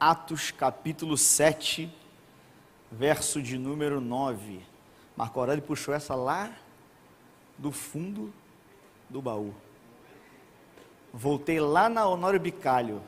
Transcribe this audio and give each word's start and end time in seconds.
Atos 0.00 0.50
capítulo 0.50 1.14
7, 1.14 1.92
verso 2.90 3.42
de 3.42 3.58
número 3.58 4.00
9. 4.00 4.62
Marco 5.14 5.38
Aurélio 5.38 5.62
puxou 5.62 5.92
essa 5.92 6.14
lá 6.14 6.50
do 7.58 7.70
fundo 7.70 8.32
do 9.10 9.20
baú. 9.20 9.52
Voltei 11.12 11.60
lá 11.60 11.90
na 11.90 12.08
Honório 12.08 12.40
Bicalho. 12.40 13.02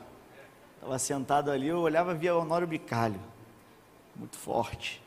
Estava 0.75 0.99
sentado 0.99 1.49
ali, 1.49 1.65
eu 1.65 1.79
olhava 1.79 2.13
via 2.13 2.35
Honório 2.35 2.67
Bicalho. 2.67 3.19
Muito 4.15 4.37
forte. 4.37 5.01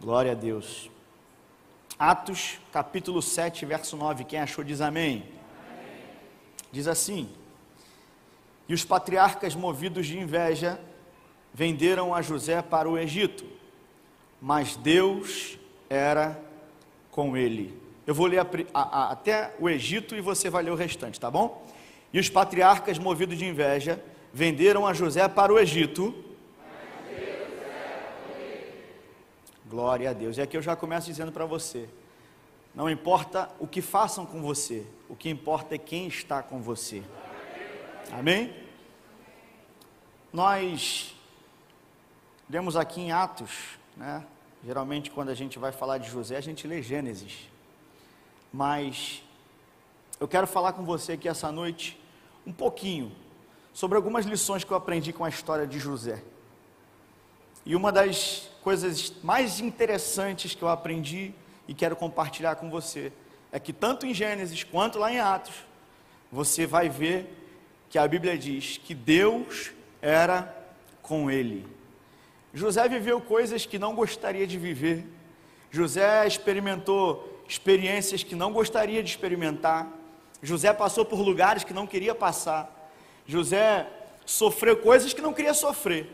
Glória 0.00 0.30
a 0.30 0.36
Deus. 0.36 0.88
Atos 1.98 2.60
capítulo 2.70 3.20
7, 3.20 3.66
verso 3.66 3.96
9. 3.96 4.22
Quem 4.22 4.38
achou 4.38 4.62
diz 4.62 4.80
amém. 4.80 5.24
amém. 5.24 6.00
Diz 6.70 6.86
assim: 6.86 7.28
E 8.68 8.74
os 8.74 8.84
patriarcas, 8.84 9.56
movidos 9.56 10.06
de 10.06 10.16
inveja, 10.16 10.80
venderam 11.52 12.14
a 12.14 12.22
José 12.22 12.62
para 12.62 12.88
o 12.88 12.98
Egito, 12.98 13.44
mas 14.40 14.76
Deus 14.76 15.58
era 15.88 16.40
com 17.10 17.36
ele. 17.36 17.78
Eu 18.06 18.14
vou 18.14 18.26
ler 18.26 18.38
a, 18.38 18.46
a, 18.74 18.80
a, 18.82 19.12
até 19.12 19.54
o 19.58 19.68
Egito 19.68 20.16
e 20.16 20.20
você 20.20 20.48
vai 20.48 20.62
ler 20.62 20.70
o 20.70 20.74
restante, 20.74 21.20
tá 21.20 21.30
bom? 21.30 21.66
E 22.12 22.18
os 22.18 22.28
patriarcas, 22.28 22.98
movidos 22.98 23.38
de 23.38 23.44
inveja, 23.44 24.02
venderam 24.32 24.86
a 24.86 24.92
José 24.92 25.28
para 25.28 25.52
o 25.52 25.58
Egito. 25.58 26.14
Glória 29.68 30.10
a 30.10 30.12
Deus. 30.12 30.36
E 30.36 30.42
aqui 30.42 30.56
eu 30.56 30.62
já 30.62 30.74
começo 30.74 31.06
dizendo 31.06 31.30
para 31.30 31.44
você: 31.44 31.88
não 32.74 32.90
importa 32.90 33.48
o 33.58 33.66
que 33.66 33.80
façam 33.80 34.26
com 34.26 34.40
você, 34.40 34.84
o 35.08 35.14
que 35.14 35.28
importa 35.28 35.74
é 35.74 35.78
quem 35.78 36.08
está 36.08 36.42
com 36.42 36.60
você. 36.60 37.02
Amém? 38.12 38.52
Nós 40.32 41.14
lemos 42.50 42.76
aqui 42.76 43.00
em 43.00 43.12
Atos, 43.12 43.78
né? 43.96 44.24
Geralmente, 44.64 45.10
quando 45.10 45.28
a 45.28 45.34
gente 45.34 45.56
vai 45.58 45.70
falar 45.70 45.98
de 45.98 46.10
José, 46.10 46.36
a 46.36 46.40
gente 46.40 46.66
lê 46.66 46.82
Gênesis. 46.82 47.48
Mas 48.52 49.22
eu 50.18 50.26
quero 50.26 50.48
falar 50.48 50.72
com 50.72 50.84
você 50.84 51.12
aqui 51.12 51.28
essa 51.28 51.52
noite 51.52 51.98
um 52.44 52.52
pouquinho 52.52 53.12
sobre 53.72 53.96
algumas 53.96 54.26
lições 54.26 54.64
que 54.64 54.72
eu 54.72 54.76
aprendi 54.76 55.12
com 55.12 55.24
a 55.24 55.28
história 55.28 55.64
de 55.64 55.78
José. 55.78 56.22
E 57.64 57.76
uma 57.76 57.92
das 57.92 58.50
coisas 58.62 59.14
mais 59.22 59.60
interessantes 59.60 60.52
que 60.52 60.62
eu 60.62 60.68
aprendi 60.68 61.32
e 61.68 61.72
quero 61.72 61.94
compartilhar 61.94 62.56
com 62.56 62.68
você 62.68 63.12
é 63.52 63.60
que 63.60 63.72
tanto 63.72 64.06
em 64.06 64.12
Gênesis 64.12 64.64
quanto 64.64 64.98
lá 64.98 65.12
em 65.12 65.20
Atos, 65.20 65.54
você 66.32 66.66
vai 66.66 66.88
ver 66.88 67.32
que 67.88 67.98
a 67.98 68.08
Bíblia 68.08 68.36
diz 68.36 68.76
que 68.76 68.94
Deus 68.94 69.70
era 70.02 70.52
com 71.00 71.30
ele. 71.30 71.79
José 72.52 72.88
viveu 72.88 73.20
coisas 73.20 73.64
que 73.64 73.78
não 73.78 73.94
gostaria 73.94 74.46
de 74.46 74.58
viver. 74.58 75.06
José 75.70 76.26
experimentou 76.26 77.42
experiências 77.48 78.22
que 78.22 78.34
não 78.34 78.52
gostaria 78.52 79.02
de 79.02 79.10
experimentar. 79.10 79.88
José 80.42 80.72
passou 80.72 81.04
por 81.04 81.20
lugares 81.20 81.64
que 81.64 81.72
não 81.72 81.86
queria 81.86 82.14
passar. 82.14 82.90
José 83.26 83.86
sofreu 84.24 84.76
coisas 84.76 85.12
que 85.12 85.20
não 85.20 85.32
queria 85.32 85.54
sofrer. 85.54 86.08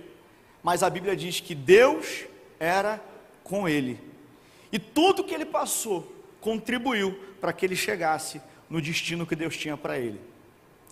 Mas 0.62 0.82
a 0.82 0.90
Bíblia 0.90 1.16
diz 1.16 1.40
que 1.40 1.54
Deus 1.54 2.24
era 2.58 3.00
com 3.44 3.68
ele. 3.68 4.00
E 4.72 4.78
tudo 4.78 5.24
que 5.24 5.34
ele 5.34 5.46
passou 5.46 6.12
contribuiu 6.40 7.18
para 7.40 7.52
que 7.52 7.64
ele 7.64 7.76
chegasse 7.76 8.40
no 8.68 8.80
destino 8.80 9.26
que 9.26 9.36
Deus 9.36 9.56
tinha 9.56 9.76
para 9.76 9.98
ele. 9.98 10.20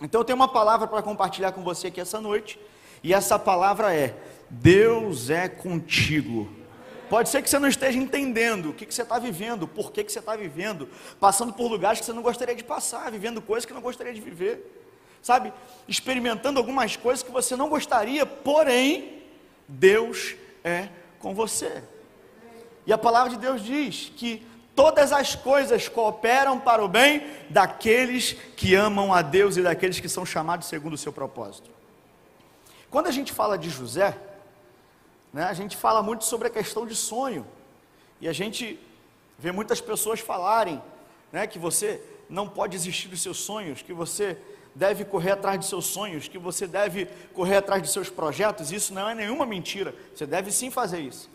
Então 0.00 0.20
eu 0.20 0.24
tenho 0.24 0.36
uma 0.36 0.48
palavra 0.48 0.86
para 0.86 1.02
compartilhar 1.02 1.52
com 1.52 1.62
você 1.62 1.88
aqui 1.88 2.00
essa 2.00 2.20
noite, 2.20 2.58
e 3.02 3.12
essa 3.12 3.38
palavra 3.38 3.94
é: 3.94 4.14
Deus 4.50 5.30
é 5.30 5.48
contigo. 5.48 6.48
Pode 7.08 7.28
ser 7.28 7.42
que 7.42 7.50
você 7.50 7.58
não 7.58 7.68
esteja 7.68 7.98
entendendo 7.98 8.70
o 8.70 8.72
que, 8.72 8.86
que 8.86 8.94
você 8.94 9.02
está 9.02 9.18
vivendo, 9.18 9.68
por 9.68 9.92
que, 9.92 10.02
que 10.02 10.10
você 10.10 10.18
está 10.18 10.34
vivendo, 10.34 10.88
passando 11.20 11.52
por 11.52 11.70
lugares 11.70 12.00
que 12.00 12.06
você 12.06 12.12
não 12.12 12.22
gostaria 12.22 12.54
de 12.54 12.64
passar, 12.64 13.10
vivendo 13.10 13.42
coisas 13.42 13.64
que 13.64 13.72
não 13.72 13.80
gostaria 13.80 14.12
de 14.12 14.20
viver, 14.20 14.82
sabe? 15.22 15.52
Experimentando 15.86 16.58
algumas 16.58 16.96
coisas 16.96 17.22
que 17.22 17.30
você 17.30 17.54
não 17.56 17.68
gostaria, 17.68 18.24
porém, 18.24 19.22
Deus 19.68 20.34
é 20.64 20.88
com 21.18 21.34
você. 21.34 21.82
E 22.86 22.92
a 22.92 22.98
palavra 22.98 23.30
de 23.30 23.38
Deus 23.38 23.62
diz 23.62 24.10
que 24.16 24.44
todas 24.74 25.12
as 25.12 25.34
coisas 25.34 25.88
cooperam 25.88 26.58
para 26.58 26.84
o 26.84 26.88
bem 26.88 27.26
daqueles 27.48 28.32
que 28.56 28.74
amam 28.74 29.12
a 29.12 29.22
Deus 29.22 29.56
e 29.56 29.62
daqueles 29.62 30.00
que 30.00 30.08
são 30.08 30.26
chamados 30.26 30.68
segundo 30.68 30.94
o 30.94 30.98
seu 30.98 31.12
propósito. 31.12 31.70
Quando 32.90 33.06
a 33.06 33.12
gente 33.12 33.32
fala 33.32 33.56
de 33.56 33.70
José, 33.70 34.16
né, 35.34 35.42
a 35.42 35.52
gente 35.52 35.76
fala 35.76 36.00
muito 36.00 36.24
sobre 36.24 36.46
a 36.46 36.50
questão 36.50 36.86
de 36.86 36.94
sonho. 36.94 37.44
E 38.20 38.28
a 38.28 38.32
gente 38.32 38.78
vê 39.36 39.50
muitas 39.50 39.80
pessoas 39.80 40.20
falarem 40.20 40.80
né, 41.32 41.44
que 41.44 41.58
você 41.58 42.00
não 42.30 42.48
pode 42.48 42.70
desistir 42.70 43.08
dos 43.08 43.20
seus 43.20 43.38
sonhos, 43.38 43.82
que 43.82 43.92
você 43.92 44.38
deve 44.76 45.04
correr 45.04 45.32
atrás 45.32 45.58
de 45.58 45.66
seus 45.66 45.86
sonhos, 45.86 46.28
que 46.28 46.38
você 46.38 46.68
deve 46.68 47.06
correr 47.34 47.56
atrás 47.56 47.82
de 47.82 47.88
seus 47.88 48.08
projetos. 48.08 48.70
Isso 48.70 48.94
não 48.94 49.08
é 49.08 49.14
nenhuma 49.14 49.44
mentira. 49.44 49.92
Você 50.14 50.24
deve 50.24 50.52
sim 50.52 50.70
fazer 50.70 51.00
isso. 51.00 51.28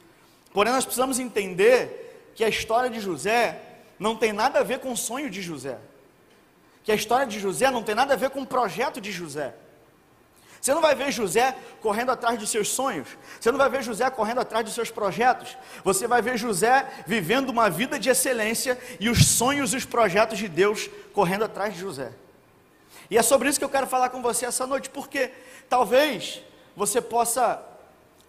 Porém, 0.53 0.71
nós 0.71 0.85
precisamos 0.85 1.19
entender 1.19 2.31
que 2.35 2.43
a 2.45 2.47
história 2.47 2.89
de 2.89 3.01
José 3.01 3.61
não 3.99 4.15
tem 4.15 4.31
nada 4.31 4.59
a 4.59 4.63
ver 4.63 4.79
com 4.79 4.93
o 4.93 4.97
sonho 4.97 5.29
de 5.29 5.41
José. 5.41 5.77
Que 6.85 6.91
a 6.93 6.95
história 6.95 7.27
de 7.27 7.37
José 7.37 7.69
não 7.69 7.83
tem 7.83 7.95
nada 7.95 8.13
a 8.13 8.17
ver 8.17 8.29
com 8.29 8.43
o 8.43 8.47
projeto 8.47 9.01
de 9.01 9.11
José. 9.11 9.53
Você 10.61 10.73
não 10.73 10.81
vai 10.81 10.93
ver 10.93 11.11
José 11.11 11.55
correndo 11.81 12.11
atrás 12.11 12.37
dos 12.37 12.49
seus 12.49 12.69
sonhos. 12.69 13.07
Você 13.39 13.51
não 13.51 13.57
vai 13.57 13.69
ver 13.69 13.81
José 13.81 14.09
correndo 14.09 14.41
atrás 14.41 14.65
dos 14.65 14.73
seus 14.73 14.91
projetos. 14.91 15.57
Você 15.83 16.07
vai 16.07 16.21
ver 16.21 16.37
José 16.37 16.85
vivendo 17.07 17.49
uma 17.49 17.69
vida 17.69 17.97
de 17.97 18.09
excelência 18.09 18.77
e 18.99 19.09
os 19.09 19.25
sonhos 19.25 19.73
e 19.73 19.77
os 19.77 19.85
projetos 19.85 20.37
de 20.37 20.47
Deus 20.47 20.89
correndo 21.13 21.45
atrás 21.45 21.73
de 21.73 21.79
José. 21.79 22.11
E 23.09 23.17
é 23.17 23.21
sobre 23.21 23.49
isso 23.49 23.57
que 23.57 23.65
eu 23.65 23.69
quero 23.69 23.87
falar 23.87 24.09
com 24.09 24.21
você 24.21 24.45
essa 24.45 24.67
noite, 24.67 24.89
porque 24.89 25.31
talvez 25.69 26.41
você 26.75 27.01
possa 27.01 27.61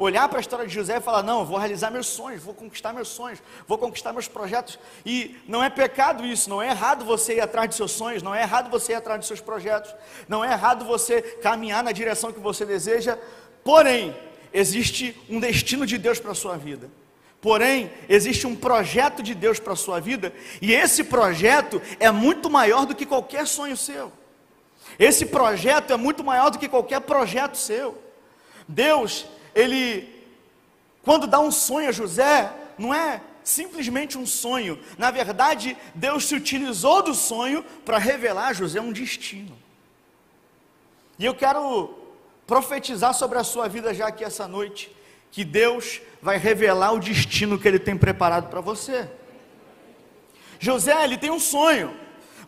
olhar 0.01 0.27
para 0.29 0.39
a 0.39 0.41
história 0.41 0.67
de 0.67 0.75
José 0.75 0.97
e 0.97 1.01
falar: 1.01 1.23
não, 1.23 1.45
vou 1.45 1.59
realizar 1.59 1.91
meus 1.91 2.07
sonhos, 2.07 2.43
vou 2.43 2.55
conquistar 2.55 2.93
meus 2.93 3.09
sonhos, 3.09 3.41
vou 3.69 3.77
conquistar 3.77 4.13
meus 4.13 4.27
projetos. 4.27 4.79
E 5.05 5.37
não 5.47 5.63
é 5.63 5.69
pecado 5.69 6.25
isso, 6.27 6.49
não 6.49 6.61
é 6.61 6.71
errado 6.71 7.05
você 7.05 7.35
ir 7.35 7.41
atrás 7.41 7.69
de 7.69 7.77
seus 7.77 7.93
sonhos, 7.93 8.23
não 8.23 8.35
é 8.35 8.41
errado 8.43 8.71
você 8.71 8.93
ir 8.93 8.97
atrás 8.97 9.21
de 9.21 9.27
seus 9.27 9.41
projetos, 9.41 9.95
não 10.27 10.43
é 10.43 10.51
errado 10.51 10.85
você 10.85 11.21
caminhar 11.21 11.85
na 11.85 11.93
direção 11.93 12.33
que 12.33 12.41
você 12.41 12.65
deseja. 12.65 13.19
Porém, 13.63 14.17
existe 14.53 15.15
um 15.29 15.39
destino 15.39 15.85
de 15.85 15.99
Deus 15.99 16.19
para 16.19 16.33
a 16.33 16.35
sua 16.35 16.57
vida. 16.57 16.89
Porém, 17.43 17.91
existe 18.09 18.47
um 18.47 18.57
projeto 18.57 19.23
de 19.23 19.35
Deus 19.35 19.59
para 19.59 19.73
a 19.75 19.77
sua 19.77 20.01
vida, 20.01 20.33
e 20.61 20.73
esse 20.73 21.05
projeto 21.05 21.81
é 21.99 22.11
muito 22.11 22.51
maior 22.51 22.85
do 22.85 22.95
que 22.95 23.07
qualquer 23.07 23.47
sonho 23.47 23.77
seu. 23.77 24.13
Esse 24.99 25.25
projeto 25.25 25.93
é 25.93 25.97
muito 25.97 26.23
maior 26.23 26.51
do 26.51 26.59
que 26.59 26.69
qualquer 26.69 27.01
projeto 27.01 27.57
seu. 27.57 27.97
Deus, 28.69 29.27
ele, 29.55 30.25
quando 31.03 31.27
dá 31.27 31.41
um 31.41 31.51
sonho 31.51 31.89
a 31.89 31.93
José, 31.93 32.53
não 32.79 32.95
é 32.95 33.21
simplesmente 33.43 34.17
um 34.17 34.27
sonho. 34.27 34.79
Na 34.97 35.11
verdade, 35.11 35.77
Deus 35.95 36.27
se 36.27 36.35
utilizou 36.35 37.03
do 37.03 37.15
sonho 37.15 37.65
para 37.85 37.99
revelar 37.99 38.49
a 38.49 38.53
José 38.53 38.81
um 38.81 38.93
destino. 38.93 39.57
E 41.19 41.25
eu 41.25 41.35
quero 41.35 41.95
profetizar 42.47 43.15
sobre 43.15 43.39
a 43.39 43.45
sua 43.45 43.69
vida 43.69 43.93
já 43.93 44.09
aqui 44.09 44.25
essa 44.25 44.49
noite, 44.49 44.91
que 45.31 45.45
Deus 45.45 46.01
vai 46.21 46.37
revelar 46.39 46.93
o 46.93 46.99
destino 46.99 47.59
que 47.59 47.69
Ele 47.69 47.79
tem 47.79 47.97
preparado 47.97 48.49
para 48.49 48.61
você. 48.61 49.09
José, 50.59 51.03
ele 51.03 51.17
tem 51.17 51.31
um 51.31 51.41
sonho. 51.41 51.97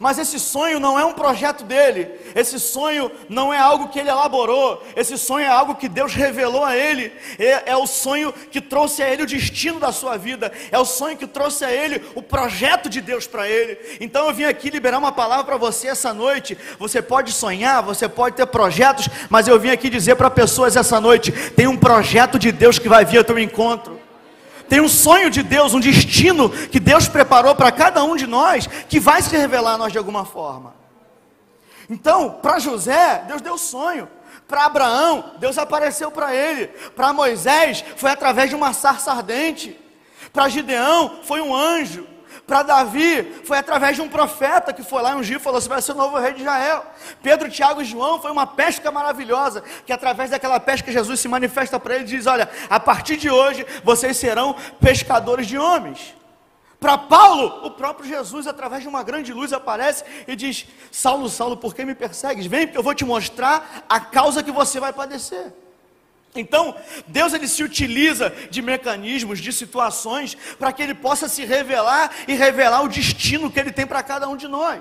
Mas 0.03 0.19
esse 0.19 0.41
sonho 0.41 0.81
não 0.81 0.99
é 0.99 1.05
um 1.05 1.13
projeto 1.13 1.63
dele, 1.63 2.11
esse 2.35 2.59
sonho 2.59 3.09
não 3.29 3.55
é 3.55 3.59
algo 3.59 3.87
que 3.87 4.01
ele 4.01 4.11
elaborou, 4.11 4.83
esse 4.97 5.17
sonho 5.17 5.47
é 5.47 5.49
algo 5.49 5.77
que 5.77 5.89
Deus 5.89 6.13
revelou 6.13 6.65
a 6.65 6.77
ele, 6.77 7.13
é, 7.39 7.71
é, 7.71 7.77
o 7.77 7.87
sonho 7.87 8.33
que 8.33 8.61
trouxe 8.61 9.01
a 9.01 9.09
ele 9.09 9.23
o 9.23 9.27
destino 9.27 9.79
da 9.79 9.93
sua 9.93 10.17
vida, 10.17 10.51
é 10.73 10.77
o 10.77 10.85
sonho 10.85 11.17
que 11.17 11.25
trouxe 11.25 11.65
a 11.65 11.71
ele 11.71 12.03
o 12.17 12.21
projeto 12.21 12.89
de 12.89 13.01
Deus 13.01 13.29
para 13.29 13.49
ele. 13.49 13.79
Então 14.01 14.27
eu 14.27 14.35
vim 14.35 14.43
aqui 14.43 14.71
liberar 14.71 14.99
uma 14.99 15.13
palavra 15.13 15.45
para 15.45 15.57
você 15.57 15.87
essa 15.87 16.13
noite. 16.13 16.59
Você 16.81 17.01
pode 17.01 17.31
sonhar, 17.31 17.81
você 17.81 18.09
pode 18.09 18.35
ter 18.35 18.47
projetos, 18.47 19.09
mas 19.31 19.47
eu 19.47 19.57
vim 19.61 19.71
aqui 19.71 19.89
dizer 19.89 20.17
para 20.17 20.29
pessoas 20.29 20.75
essa 20.75 21.01
noite: 21.01 21.31
tem 21.51 21.69
um 21.69 21.77
projeto 21.77 22.41
de 22.41 22.51
Deus 22.51 22.77
que 22.77 22.89
vai 22.89 23.05
vir 23.05 23.19
ao 23.19 23.25
teu 23.25 23.39
encontro 23.39 24.02
tem 24.73 24.81
um 24.81 24.89
sonho 24.89 25.29
de 25.29 25.43
Deus, 25.43 25.75
um 25.75 25.81
destino 25.81 26.49
que 26.49 26.81
Deus 26.81 27.07
preparou 27.07 27.55
para 27.55 27.71
cada 27.71 28.03
um 28.05 28.17
de 28.17 28.27
nós, 28.27 28.67
que 28.67 28.99
vai 28.99 29.21
se 29.21 29.37
revelar 29.37 29.75
a 29.75 29.77
nós 29.77 29.93
de 29.93 29.99
alguma 29.99 30.25
forma. 30.25 30.75
Então, 31.91 32.39
para 32.41 32.59
José, 32.59 33.23
Deus 33.29 33.43
deu 33.43 33.59
sonho. 33.59 34.09
Para 34.49 34.65
Abraão, 34.65 35.33
Deus 35.39 35.59
apareceu 35.59 36.11
para 36.11 36.35
ele. 36.35 36.69
Para 36.97 37.13
Moisés, 37.13 37.85
foi 37.99 38.11
através 38.11 38.49
de 38.49 38.57
uma 38.57 38.73
sarça 38.73 39.13
ardente. 39.13 39.79
Para 40.33 40.49
Gideão, 40.49 41.19
foi 41.23 41.43
um 41.43 41.55
anjo. 41.55 42.07
Para 42.47 42.63
Davi, 42.63 43.41
foi 43.45 43.57
através 43.57 43.97
de 43.97 44.03
um 44.03 44.09
profeta 44.09 44.73
que 44.73 44.83
foi 44.83 45.01
lá 45.01 45.15
um 45.15 45.21
dia 45.21 45.37
e 45.37 45.41
falou: 45.41 45.61
Você 45.61 45.69
vai 45.69 45.81
ser 45.81 45.93
o 45.93 45.97
novo 45.97 46.19
rei 46.19 46.33
de 46.33 46.41
Israel. 46.41 46.85
Pedro, 47.23 47.49
Tiago 47.49 47.81
e 47.81 47.85
João 47.85 48.21
foi 48.21 48.33
uma 48.33 48.47
pesca 48.47 48.91
maravilhosa, 48.91 49.63
que 49.87 49.93
através 49.93 50.31
daquela 50.31 50.59
pesca 50.59 50.91
Jesus 50.91 51.21
se 51.21 51.29
manifesta 51.29 51.79
para 51.79 51.95
ele 51.95 52.05
e 52.05 52.09
diz: 52.09 52.27
Olha, 52.27 52.51
a 52.69 52.81
partir 52.81 53.17
de 53.17 53.31
hoje 53.31 53.65
vocês 53.85 54.17
serão 54.17 54.57
pescadores 54.81 55.47
de 55.47 55.57
homens. 55.57 56.15
Para 56.81 56.99
Paulo, 56.99 57.65
o 57.65 57.71
próprio 57.71 58.09
Jesus, 58.09 58.49
através 58.49 58.83
de 58.83 58.89
uma 58.89 59.05
grande 59.05 59.33
luz, 59.33 59.53
aparece 59.53 60.05
e 60.27 60.35
diz: 60.35 60.67
Saulo, 60.91 61.29
Saulo, 61.29 61.57
por 61.57 61.77
que 61.77 61.85
me 61.85 61.95
persegues? 61.95 62.47
Vem, 62.47 62.67
porque 62.67 62.79
eu 62.79 62.83
vou 62.83 62.95
te 62.95 63.05
mostrar 63.05 63.85
a 63.89 64.01
causa 64.01 64.43
que 64.43 64.51
você 64.51 64.81
vai 64.81 64.93
padecer. 64.93 65.62
Então, 66.35 66.75
Deus 67.07 67.35
ele 67.35 67.47
se 67.47 67.63
utiliza 67.63 68.31
de 68.51 68.63
mecanismos, 68.63 69.39
de 69.39 69.53
situações, 69.53 70.37
para 70.59 70.73
que 70.73 70.83
ele 70.83 70.95
possa 70.95 71.29
se 71.29 71.45
revelar 71.45 72.11
e 72.27 72.35
revelar 72.35 72.83
o 72.83 72.89
destino 72.89 73.51
que 73.51 73.61
ele 73.61 73.71
tem 73.71 73.87
para 73.87 74.03
cada 74.03 74.29
um 74.29 74.37
de 74.37 74.49
nós. 74.49 74.81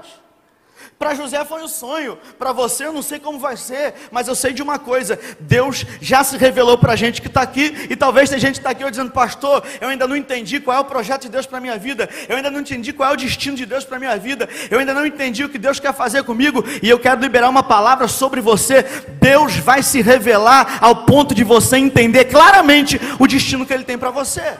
Para 1.01 1.15
José 1.15 1.43
foi 1.43 1.63
um 1.63 1.67
sonho, 1.67 2.15
para 2.37 2.51
você 2.51 2.85
eu 2.85 2.93
não 2.93 3.01
sei 3.01 3.19
como 3.19 3.39
vai 3.39 3.57
ser, 3.57 3.95
mas 4.11 4.27
eu 4.27 4.35
sei 4.35 4.53
de 4.53 4.61
uma 4.61 4.77
coisa: 4.77 5.19
Deus 5.39 5.83
já 5.99 6.23
se 6.23 6.37
revelou 6.37 6.77
para 6.77 6.93
a 6.93 6.95
gente 6.95 7.23
que 7.23 7.27
está 7.27 7.41
aqui, 7.41 7.87
e 7.89 7.95
talvez 7.95 8.29
tem 8.29 8.37
gente 8.37 8.53
que 8.53 8.59
está 8.59 8.69
aqui 8.69 8.87
dizendo, 8.87 9.09
pastor, 9.09 9.63
eu 9.81 9.87
ainda 9.87 10.07
não 10.07 10.15
entendi 10.15 10.59
qual 10.59 10.77
é 10.77 10.79
o 10.79 10.85
projeto 10.85 11.23
de 11.23 11.29
Deus 11.29 11.47
para 11.47 11.57
a 11.57 11.61
minha 11.61 11.75
vida, 11.75 12.07
eu 12.29 12.37
ainda 12.37 12.51
não 12.51 12.59
entendi 12.59 12.93
qual 12.93 13.09
é 13.09 13.13
o 13.13 13.17
destino 13.17 13.57
de 13.57 13.65
Deus 13.65 13.83
para 13.83 13.97
a 13.97 13.99
minha 13.99 14.15
vida, 14.15 14.47
eu 14.69 14.77
ainda 14.77 14.93
não 14.93 15.03
entendi 15.03 15.43
o 15.43 15.49
que 15.49 15.57
Deus 15.57 15.79
quer 15.79 15.91
fazer 15.91 16.21
comigo, 16.23 16.63
e 16.83 16.87
eu 16.87 16.99
quero 16.99 17.19
liberar 17.19 17.49
uma 17.49 17.63
palavra 17.63 18.07
sobre 18.07 18.39
você. 18.39 18.83
Deus 19.19 19.55
vai 19.55 19.81
se 19.81 20.03
revelar 20.03 20.77
ao 20.81 21.07
ponto 21.07 21.33
de 21.33 21.43
você 21.43 21.77
entender 21.77 22.25
claramente 22.25 23.01
o 23.17 23.25
destino 23.25 23.65
que 23.65 23.73
Ele 23.73 23.83
tem 23.83 23.97
para 23.97 24.11
você. 24.11 24.55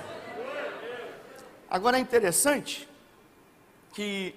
Agora 1.70 1.98
é 1.98 2.00
interessante 2.00 2.90
que 3.94 4.34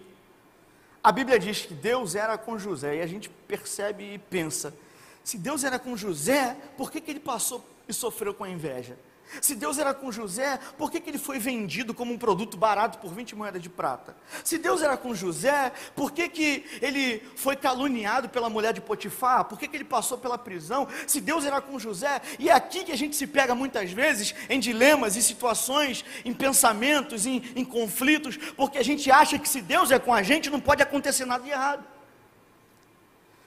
a 1.04 1.12
Bíblia 1.12 1.38
diz 1.38 1.66
que 1.66 1.74
Deus 1.74 2.14
era 2.14 2.38
com 2.38 2.58
José, 2.58 2.96
e 2.96 3.02
a 3.02 3.06
gente 3.06 3.28
percebe 3.46 4.14
e 4.14 4.18
pensa: 4.18 4.74
se 5.22 5.36
Deus 5.36 5.62
era 5.62 5.78
com 5.78 5.94
José, 5.94 6.56
por 6.78 6.90
que, 6.90 6.98
que 6.98 7.10
ele 7.10 7.20
passou 7.20 7.62
e 7.86 7.92
sofreu 7.92 8.32
com 8.32 8.42
a 8.42 8.48
inveja? 8.48 8.96
Se 9.40 9.54
Deus 9.54 9.78
era 9.78 9.92
com 9.92 10.12
José, 10.12 10.58
por 10.78 10.90
que, 10.90 11.00
que 11.00 11.10
ele 11.10 11.18
foi 11.18 11.38
vendido 11.38 11.92
como 11.92 12.12
um 12.12 12.18
produto 12.18 12.56
barato 12.56 12.98
por 12.98 13.12
20 13.12 13.34
moedas 13.34 13.60
de 13.60 13.68
prata? 13.68 14.16
Se 14.44 14.58
Deus 14.58 14.82
era 14.82 14.96
com 14.96 15.14
José, 15.14 15.72
por 15.94 16.12
que, 16.12 16.28
que 16.28 16.64
ele 16.80 17.22
foi 17.36 17.56
caluniado 17.56 18.28
pela 18.28 18.48
mulher 18.48 18.72
de 18.72 18.80
Potifar? 18.80 19.44
Por 19.46 19.58
que, 19.58 19.66
que 19.66 19.76
ele 19.76 19.84
passou 19.84 20.18
pela 20.18 20.38
prisão? 20.38 20.86
Se 21.06 21.20
Deus 21.20 21.44
era 21.44 21.60
com 21.60 21.78
José, 21.78 22.20
e 22.38 22.48
é 22.48 22.52
aqui 22.52 22.84
que 22.84 22.92
a 22.92 22.96
gente 22.96 23.16
se 23.16 23.26
pega 23.26 23.54
muitas 23.54 23.90
vezes 23.90 24.34
em 24.48 24.60
dilemas, 24.60 25.16
em 25.16 25.20
situações, 25.20 26.04
em 26.24 26.32
pensamentos, 26.32 27.26
em, 27.26 27.42
em 27.56 27.64
conflitos, 27.64 28.36
porque 28.56 28.78
a 28.78 28.84
gente 28.84 29.10
acha 29.10 29.38
que 29.38 29.48
se 29.48 29.60
Deus 29.60 29.90
é 29.90 29.98
com 29.98 30.12
a 30.12 30.22
gente, 30.22 30.50
não 30.50 30.60
pode 30.60 30.82
acontecer 30.82 31.24
nada 31.24 31.42
de 31.42 31.50
errado. 31.50 31.84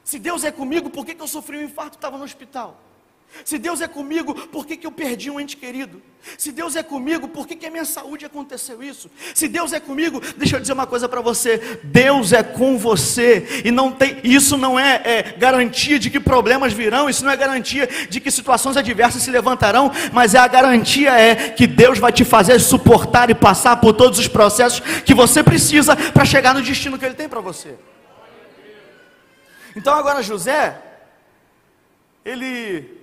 Se 0.04 0.18
Deus 0.18 0.44
é 0.44 0.52
comigo, 0.52 0.90
por 0.90 1.06
que, 1.06 1.14
que 1.14 1.22
eu 1.22 1.28
sofri 1.28 1.58
um 1.58 1.64
infarto 1.64 1.96
e 1.96 1.98
estava 1.98 2.18
no 2.18 2.24
hospital? 2.24 2.87
Se 3.46 3.58
Deus 3.58 3.82
é 3.82 3.88
comigo, 3.88 4.34
por 4.48 4.66
que, 4.66 4.76
que 4.76 4.88
eu 4.88 4.92
perdi 4.92 5.30
um 5.30 5.40
ente 5.40 5.56
querido? 5.56 6.02
Se 6.38 6.52
Deus 6.52 6.76
é 6.76 6.84
comigo, 6.84 7.28
por 7.28 7.48
que, 7.48 7.56
que 7.56 7.66
a 7.66 7.72
minha 7.72 7.86
saúde 7.86 8.26
aconteceu 8.26 8.82
isso? 8.84 9.10
Se 9.34 9.48
Deus 9.48 9.72
é 9.72 9.80
comigo, 9.80 10.22
deixa 10.36 10.56
eu 10.56 10.60
dizer 10.60 10.74
uma 10.74 10.88
coisa 10.88 11.08
para 11.08 11.22
você: 11.22 11.80
Deus 11.84 12.34
é 12.34 12.44
com 12.44 12.78
você, 12.78 13.62
e 13.64 13.72
não 13.72 13.92
tem, 13.92 14.20
isso 14.24 14.58
não 14.58 14.80
é, 14.80 15.02
é, 15.04 15.36
garantia 15.38 16.00
de 16.00 16.10
que 16.10 16.20
problemas 16.20 16.74
virão, 16.74 17.10
isso 17.10 17.24
não 17.24 17.32
é 17.32 17.38
garantia 17.38 17.88
de 18.10 18.20
que 18.20 18.32
situações 18.32 18.76
adversas 18.76 19.22
se 19.22 19.32
levantarão, 19.32 19.92
mas 20.12 20.34
é 20.34 20.40
a 20.40 20.48
garantia 20.48 21.12
é 21.12 21.50
que 21.52 21.68
Deus 21.68 22.00
vai 22.00 22.12
te 22.12 22.26
fazer 22.26 22.60
suportar 22.60 23.30
e 23.30 23.36
passar 23.36 23.78
por 23.78 23.94
todos 23.94 24.20
os 24.20 24.28
processos 24.28 24.80
que 25.02 25.14
você 25.14 25.44
precisa 25.44 25.96
para 25.96 26.26
chegar 26.26 26.54
no 26.54 26.62
destino 26.62 26.98
que 26.98 27.06
Ele 27.06 27.16
tem 27.16 27.30
para 27.30 27.40
você. 27.40 27.76
Então 29.76 29.94
agora 29.94 30.24
José, 30.24 30.82
ele 32.26 32.98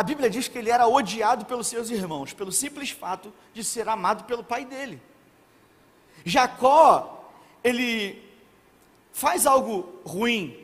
a 0.00 0.02
Bíblia 0.02 0.30
diz 0.30 0.48
que 0.48 0.56
ele 0.56 0.70
era 0.70 0.88
odiado 0.88 1.44
pelos 1.44 1.66
seus 1.66 1.90
irmãos, 1.90 2.32
pelo 2.32 2.50
simples 2.50 2.88
fato 2.88 3.30
de 3.52 3.62
ser 3.62 3.86
amado 3.86 4.24
pelo 4.24 4.42
pai 4.42 4.64
dele. 4.64 4.98
Jacó, 6.24 7.30
ele 7.62 8.18
faz 9.12 9.44
algo 9.44 10.00
ruim, 10.02 10.56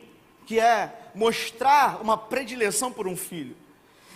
que 0.47 0.59
é 0.59 1.11
mostrar 1.13 2.01
uma 2.01 2.17
predileção 2.17 2.91
por 2.91 3.07
um 3.07 3.15
filho. 3.15 3.55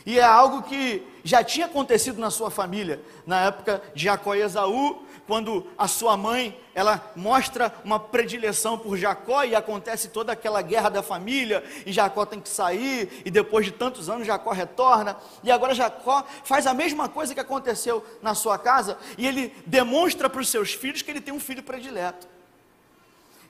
E 0.07 0.17
é 0.17 0.23
algo 0.23 0.63
que 0.63 1.05
já 1.23 1.43
tinha 1.43 1.67
acontecido 1.67 2.19
na 2.19 2.31
sua 2.31 2.49
família, 2.49 2.99
na 3.23 3.45
época 3.45 3.79
de 3.93 4.05
Jacó 4.05 4.33
e 4.33 4.41
Esaú, 4.41 5.05
quando 5.31 5.65
a 5.77 5.87
sua 5.87 6.17
mãe, 6.17 6.59
ela 6.75 7.09
mostra 7.15 7.73
uma 7.85 7.97
predileção 7.97 8.77
por 8.77 8.97
Jacó 8.97 9.45
e 9.45 9.55
acontece 9.55 10.09
toda 10.09 10.33
aquela 10.33 10.61
guerra 10.61 10.89
da 10.89 11.01
família, 11.01 11.63
e 11.85 11.93
Jacó 11.93 12.25
tem 12.25 12.41
que 12.41 12.49
sair, 12.49 13.21
e 13.23 13.31
depois 13.31 13.65
de 13.65 13.71
tantos 13.71 14.09
anos 14.09 14.27
Jacó 14.27 14.51
retorna, 14.51 15.15
e 15.41 15.49
agora 15.49 15.73
Jacó 15.73 16.25
faz 16.43 16.67
a 16.67 16.73
mesma 16.73 17.07
coisa 17.07 17.33
que 17.33 17.39
aconteceu 17.39 18.05
na 18.21 18.35
sua 18.35 18.59
casa, 18.59 18.97
e 19.17 19.25
ele 19.25 19.55
demonstra 19.65 20.29
para 20.29 20.41
os 20.41 20.49
seus 20.49 20.73
filhos 20.73 21.01
que 21.01 21.09
ele 21.09 21.21
tem 21.21 21.33
um 21.33 21.39
filho 21.39 21.63
predileto. 21.63 22.27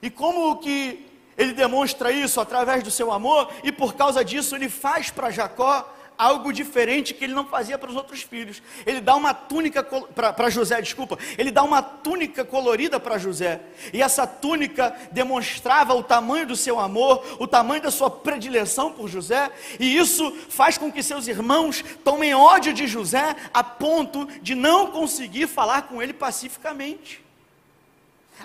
E 0.00 0.08
como 0.08 0.56
que 0.58 1.04
ele 1.36 1.52
demonstra 1.52 2.12
isso 2.12 2.40
através 2.40 2.84
do 2.84 2.92
seu 2.92 3.10
amor, 3.10 3.50
e 3.64 3.72
por 3.72 3.94
causa 3.94 4.24
disso 4.24 4.54
ele 4.54 4.68
faz 4.68 5.10
para 5.10 5.32
Jacó 5.32 5.92
algo 6.16 6.52
diferente 6.52 7.14
que 7.14 7.24
ele 7.24 7.34
não 7.34 7.46
fazia 7.46 7.78
para 7.78 7.90
os 7.90 7.96
outros 7.96 8.22
filhos. 8.22 8.62
Ele 8.86 9.00
dá 9.00 9.14
uma 9.14 9.34
túnica 9.34 9.82
para 9.82 10.50
José, 10.50 10.80
desculpa, 10.80 11.18
ele 11.36 11.50
dá 11.50 11.62
uma 11.62 11.82
túnica 11.82 12.44
colorida 12.44 13.00
para 13.00 13.18
José. 13.18 13.60
E 13.92 14.02
essa 14.02 14.26
túnica 14.26 14.94
demonstrava 15.10 15.94
o 15.94 16.02
tamanho 16.02 16.46
do 16.46 16.56
seu 16.56 16.78
amor, 16.78 17.36
o 17.38 17.46
tamanho 17.46 17.82
da 17.82 17.90
sua 17.90 18.10
predileção 18.10 18.92
por 18.92 19.08
José, 19.08 19.50
e 19.78 19.96
isso 19.96 20.30
faz 20.48 20.78
com 20.78 20.90
que 20.92 21.02
seus 21.02 21.26
irmãos 21.28 21.84
tomem 22.04 22.34
ódio 22.34 22.72
de 22.72 22.86
José 22.86 23.34
a 23.52 23.64
ponto 23.64 24.26
de 24.40 24.54
não 24.54 24.88
conseguir 24.90 25.46
falar 25.46 25.82
com 25.82 26.02
ele 26.02 26.12
pacificamente. 26.12 27.22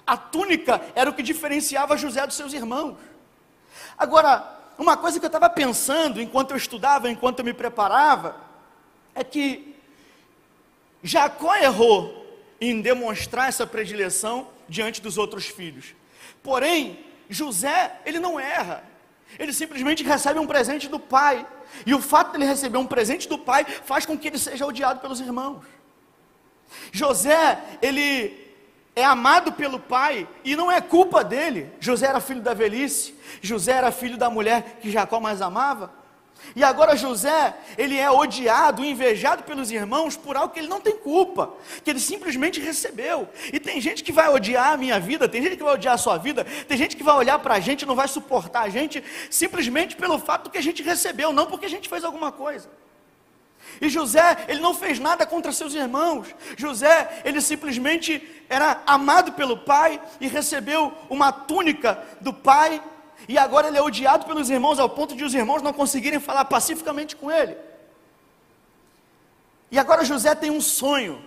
A 0.05 0.15
túnica 0.15 0.81
era 0.95 1.09
o 1.09 1.13
que 1.13 1.23
diferenciava 1.23 1.97
José 1.97 2.25
dos 2.25 2.35
seus 2.35 2.53
irmãos. 2.53 2.97
Agora, 3.97 4.56
uma 4.77 4.95
coisa 4.95 5.19
que 5.19 5.25
eu 5.25 5.27
estava 5.29 5.49
pensando 5.49 6.21
enquanto 6.21 6.51
eu 6.51 6.57
estudava, 6.57 7.09
enquanto 7.09 7.39
eu 7.39 7.45
me 7.45 7.53
preparava, 7.53 8.35
é 9.15 9.23
que 9.23 9.75
Jacó 11.01 11.55
errou 11.55 12.25
em 12.59 12.81
demonstrar 12.81 13.49
essa 13.49 13.65
predileção 13.65 14.47
diante 14.67 15.01
dos 15.01 15.17
outros 15.17 15.45
filhos. 15.45 15.95
Porém, 16.43 16.99
José, 17.29 17.99
ele 18.05 18.19
não 18.19 18.39
erra. 18.39 18.83
Ele 19.37 19.51
simplesmente 19.51 20.03
recebe 20.03 20.39
um 20.39 20.47
presente 20.47 20.87
do 20.87 20.99
pai. 20.99 21.45
E 21.85 21.93
o 21.93 22.01
fato 22.01 22.31
de 22.31 22.37
ele 22.37 22.45
receber 22.45 22.77
um 22.77 22.85
presente 22.85 23.27
do 23.27 23.37
pai 23.37 23.65
faz 23.65 24.05
com 24.05 24.17
que 24.17 24.27
ele 24.27 24.39
seja 24.39 24.65
odiado 24.65 24.99
pelos 24.99 25.19
irmãos. 25.19 25.63
José, 26.91 27.59
ele 27.81 28.46
é 28.97 29.03
amado 29.03 29.51
pelo 29.51 29.79
pai 29.79 30.27
e 30.43 30.55
não 30.55 30.71
é 30.71 30.81
culpa 30.81 31.23
dele. 31.23 31.71
José 31.79 32.07
era 32.07 32.19
filho 32.19 32.41
da 32.41 32.55
velhice, 32.55 33.13
José 33.43 33.73
era 33.73 33.91
filho 33.91 34.17
da 34.17 34.27
mulher 34.27 34.79
que 34.81 34.89
Jacó 34.89 35.19
mais 35.19 35.39
amava. 35.39 35.93
E 36.55 36.63
agora 36.63 36.95
José, 36.95 37.55
ele 37.77 37.95
é 37.95 38.09
odiado, 38.09 38.83
invejado 38.83 39.43
pelos 39.43 39.69
irmãos 39.69 40.17
por 40.17 40.35
algo 40.35 40.51
que 40.51 40.59
ele 40.59 40.67
não 40.67 40.81
tem 40.81 40.97
culpa, 40.97 41.53
que 41.83 41.91
ele 41.91 41.99
simplesmente 41.99 42.59
recebeu. 42.59 43.29
E 43.53 43.59
tem 43.59 43.79
gente 43.79 44.03
que 44.03 44.11
vai 44.11 44.29
odiar 44.29 44.73
a 44.73 44.77
minha 44.77 44.99
vida, 44.99 45.29
tem 45.29 45.43
gente 45.43 45.57
que 45.57 45.63
vai 45.63 45.75
odiar 45.75 45.93
a 45.93 45.97
sua 45.99 46.17
vida, 46.17 46.43
tem 46.67 46.75
gente 46.75 46.97
que 46.97 47.03
vai 47.03 47.15
olhar 47.15 47.37
para 47.37 47.53
a 47.53 47.59
gente 47.59 47.83
e 47.83 47.85
não 47.85 47.95
vai 47.95 48.07
suportar 48.07 48.61
a 48.61 48.69
gente 48.69 49.03
simplesmente 49.29 49.95
pelo 49.95 50.17
fato 50.17 50.49
que 50.49 50.57
a 50.57 50.63
gente 50.63 50.81
recebeu, 50.81 51.31
não 51.31 51.45
porque 51.45 51.67
a 51.67 51.69
gente 51.69 51.87
fez 51.87 52.03
alguma 52.03 52.31
coisa. 52.31 52.67
E 53.79 53.89
José, 53.89 54.45
ele 54.47 54.59
não 54.59 54.73
fez 54.73 54.99
nada 54.99 55.25
contra 55.25 55.51
seus 55.51 55.73
irmãos. 55.73 56.27
José, 56.55 57.21
ele 57.23 57.41
simplesmente 57.41 58.21
era 58.49 58.81
amado 58.85 59.33
pelo 59.33 59.57
pai 59.57 60.01
e 60.19 60.27
recebeu 60.27 60.93
uma 61.09 61.31
túnica 61.31 62.03
do 62.21 62.33
pai. 62.33 62.81
E 63.27 63.37
agora 63.37 63.67
ele 63.67 63.77
é 63.77 63.81
odiado 63.81 64.25
pelos 64.25 64.49
irmãos 64.49 64.79
ao 64.79 64.89
ponto 64.89 65.15
de 65.15 65.23
os 65.23 65.33
irmãos 65.33 65.61
não 65.61 65.73
conseguirem 65.73 66.19
falar 66.19 66.45
pacificamente 66.45 67.15
com 67.15 67.31
ele. 67.31 67.57
E 69.69 69.77
agora 69.77 70.05
José 70.05 70.33
tem 70.33 70.49
um 70.49 70.61
sonho. 70.61 71.23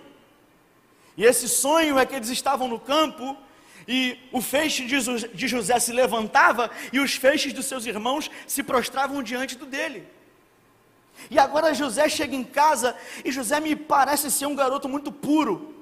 E 1.15 1.23
esse 1.23 1.47
sonho 1.47 1.99
é 1.99 2.05
que 2.05 2.15
eles 2.15 2.29
estavam 2.29 2.67
no 2.67 2.79
campo 2.79 3.37
e 3.87 4.17
o 4.31 4.41
feixe 4.41 4.85
de 4.85 5.47
José 5.47 5.79
se 5.79 5.91
levantava 5.91 6.69
e 6.93 6.99
os 6.99 7.15
feixes 7.15 7.53
dos 7.53 7.65
seus 7.65 7.85
irmãos 7.85 8.29
se 8.47 8.63
prostravam 8.63 9.21
diante 9.21 9.57
do 9.57 9.65
dele. 9.65 10.07
E 11.29 11.39
agora 11.39 11.73
José 11.73 12.09
chega 12.09 12.35
em 12.35 12.43
casa 12.43 12.95
e 13.23 13.31
José 13.31 13.59
me 13.59 13.75
parece 13.75 14.29
ser 14.31 14.45
um 14.45 14.55
garoto 14.55 14.89
muito 14.89 15.11
puro, 15.11 15.73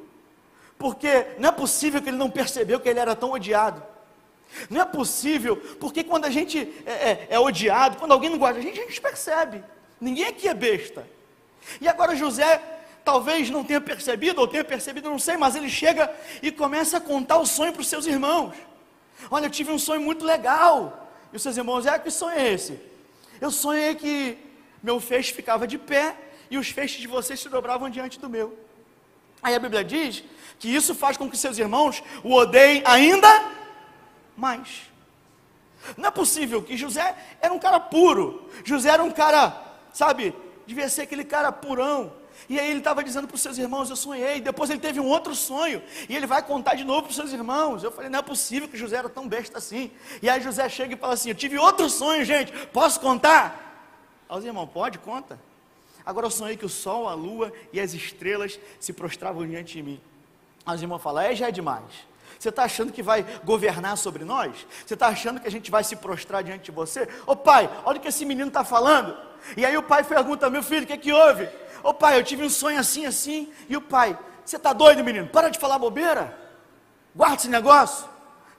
porque 0.77 1.27
não 1.37 1.49
é 1.49 1.51
possível 1.51 2.01
que 2.01 2.09
ele 2.09 2.17
não 2.17 2.29
percebeu 2.29 2.79
que 2.79 2.89
ele 2.89 2.99
era 2.99 3.15
tão 3.15 3.31
odiado. 3.31 3.83
Não 4.69 4.81
é 4.81 4.85
possível, 4.85 5.57
porque 5.79 6.03
quando 6.03 6.25
a 6.25 6.29
gente 6.29 6.73
é, 6.85 6.91
é, 6.91 7.27
é 7.31 7.39
odiado, 7.39 7.97
quando 7.97 8.11
alguém 8.11 8.29
não 8.29 8.37
gosta 8.37 8.55
da 8.55 8.61
gente, 8.61 8.79
a 8.79 8.85
gente 8.85 9.01
percebe. 9.01 9.63
Ninguém 10.01 10.25
aqui 10.25 10.47
é 10.47 10.53
besta. 10.53 11.05
E 11.79 11.87
agora 11.87 12.15
José 12.15 12.61
talvez 13.03 13.49
não 13.49 13.63
tenha 13.63 13.81
percebido, 13.81 14.39
ou 14.39 14.47
tenha 14.47 14.63
percebido, 14.63 15.09
não 15.09 15.19
sei, 15.19 15.37
mas 15.37 15.55
ele 15.55 15.69
chega 15.69 16.11
e 16.41 16.51
começa 16.51 16.97
a 16.97 17.01
contar 17.01 17.37
o 17.37 17.45
sonho 17.45 17.73
para 17.73 17.81
os 17.81 17.87
seus 17.87 18.05
irmãos. 18.05 18.53
Olha, 19.29 19.45
eu 19.45 19.49
tive 19.49 19.71
um 19.71 19.79
sonho 19.79 20.01
muito 20.01 20.25
legal. 20.25 21.07
E 21.31 21.35
os 21.35 21.41
seus 21.41 21.57
irmãos, 21.57 21.85
é 21.85 21.97
que 21.99 22.09
sonho 22.09 22.37
é 22.37 22.53
esse? 22.53 22.79
Eu 23.39 23.51
sonhei 23.51 23.95
que 23.95 24.37
meu 24.81 24.99
feixe 24.99 25.33
ficava 25.33 25.67
de 25.67 25.77
pé 25.77 26.15
e 26.49 26.57
os 26.57 26.69
feixes 26.69 26.99
de 26.99 27.07
vocês 27.07 27.39
se 27.39 27.49
dobravam 27.49 27.89
diante 27.89 28.19
do 28.19 28.29
meu. 28.29 28.57
Aí 29.41 29.55
a 29.55 29.59
Bíblia 29.59 29.83
diz 29.83 30.23
que 30.57 30.67
isso 30.67 30.93
faz 30.93 31.15
com 31.15 31.29
que 31.29 31.37
seus 31.37 31.57
irmãos 31.57 32.03
o 32.23 32.33
odeiem 32.33 32.83
ainda 32.85 33.51
mais. 34.35 34.81
Não 35.95 36.09
é 36.09 36.11
possível 36.11 36.61
que 36.61 36.75
José 36.75 37.15
era 37.41 37.53
um 37.53 37.59
cara 37.59 37.79
puro, 37.79 38.49
José 38.65 38.89
era 38.89 39.03
um 39.03 39.11
cara, 39.11 39.55
sabe, 39.93 40.35
devia 40.67 40.89
ser 40.89 41.03
aquele 41.03 41.23
cara 41.23 41.51
purão. 41.51 42.19
E 42.47 42.59
aí 42.59 42.69
ele 42.69 42.79
estava 42.79 43.03
dizendo 43.03 43.27
para 43.27 43.35
os 43.35 43.41
seus 43.41 43.57
irmãos: 43.57 43.89
Eu 43.89 43.95
sonhei. 43.95 44.39
Depois 44.39 44.69
ele 44.69 44.79
teve 44.79 44.99
um 44.99 45.05
outro 45.05 45.35
sonho. 45.35 45.83
E 46.07 46.15
ele 46.15 46.25
vai 46.25 46.41
contar 46.41 46.75
de 46.75 46.83
novo 46.83 47.03
para 47.03 47.09
os 47.09 47.15
seus 47.15 47.33
irmãos. 47.33 47.83
Eu 47.83 47.91
falei: 47.91 48.09
Não 48.09 48.19
é 48.19 48.21
possível 48.21 48.67
que 48.67 48.77
José 48.77 48.97
era 48.97 49.09
tão 49.09 49.27
besta 49.27 49.57
assim. 49.57 49.91
E 50.21 50.29
aí 50.29 50.41
José 50.41 50.67
chega 50.69 50.93
e 50.93 50.97
fala 50.97 51.13
assim: 51.13 51.29
Eu 51.29 51.35
tive 51.35 51.57
outro 51.57 51.89
sonho, 51.89 52.23
gente. 52.23 52.51
Posso 52.67 52.99
contar? 52.99 53.68
Aí 54.29 54.37
os 54.37 54.45
irmãos: 54.45 54.69
Pode, 54.71 54.99
conta. 54.99 55.39
Agora 56.05 56.27
eu 56.27 56.31
sonhei 56.31 56.55
que 56.55 56.65
o 56.65 56.69
sol, 56.69 57.09
a 57.09 57.13
lua 57.13 57.51
e 57.73 57.79
as 57.79 57.93
estrelas 57.93 58.59
se 58.79 58.93
prostravam 58.93 59.45
diante 59.47 59.73
de 59.73 59.83
mim. 59.83 60.01
Aí 60.65 60.75
os 60.75 60.81
irmãos 60.81 60.99
falam: 60.99 61.23
É, 61.23 61.35
já 61.35 61.47
é 61.47 61.51
demais. 61.51 62.07
Você 62.37 62.49
está 62.49 62.63
achando 62.63 62.93
que 62.93 63.03
vai 63.03 63.25
governar 63.43 63.97
sobre 63.97 64.23
nós? 64.23 64.65
Você 64.85 64.93
está 64.93 65.07
achando 65.07 65.41
que 65.41 65.47
a 65.47 65.51
gente 65.51 65.69
vai 65.69 65.83
se 65.83 65.95
prostrar 65.95 66.41
diante 66.41 66.65
de 66.65 66.71
você? 66.71 67.09
Ô 67.25 67.35
pai, 67.35 67.69
olha 67.83 67.97
o 67.97 68.01
que 68.01 68.07
esse 68.07 68.23
menino 68.23 68.47
está 68.47 68.63
falando. 68.63 69.17
E 69.57 69.65
aí 69.65 69.75
o 69.75 69.83
pai 69.83 70.03
pergunta: 70.03 70.49
Meu 70.49 70.63
filho, 70.63 70.83
o 70.83 70.87
que, 70.87 70.93
é 70.93 70.97
que 70.97 71.11
houve? 71.11 71.49
Ô 71.83 71.93
pai, 71.93 72.17
eu 72.17 72.23
tive 72.23 72.43
um 72.43 72.49
sonho 72.49 72.79
assim, 72.79 73.05
assim. 73.05 73.51
E 73.67 73.75
o 73.75 73.81
pai: 73.81 74.17
Você 74.45 74.55
está 74.57 74.71
doido, 74.71 75.03
menino? 75.03 75.27
Para 75.27 75.49
de 75.49 75.59
falar 75.59 75.79
bobeira. 75.79 76.37
Guarda 77.15 77.35
esse 77.35 77.49
negócio. 77.49 78.07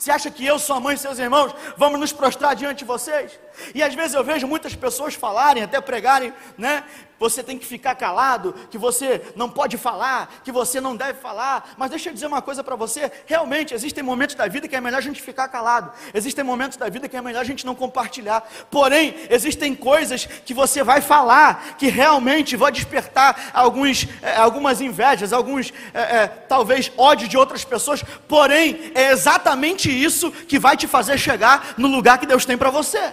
Você 0.00 0.10
acha 0.10 0.30
que 0.30 0.46
eu, 0.46 0.58
sua 0.58 0.80
mãe 0.80 0.94
e 0.94 0.98
seus 0.98 1.18
irmãos 1.18 1.54
vamos 1.76 2.00
nos 2.00 2.10
prostrar 2.10 2.56
diante 2.56 2.78
de 2.78 2.84
vocês? 2.86 3.38
E 3.74 3.82
às 3.82 3.94
vezes 3.94 4.14
eu 4.14 4.24
vejo 4.24 4.46
muitas 4.46 4.74
pessoas 4.74 5.14
falarem, 5.14 5.62
até 5.62 5.78
pregarem, 5.78 6.32
né? 6.56 6.82
Você 7.20 7.42
tem 7.42 7.58
que 7.58 7.66
ficar 7.66 7.94
calado, 7.94 8.54
que 8.70 8.78
você 8.78 9.20
não 9.36 9.50
pode 9.50 9.76
falar, 9.76 10.40
que 10.42 10.50
você 10.50 10.80
não 10.80 10.96
deve 10.96 11.20
falar. 11.20 11.74
Mas 11.76 11.90
deixa 11.90 12.08
eu 12.08 12.14
dizer 12.14 12.26
uma 12.26 12.40
coisa 12.40 12.64
para 12.64 12.74
você: 12.74 13.12
realmente 13.26 13.74
existem 13.74 14.02
momentos 14.02 14.34
da 14.34 14.48
vida 14.48 14.66
que 14.66 14.74
é 14.74 14.80
melhor 14.80 14.96
a 14.96 15.02
gente 15.02 15.20
ficar 15.20 15.46
calado, 15.48 15.92
existem 16.14 16.42
momentos 16.42 16.78
da 16.78 16.88
vida 16.88 17.06
que 17.10 17.16
é 17.16 17.20
melhor 17.20 17.42
a 17.42 17.44
gente 17.44 17.66
não 17.66 17.74
compartilhar. 17.74 18.42
Porém, 18.70 19.14
existem 19.28 19.74
coisas 19.74 20.24
que 20.24 20.54
você 20.54 20.82
vai 20.82 21.02
falar 21.02 21.76
que 21.76 21.88
realmente 21.88 22.56
vão 22.56 22.70
despertar 22.70 23.50
alguns, 23.52 24.08
é, 24.22 24.36
algumas 24.36 24.80
invejas, 24.80 25.34
alguns, 25.34 25.74
é, 25.92 26.00
é, 26.00 26.26
talvez, 26.26 26.90
ódio 26.96 27.28
de 27.28 27.36
outras 27.36 27.66
pessoas. 27.66 28.02
Porém, 28.26 28.92
é 28.94 29.10
exatamente 29.10 29.90
isso 29.90 30.32
que 30.32 30.58
vai 30.58 30.74
te 30.74 30.86
fazer 30.86 31.18
chegar 31.18 31.74
no 31.76 31.86
lugar 31.86 32.16
que 32.16 32.24
Deus 32.24 32.46
tem 32.46 32.56
para 32.56 32.70
você. 32.70 33.12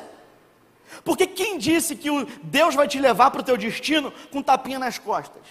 Porque 1.07 1.25
quem 1.25 1.57
disse 1.57 1.95
que 1.95 2.09
Deus 2.43 2.75
vai 2.75 2.85
te 2.85 2.99
levar 2.99 3.31
para 3.31 3.39
o 3.39 3.43
teu 3.43 3.55
destino 3.55 4.11
com 4.29 4.41
tapinha 4.41 4.77
nas 4.77 4.99
costas? 4.99 5.41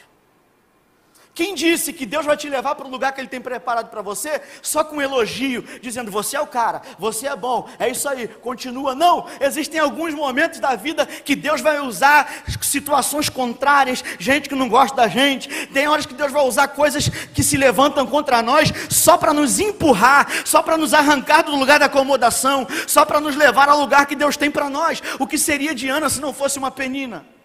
Quem 1.37 1.55
disse 1.55 1.93
que 1.93 2.07
Deus 2.07 2.25
vai 2.25 2.35
te 2.35 2.49
levar 2.49 2.75
para 2.75 2.87
o 2.87 2.91
lugar 2.91 3.13
que 3.13 3.21
Ele 3.21 3.29
tem 3.29 3.43
preparado 3.43 3.91
para 3.91 4.01
você 4.01 4.41
só 4.63 4.83
com 4.83 5.03
elogio, 5.03 5.63
dizendo 5.83 6.11
você 6.11 6.35
é 6.35 6.41
o 6.41 6.47
cara, 6.47 6.81
você 6.99 7.27
é 7.27 7.37
bom, 7.37 7.69
é 7.79 7.91
isso 7.91 8.09
aí, 8.09 8.27
continua? 8.27 8.95
Não, 8.95 9.27
existem 9.39 9.79
alguns 9.79 10.15
momentos 10.15 10.61
da 10.61 10.75
vida 10.75 11.05
que 11.05 11.37
Deus 11.37 11.61
vai 11.61 11.79
usar 11.79 12.43
situações 12.63 13.29
contrárias, 13.29 14.03
gente 14.19 14.49
que 14.49 14.55
não 14.55 14.67
gosta 14.67 14.97
da 14.97 15.09
gente, 15.09 15.67
tem 15.67 15.87
horas 15.87 16.07
que 16.07 16.15
Deus 16.15 16.33
vai 16.33 16.43
usar 16.43 16.69
coisas 16.69 17.07
que 17.11 17.43
se 17.43 17.59
levantam 17.59 18.07
contra 18.07 18.41
nós 18.41 18.73
só 18.89 19.19
para 19.19 19.35
nos 19.35 19.61
empurrar, 19.61 20.27
só 20.43 20.63
para 20.63 20.79
nos 20.79 20.95
arrancar 20.95 21.43
do 21.43 21.55
lugar 21.55 21.79
da 21.79 21.85
acomodação, 21.85 22.67
só 22.87 23.05
para 23.05 23.21
nos 23.21 23.37
levar 23.37 23.69
ao 23.69 23.79
lugar 23.79 24.07
que 24.07 24.17
Deus 24.17 24.39
tem 24.39 24.51
para 24.51 24.71
nós. 24.71 25.03
O 25.19 25.27
que 25.27 25.37
seria 25.37 25.75
de 25.75 25.87
Ana 25.87 26.09
se 26.09 26.19
não 26.19 26.33
fosse 26.33 26.59
uma 26.59 26.71
penina? 26.71 27.36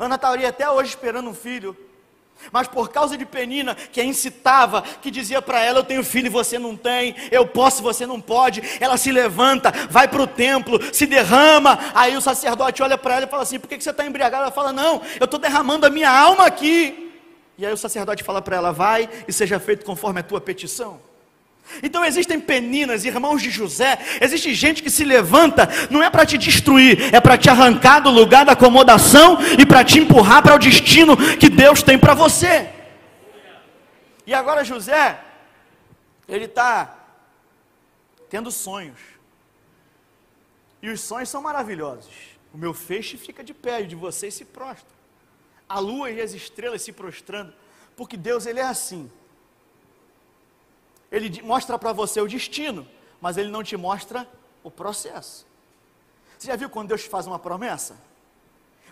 Ana 0.00 0.14
estaria 0.14 0.48
até 0.48 0.68
hoje 0.68 0.88
esperando 0.88 1.28
um 1.28 1.34
filho. 1.34 1.76
Mas 2.50 2.66
por 2.66 2.88
causa 2.88 3.18
de 3.18 3.26
Penina, 3.26 3.74
que 3.74 4.00
a 4.00 4.04
incitava, 4.04 4.80
que 4.80 5.10
dizia 5.10 5.42
para 5.42 5.60
ela: 5.60 5.80
Eu 5.80 5.84
tenho 5.84 6.02
filho 6.02 6.26
e 6.26 6.30
você 6.30 6.58
não 6.58 6.74
tem, 6.74 7.14
eu 7.30 7.46
posso 7.46 7.80
e 7.80 7.82
você 7.82 8.06
não 8.06 8.18
pode. 8.18 8.62
Ela 8.80 8.96
se 8.96 9.12
levanta, 9.12 9.70
vai 9.90 10.08
para 10.08 10.22
o 10.22 10.26
templo, 10.26 10.80
se 10.94 11.04
derrama. 11.06 11.78
Aí 11.94 12.16
o 12.16 12.20
sacerdote 12.20 12.82
olha 12.82 12.96
para 12.96 13.16
ela 13.16 13.26
e 13.26 13.28
fala 13.28 13.42
assim: 13.42 13.60
Por 13.60 13.68
que 13.68 13.78
você 13.78 13.90
está 13.90 14.06
embriagada? 14.06 14.44
Ela 14.44 14.52
fala: 14.52 14.72
Não, 14.72 15.02
eu 15.20 15.26
estou 15.26 15.38
derramando 15.38 15.84
a 15.84 15.90
minha 15.90 16.10
alma 16.10 16.46
aqui. 16.46 17.12
E 17.58 17.66
aí 17.66 17.72
o 17.72 17.76
sacerdote 17.76 18.24
fala 18.24 18.40
para 18.40 18.56
ela: 18.56 18.72
Vai 18.72 19.06
e 19.28 19.32
seja 19.34 19.60
feito 19.60 19.84
conforme 19.84 20.20
a 20.20 20.22
tua 20.22 20.40
petição. 20.40 21.09
Então 21.82 22.04
existem 22.04 22.40
peninas, 22.40 23.04
irmãos 23.04 23.40
de 23.40 23.50
José, 23.50 23.98
existe 24.20 24.54
gente 24.54 24.82
que 24.82 24.90
se 24.90 25.04
levanta, 25.04 25.68
não 25.90 26.02
é 26.02 26.10
para 26.10 26.26
te 26.26 26.36
destruir, 26.36 27.14
é 27.14 27.20
para 27.20 27.38
te 27.38 27.48
arrancar 27.48 28.00
do 28.00 28.10
lugar 28.10 28.44
da 28.44 28.52
acomodação 28.52 29.38
e 29.58 29.64
para 29.64 29.84
te 29.84 29.98
empurrar 29.98 30.42
para 30.42 30.54
o 30.54 30.58
destino 30.58 31.16
que 31.38 31.48
Deus 31.48 31.82
tem 31.82 31.98
para 31.98 32.14
você. 32.14 32.68
E 34.26 34.34
agora 34.34 34.64
José, 34.64 35.20
ele 36.28 36.44
está 36.44 36.96
tendo 38.28 38.50
sonhos, 38.50 38.98
e 40.82 40.88
os 40.88 41.00
sonhos 41.00 41.28
são 41.28 41.42
maravilhosos. 41.42 42.14
O 42.52 42.58
meu 42.58 42.72
feixe 42.72 43.16
fica 43.16 43.44
de 43.44 43.54
pé, 43.54 43.82
e 43.82 43.86
de 43.86 43.94
vocês 43.94 44.34
se 44.34 44.44
prostra. 44.44 44.94
A 45.68 45.78
lua 45.78 46.10
e 46.10 46.20
as 46.20 46.32
estrelas 46.32 46.82
se 46.82 46.92
prostrando, 46.92 47.52
porque 47.96 48.16
Deus 48.16 48.46
ele 48.46 48.60
é 48.60 48.64
assim. 48.64 49.10
Ele 51.10 51.42
mostra 51.42 51.78
para 51.78 51.92
você 51.92 52.20
o 52.20 52.28
destino, 52.28 52.86
mas 53.20 53.36
ele 53.36 53.50
não 53.50 53.62
te 53.62 53.76
mostra 53.76 54.28
o 54.62 54.70
processo. 54.70 55.46
Você 56.38 56.46
já 56.46 56.56
viu 56.56 56.70
quando 56.70 56.88
Deus 56.88 57.04
faz 57.04 57.26
uma 57.26 57.38
promessa? 57.38 57.96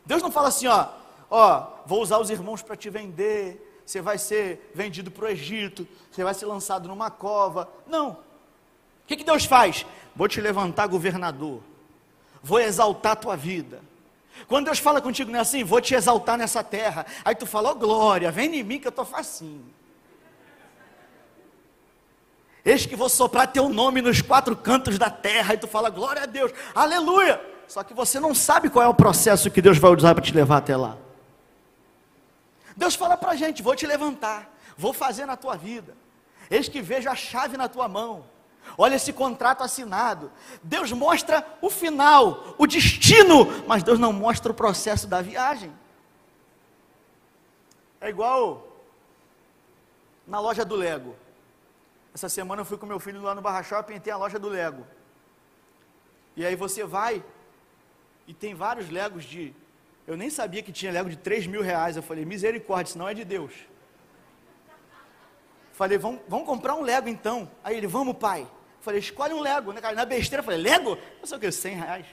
Deus 0.05 0.23
não 0.23 0.31
fala 0.31 0.49
assim, 0.49 0.67
ó, 0.67 0.89
ó, 1.31 1.67
vou 1.87 2.03
usar 2.03 2.19
os 2.19 2.31
irmãos 2.31 2.63
para 2.63 2.77
te 2.77 2.91
vender, 2.91 3.83
você 3.85 4.01
vai 4.01 4.19
ser 4.19 4.71
vendido 4.75 5.11
para 5.11 5.27
o 5.27 5.29
Egito, 5.29 5.87
você 6.11 6.23
vai 6.23 6.35
ser 6.35 6.47
lançado 6.47 6.89
numa 6.89 7.11
cova. 7.11 7.71
Não. 7.87 8.11
O 8.11 8.17
que, 9.07 9.17
que 9.17 9.25
Deus 9.25 9.45
faz? 9.45 9.87
Vou 10.15 10.29
te 10.29 10.41
levantar 10.41 10.87
governador, 10.89 11.63
vou 12.43 12.61
exaltar 12.61 13.13
a 13.13 13.17
tua 13.17 13.37
vida. 13.37 13.81
Quando 14.47 14.67
Deus 14.67 14.79
fala 14.79 15.01
contigo, 15.01 15.31
não 15.31 15.39
é 15.39 15.43
assim? 15.43 15.65
Vou 15.65 15.81
te 15.81 15.95
exaltar 15.95 16.37
nessa 16.37 16.63
terra. 16.63 17.07
Aí 17.25 17.35
tu 17.35 17.47
fala, 17.47 17.71
ó 17.71 17.75
glória, 17.75 18.31
vem 18.31 18.55
em 18.55 18.63
mim 18.63 18.79
que 18.79 18.87
eu 18.87 18.91
estou 18.91 19.05
facinho. 19.05 19.65
Eis 22.65 22.87
que 22.87 22.97
vou 22.97 23.09
soprar 23.09 23.47
teu 23.47 23.69
nome 23.69 24.03
nos 24.03 24.21
quatro 24.21 24.57
cantos 24.57 24.99
da 24.99 25.11
terra. 25.11 25.55
E 25.55 25.59
tu 25.59 25.67
fala, 25.67 25.91
glória 25.91 26.23
a 26.23 26.27
Deus, 26.27 26.53
aleluia. 26.75 27.41
Só 27.67 27.83
que 27.83 27.93
você 27.93 28.19
não 28.19 28.35
sabe 28.35 28.71
qual 28.71 28.85
é 28.85 28.89
o 28.89 28.95
processo 28.95 29.51
que 29.51 29.61
Deus 29.61 29.79
vai 29.79 29.95
usar 29.95 30.15
para 30.15 30.25
te 30.25 30.35
levar 30.35 30.57
até 30.59 30.77
lá. 30.77 30.97
Deus 32.77 32.95
fala 32.95 33.17
para 33.17 33.33
a 33.33 33.37
gente: 33.37 33.63
vou 33.63 33.77
te 33.77 33.87
levantar, 33.87 34.51
vou 34.77 34.93
fazer 34.93 35.27
na 35.27 35.37
tua 35.37 35.57
vida. 35.57 35.97
Eis 36.51 36.69
que 36.69 36.81
vejo 36.81 37.11
a 37.11 37.15
chave 37.15 37.57
na 37.57 37.69
tua 37.69 37.87
mão. 37.89 38.25
Olha 38.77 38.97
esse 38.97 39.13
contrato 39.13 39.63
assinado. 39.63 40.31
Deus 40.63 40.93
mostra 40.93 41.47
o 41.61 41.71
final, 41.71 42.55
o 42.59 42.67
destino, 42.67 43.47
mas 43.67 43.83
Deus 43.83 43.99
não 43.99 44.13
mostra 44.13 44.53
o 44.53 44.55
processo 44.55 45.07
da 45.07 45.21
viagem. 45.21 45.73
É 48.01 48.09
igual 48.09 48.67
na 50.27 50.39
loja 50.41 50.65
do 50.65 50.75
Lego. 50.75 51.15
Essa 52.15 52.29
semana 52.29 52.63
eu 52.63 52.65
fui 52.65 52.79
com 52.79 52.87
meu 52.87 52.99
filho 52.99 53.23
lá 53.23 53.35
no 53.35 53.41
Barra 53.41 53.63
Shopping 53.63 53.95
e 53.95 54.01
tem 54.01 54.13
a 54.13 54.17
loja 54.17 54.39
do 54.39 54.49
Lego. 54.49 54.87
E 56.37 56.45
aí 56.45 56.55
você 56.55 56.85
vai 56.85 57.23
e 58.27 58.35
tem 58.35 58.55
vários 58.55 58.91
Legos 58.91 59.25
de. 59.25 59.55
Eu 60.07 60.17
nem 60.17 60.31
sabia 60.31 60.63
que 60.63 60.73
tinha 60.73 60.93
Lego 60.93 61.11
de 61.11 61.17
3 61.17 61.47
mil 61.47 61.63
reais. 61.63 61.97
Eu 61.97 62.03
falei, 62.03 62.25
misericórdia, 62.25 62.91
isso 62.91 62.99
não 62.99 63.09
é 63.09 63.15
de 63.15 63.25
Deus. 63.25 63.53
Falei, 65.73 65.99
vamos, 65.99 66.21
vamos 66.29 66.47
comprar 66.47 66.75
um 66.75 66.83
Lego 66.83 67.09
então. 67.09 67.51
Aí 67.63 67.77
ele, 67.77 67.87
vamos 67.87 68.17
pai. 68.17 68.47
Falei, 68.81 69.01
escolhe 69.01 69.35
um 69.35 69.41
Lego. 69.41 69.73
Né, 69.73 69.81
Na 69.95 70.05
besteira, 70.05 70.41
eu 70.41 70.45
falei, 70.45 70.61
Lego? 70.61 70.99
Não 71.19 71.27
sei 71.27 71.37
o 71.37 71.41
que, 71.41 71.51
100 71.53 71.75
reais. 71.77 72.07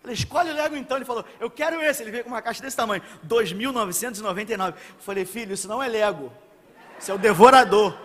Falei, 0.00 0.14
escolhe 0.14 0.50
o 0.50 0.54
Lego 0.54 0.76
então. 0.76 0.96
Ele 0.96 1.04
falou, 1.04 1.24
eu 1.38 1.50
quero 1.50 1.80
esse. 1.80 2.02
Ele 2.02 2.10
veio 2.10 2.24
com 2.24 2.30
uma 2.30 2.42
caixa 2.42 2.62
desse 2.62 2.76
tamanho, 2.76 3.02
2.999. 3.28 4.74
Falei, 4.98 5.24
filho, 5.24 5.54
isso 5.54 5.68
não 5.68 5.82
é 5.82 5.88
Lego. 5.88 6.32
Isso 6.98 7.10
é 7.10 7.14
o 7.14 7.18
devorador. 7.18 7.96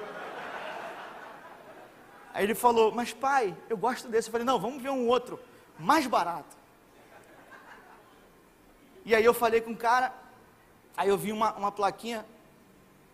Aí 2.37 2.43
ele 2.43 2.53
falou, 2.53 2.91
mas 2.91 3.11
pai, 3.11 3.57
eu 3.67 3.75
gosto 3.75 4.07
desse. 4.07 4.27
Eu 4.27 4.31
falei, 4.31 4.45
não, 4.45 4.59
vamos 4.59 4.79
ver 4.79 4.91
um 4.91 5.07
outro, 5.07 5.39
mais 5.79 6.05
barato. 6.05 6.55
E 9.03 9.15
aí 9.15 9.25
eu 9.25 9.33
falei 9.33 9.59
com 9.59 9.71
o 9.71 9.75
cara, 9.75 10.13
aí 10.95 11.09
eu 11.09 11.17
vi 11.17 11.31
uma, 11.31 11.53
uma 11.55 11.71
plaquinha, 11.71 12.23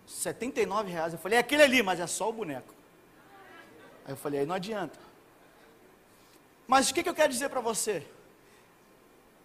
79 0.06 0.92
reais. 0.92 1.14
Eu 1.14 1.20
falei, 1.20 1.38
é 1.38 1.40
aquele 1.40 1.64
ali, 1.64 1.82
mas 1.82 2.02
é 2.02 2.06
só 2.06 2.28
o 2.28 2.34
boneco. 2.34 2.74
Aí 4.04 4.12
eu 4.12 4.18
falei, 4.18 4.42
aí 4.42 4.46
não 4.46 4.56
adianta. 4.56 5.00
Mas 6.68 6.90
o 6.90 6.94
que, 6.94 7.02
que 7.02 7.08
eu 7.08 7.16
quero 7.16 7.32
dizer 7.32 7.48
para 7.48 7.62
você? 7.62 8.06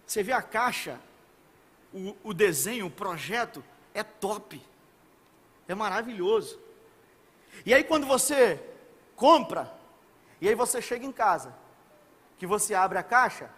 Você 0.05 0.21
vê 0.21 0.33
a 0.33 0.41
caixa, 0.41 0.99
o, 1.93 2.17
o 2.21 2.33
desenho, 2.33 2.87
o 2.87 2.91
projeto 2.91 3.63
é 3.93 4.03
top, 4.03 4.61
é 5.69 5.73
maravilhoso. 5.73 6.59
E 7.65 7.73
aí 7.73 7.85
quando 7.85 8.05
você 8.05 8.61
compra, 9.19 9.69
e 10.39 10.47
aí 10.47 10.55
você 10.55 10.81
chega 10.81 11.05
em 11.05 11.11
casa, 11.11 11.53
que 12.37 12.47
você 12.47 12.73
abre 12.73 12.97
a 12.97 13.03
caixa, 13.03 13.51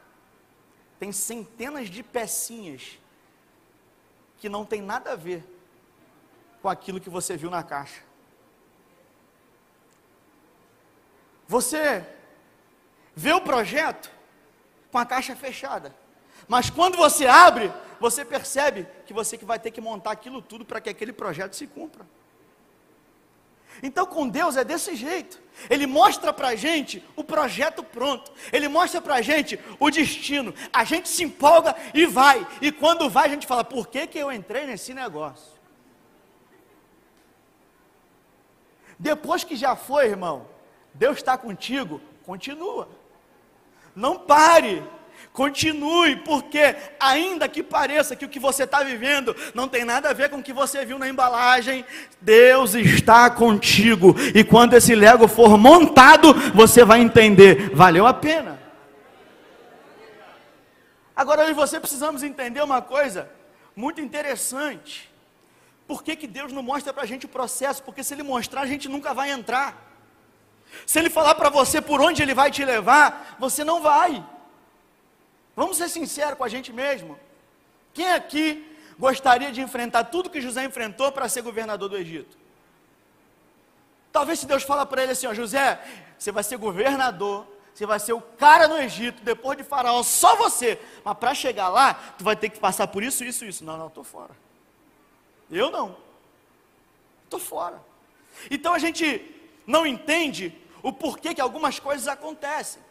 tem 0.99 1.11
centenas 1.11 1.87
de 1.87 2.01
pecinhas 2.01 2.99
que 4.39 4.49
não 4.49 4.65
tem 4.65 4.81
nada 4.81 5.11
a 5.11 5.15
ver 5.15 5.45
com 6.63 6.67
aquilo 6.67 6.99
que 6.99 7.09
você 7.09 7.37
viu 7.37 7.51
na 7.51 7.61
caixa. 7.61 8.01
Você 11.47 12.07
vê 13.15 13.33
o 13.33 13.41
projeto 13.41 14.11
com 14.91 14.97
a 14.97 15.05
caixa 15.05 15.35
fechada. 15.35 15.95
Mas 16.47 16.71
quando 16.71 16.97
você 16.97 17.27
abre, 17.27 17.71
você 17.99 18.25
percebe 18.25 18.87
que 19.05 19.13
você 19.13 19.37
que 19.37 19.45
vai 19.45 19.59
ter 19.59 19.69
que 19.69 19.79
montar 19.79 20.11
aquilo 20.11 20.41
tudo 20.41 20.65
para 20.65 20.81
que 20.81 20.89
aquele 20.89 21.13
projeto 21.13 21.55
se 21.55 21.67
cumpra. 21.67 22.03
Então 23.83 24.05
com 24.05 24.27
Deus 24.27 24.55
é 24.57 24.63
desse 24.63 24.95
jeito. 24.95 25.41
Ele 25.69 25.85
mostra 25.85 26.33
para 26.33 26.49
a 26.49 26.55
gente 26.55 27.03
o 27.15 27.23
projeto 27.23 27.83
pronto. 27.83 28.31
Ele 28.51 28.67
mostra 28.67 29.01
para 29.01 29.15
a 29.15 29.21
gente 29.21 29.59
o 29.79 29.89
destino. 29.89 30.53
A 30.71 30.83
gente 30.83 31.09
se 31.09 31.23
empolga 31.23 31.75
e 31.93 32.05
vai. 32.05 32.45
E 32.61 32.71
quando 32.71 33.09
vai, 33.09 33.27
a 33.27 33.29
gente 33.29 33.47
fala: 33.47 33.63
por 33.63 33.87
que, 33.87 34.07
que 34.07 34.17
eu 34.17 34.31
entrei 34.31 34.65
nesse 34.65 34.93
negócio? 34.93 35.51
Depois 38.97 39.43
que 39.43 39.55
já 39.55 39.75
foi, 39.75 40.05
irmão, 40.05 40.47
Deus 40.93 41.17
está 41.17 41.37
contigo, 41.37 41.99
continua. 42.23 42.87
Não 43.95 44.17
pare. 44.17 44.83
Continue, 45.33 46.17
porque 46.17 46.75
ainda 46.99 47.47
que 47.47 47.63
pareça 47.63 48.17
que 48.17 48.25
o 48.25 48.29
que 48.29 48.39
você 48.39 48.63
está 48.63 48.83
vivendo 48.83 49.33
não 49.53 49.65
tem 49.65 49.85
nada 49.85 50.09
a 50.09 50.13
ver 50.13 50.29
com 50.29 50.37
o 50.37 50.43
que 50.43 50.51
você 50.51 50.83
viu 50.83 50.99
na 50.99 51.07
embalagem, 51.07 51.85
Deus 52.19 52.75
está 52.75 53.29
contigo. 53.29 54.13
E 54.35 54.43
quando 54.43 54.73
esse 54.73 54.93
Lego 54.93 55.29
for 55.29 55.57
montado, 55.57 56.33
você 56.53 56.83
vai 56.83 56.99
entender, 56.99 57.73
valeu 57.73 58.05
a 58.05 58.13
pena. 58.13 58.59
Agora 61.15 61.43
eu 61.43 61.51
e 61.51 61.53
você 61.53 61.79
precisamos 61.79 62.23
entender 62.23 62.61
uma 62.61 62.81
coisa 62.81 63.29
muito 63.73 64.01
interessante. 64.01 65.09
Por 65.87 66.03
que, 66.03 66.15
que 66.15 66.27
Deus 66.27 66.51
não 66.51 66.63
mostra 66.63 66.91
para 66.91 67.03
a 67.03 67.05
gente 67.05 67.25
o 67.25 67.29
processo? 67.29 67.83
Porque 67.83 68.03
se 68.03 68.13
Ele 68.13 68.23
mostrar, 68.23 68.61
a 68.61 68.65
gente 68.65 68.89
nunca 68.89 69.13
vai 69.13 69.31
entrar. 69.31 69.93
Se 70.85 70.99
Ele 70.99 71.09
falar 71.09 71.35
para 71.35 71.49
você 71.49 71.79
por 71.79 72.01
onde 72.01 72.21
Ele 72.21 72.33
vai 72.33 72.51
te 72.51 72.65
levar, 72.65 73.37
você 73.39 73.63
não 73.63 73.81
vai. 73.81 74.23
Vamos 75.55 75.77
ser 75.77 75.89
sinceros 75.89 76.37
com 76.37 76.43
a 76.43 76.49
gente 76.49 76.71
mesmo. 76.71 77.19
Quem 77.93 78.11
aqui 78.11 78.77
gostaria 78.97 79.51
de 79.51 79.61
enfrentar 79.61 80.05
tudo 80.05 80.29
que 80.29 80.41
José 80.41 80.63
enfrentou 80.63 81.11
para 81.11 81.27
ser 81.27 81.41
governador 81.41 81.89
do 81.89 81.97
Egito? 81.97 82.37
Talvez 84.11 84.39
se 84.39 84.45
Deus 84.45 84.63
fala 84.63 84.85
para 84.85 85.03
ele 85.03 85.13
assim, 85.13 85.27
ó, 85.27 85.33
José, 85.33 85.79
você 86.17 86.31
vai 86.31 86.43
ser 86.43 86.57
governador, 86.57 87.47
você 87.73 87.85
vai 87.85 87.99
ser 87.99 88.13
o 88.13 88.21
cara 88.21 88.67
no 88.67 88.77
Egito, 88.77 89.23
depois 89.23 89.57
de 89.57 89.63
Faraó, 89.63 90.03
só 90.03 90.35
você. 90.35 90.79
Mas 91.03 91.17
para 91.17 91.33
chegar 91.33 91.69
lá, 91.69 91.93
tu 92.17 92.23
vai 92.23 92.35
ter 92.35 92.49
que 92.49 92.59
passar 92.59 92.87
por 92.87 93.03
isso, 93.03 93.23
isso, 93.23 93.45
isso. 93.45 93.63
Não, 93.63 93.77
não, 93.77 93.87
estou 93.87 94.03
fora. 94.03 94.31
Eu 95.49 95.71
não. 95.71 95.97
Estou 97.23 97.39
fora. 97.39 97.81
Então 98.49 98.73
a 98.73 98.79
gente 98.79 99.23
não 99.65 99.85
entende 99.85 100.53
o 100.83 100.91
porquê 100.91 101.33
que 101.33 101.41
algumas 101.41 101.79
coisas 101.79 102.07
acontecem. 102.07 102.81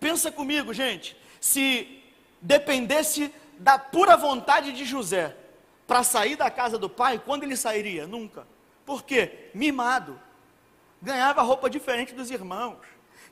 Pensa 0.00 0.30
comigo, 0.30 0.72
gente. 0.72 1.16
Se 1.40 2.01
dependesse 2.42 3.32
da 3.58 3.78
pura 3.78 4.16
vontade 4.16 4.72
de 4.72 4.84
José 4.84 5.36
para 5.86 6.02
sair 6.02 6.36
da 6.36 6.50
casa 6.50 6.76
do 6.76 6.90
pai, 6.90 7.22
quando 7.24 7.44
ele 7.44 7.56
sairia? 7.56 8.06
Nunca. 8.06 8.46
Por 8.84 9.04
quê? 9.04 9.50
Mimado. 9.54 10.20
Ganhava 11.00 11.42
roupa 11.42 11.70
diferente 11.70 12.14
dos 12.14 12.30
irmãos. 12.30 12.78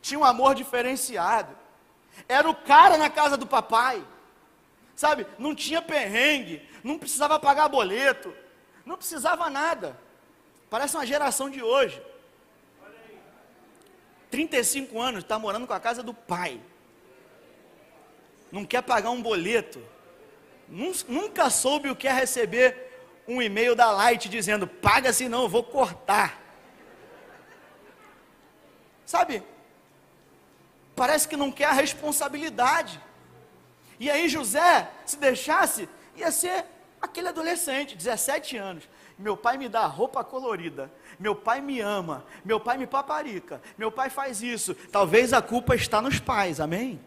Tinha 0.01 0.21
um 0.21 0.25
amor 0.25 0.55
diferenciado. 0.55 1.57
Era 2.29 2.49
o 2.49 2.55
cara 2.55 2.97
na 2.97 3.11
casa 3.11 3.37
do 3.37 3.47
papai. 3.47 4.05
Sabe? 4.95 5.27
Não 5.39 5.55
tinha 5.55 5.83
perrengue. 5.83 6.67
Não 6.85 6.99
precisava 6.99 7.39
pagar 7.39 7.69
boleto. 7.69 8.35
Não 8.85 8.97
precisava 8.97 9.51
nada. 9.51 9.99
Parece 10.69 10.97
uma 10.97 11.07
geração 11.07 11.51
de 11.51 11.63
hoje. 11.63 12.01
35 14.31 15.01
anos, 15.01 15.25
está 15.25 15.39
morando 15.39 15.67
com 15.67 15.73
a 15.73 15.81
casa 15.81 16.05
do 16.05 16.15
pai 16.15 16.61
não 18.51 18.65
quer 18.65 18.83
pagar 18.83 19.11
um 19.11 19.23
boleto, 19.23 19.81
nunca 20.69 21.51
soube 21.51 21.91
o 21.91 21.97
que 21.97 22.09
é 22.09 22.13
receber 22.13 22.91
um 23.27 23.41
e-mail 23.41 23.75
da 23.75 23.91
Light 23.91 24.29
dizendo: 24.29 24.67
paga 24.67 25.13
senão 25.13 25.43
eu 25.43 25.49
vou 25.49 25.63
cortar. 25.63 26.41
Sabe? 29.07 29.43
Parece 30.95 31.27
que 31.27 31.37
não 31.37 31.51
quer 31.51 31.67
a 31.67 31.73
responsabilidade. 31.73 33.01
E 33.99 34.11
aí 34.11 34.29
José, 34.29 34.91
se 35.05 35.17
deixasse, 35.17 35.89
ia 36.17 36.31
ser 36.31 36.65
aquele 37.01 37.29
adolescente, 37.29 37.97
17 37.97 38.57
anos. 38.57 38.89
Meu 39.19 39.37
pai 39.37 39.59
me 39.59 39.69
dá 39.69 39.85
roupa 39.87 40.25
colorida. 40.25 40.91
Meu 41.19 41.35
pai 41.35 41.61
me 41.61 41.81
ama. 41.81 42.25
Meu 42.45 42.59
pai 42.59 42.79
me 42.79 42.87
paparica. 42.87 43.61
Meu 43.77 43.91
pai 43.93 44.09
faz 44.09 44.43
isso. 44.43 44.75
Talvez 44.75 45.33
a 45.33 45.43
culpa 45.43 45.75
está 45.75 46.01
nos 46.01 46.19
pais, 46.19 46.61
amém? 46.61 47.01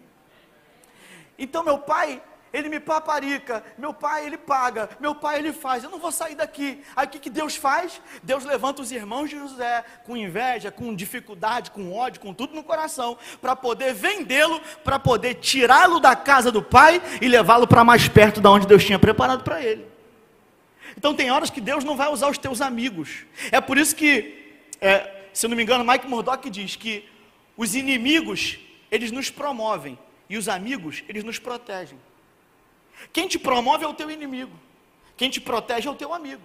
Então 1.37 1.63
meu 1.63 1.79
pai, 1.79 2.21
ele 2.53 2.69
me 2.69 2.79
paparica, 2.79 3.63
meu 3.79 3.93
pai 3.93 4.27
ele 4.27 4.37
paga, 4.37 4.87
meu 4.99 5.15
pai 5.15 5.39
ele 5.39 5.51
faz, 5.51 5.83
eu 5.83 5.89
não 5.89 5.97
vou 5.97 6.11
sair 6.11 6.35
daqui. 6.35 6.83
Aí 6.95 7.07
o 7.07 7.09
que, 7.09 7.17
que 7.17 7.29
Deus 7.29 7.55
faz? 7.55 7.99
Deus 8.21 8.45
levanta 8.45 8.81
os 8.81 8.91
irmãos 8.91 9.29
de 9.29 9.37
José 9.37 9.83
com 10.05 10.15
inveja, 10.15 10.69
com 10.69 10.93
dificuldade, 10.93 11.71
com 11.71 11.91
ódio, 11.91 12.21
com 12.21 12.31
tudo 12.31 12.53
no 12.53 12.63
coração, 12.63 13.17
para 13.41 13.55
poder 13.55 13.95
vendê-lo, 13.95 14.61
para 14.83 14.99
poder 14.99 15.35
tirá-lo 15.35 15.99
da 15.99 16.15
casa 16.15 16.51
do 16.51 16.61
pai 16.61 17.01
e 17.19 17.27
levá-lo 17.27 17.67
para 17.67 17.83
mais 17.83 18.07
perto 18.07 18.39
da 18.39 18.51
onde 18.51 18.67
Deus 18.67 18.85
tinha 18.85 18.99
preparado 18.99 19.43
para 19.43 19.59
ele. 19.63 19.87
Então 20.95 21.15
tem 21.15 21.31
horas 21.31 21.49
que 21.49 21.59
Deus 21.59 21.83
não 21.83 21.97
vai 21.97 22.09
usar 22.09 22.29
os 22.29 22.37
teus 22.37 22.61
amigos. 22.61 23.25
É 23.51 23.59
por 23.59 23.79
isso 23.79 23.95
que, 23.95 24.61
é, 24.79 25.25
se 25.33 25.47
não 25.47 25.57
me 25.57 25.63
engano, 25.63 25.83
Mike 25.83 26.07
Murdock 26.07 26.47
diz 26.51 26.75
que 26.75 27.09
os 27.57 27.73
inimigos, 27.73 28.59
eles 28.91 29.11
nos 29.11 29.31
promovem, 29.31 29.97
e 30.29 30.37
os 30.37 30.47
amigos, 30.47 31.03
eles 31.07 31.23
nos 31.23 31.39
protegem. 31.39 31.99
Quem 33.11 33.27
te 33.27 33.37
promove 33.37 33.83
é 33.83 33.87
o 33.87 33.93
teu 33.93 34.09
inimigo. 34.09 34.57
Quem 35.17 35.29
te 35.29 35.41
protege 35.41 35.87
é 35.87 35.91
o 35.91 35.95
teu 35.95 36.13
amigo. 36.13 36.43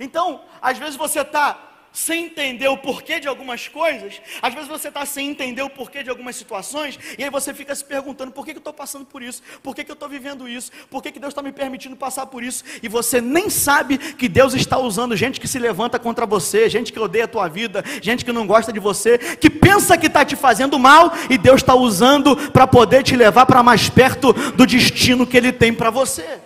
Então, 0.00 0.44
às 0.60 0.78
vezes 0.78 0.96
você 0.96 1.20
está 1.20 1.71
sem 1.92 2.24
entender 2.24 2.68
o 2.68 2.76
porquê 2.76 3.20
de 3.20 3.28
algumas 3.28 3.68
coisas, 3.68 4.20
às 4.40 4.54
vezes 4.54 4.68
você 4.68 4.88
está 4.88 5.04
sem 5.04 5.28
entender 5.28 5.62
o 5.62 5.68
porquê 5.68 6.02
de 6.02 6.08
algumas 6.08 6.34
situações, 6.34 6.98
e 7.18 7.22
aí 7.22 7.28
você 7.28 7.52
fica 7.52 7.74
se 7.74 7.84
perguntando: 7.84 8.32
por 8.32 8.44
que, 8.44 8.52
que 8.52 8.58
eu 8.58 8.60
estou 8.60 8.72
passando 8.72 9.04
por 9.04 9.22
isso? 9.22 9.42
Por 9.62 9.74
que, 9.74 9.84
que 9.84 9.90
eu 9.90 9.94
estou 9.94 10.08
vivendo 10.08 10.48
isso? 10.48 10.72
Por 10.90 11.02
que, 11.02 11.12
que 11.12 11.20
Deus 11.20 11.32
está 11.32 11.42
me 11.42 11.52
permitindo 11.52 11.94
passar 11.94 12.26
por 12.26 12.42
isso? 12.42 12.64
E 12.82 12.88
você 12.88 13.20
nem 13.20 13.50
sabe 13.50 13.98
que 13.98 14.28
Deus 14.28 14.54
está 14.54 14.78
usando 14.78 15.16
gente 15.16 15.38
que 15.38 15.46
se 15.46 15.58
levanta 15.58 15.98
contra 15.98 16.24
você, 16.24 16.68
gente 16.68 16.92
que 16.92 16.98
odeia 16.98 17.24
a 17.24 17.28
tua 17.28 17.46
vida, 17.48 17.84
gente 18.00 18.24
que 18.24 18.32
não 18.32 18.46
gosta 18.46 18.72
de 18.72 18.80
você, 18.80 19.18
que 19.18 19.50
pensa 19.50 19.98
que 19.98 20.06
está 20.06 20.24
te 20.24 20.34
fazendo 20.34 20.78
mal, 20.78 21.12
e 21.28 21.36
Deus 21.36 21.60
está 21.60 21.74
usando 21.74 22.34
para 22.50 22.66
poder 22.66 23.02
te 23.02 23.14
levar 23.14 23.44
para 23.44 23.62
mais 23.62 23.90
perto 23.90 24.32
do 24.32 24.66
destino 24.66 25.26
que 25.26 25.36
Ele 25.36 25.52
tem 25.52 25.74
para 25.74 25.90
você. 25.90 26.40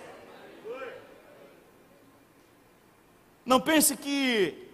Não 3.45 3.61
pense 3.61 3.95
que 3.95 4.66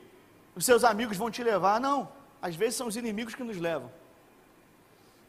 os 0.55 0.65
seus 0.65 0.83
amigos 0.83 1.17
vão 1.17 1.31
te 1.31 1.43
levar. 1.43 1.79
Não, 1.79 2.09
às 2.41 2.55
vezes 2.55 2.75
são 2.75 2.87
os 2.87 2.95
inimigos 2.95 3.35
que 3.35 3.43
nos 3.43 3.57
levam. 3.57 3.91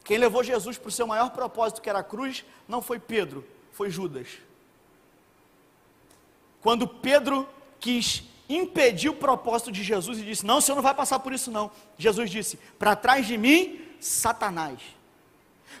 Quem 0.03 0.17
levou 0.17 0.43
Jesus 0.43 0.77
para 0.77 0.89
o 0.89 0.91
seu 0.91 1.07
maior 1.07 1.31
propósito, 1.31 1.81
que 1.81 1.89
era 1.89 1.99
a 1.99 2.03
cruz, 2.03 2.45
não 2.67 2.81
foi 2.81 2.99
Pedro, 2.99 3.45
foi 3.71 3.89
Judas. 3.89 4.27
Quando 6.61 6.87
Pedro 6.87 7.47
quis 7.79 8.23
impedir 8.47 9.09
o 9.09 9.15
propósito 9.15 9.71
de 9.71 9.83
Jesus 9.83 10.19
e 10.19 10.23
disse: 10.23 10.45
Não, 10.45 10.57
o 10.57 10.61
senhor 10.61 10.75
não 10.75 10.83
vai 10.83 10.93
passar 10.93 11.19
por 11.19 11.33
isso, 11.33 11.51
não. 11.51 11.71
Jesus 11.97 12.29
disse: 12.29 12.57
Para 12.77 12.95
trás 12.95 13.25
de 13.25 13.37
mim, 13.37 13.81
Satanás. 13.99 14.79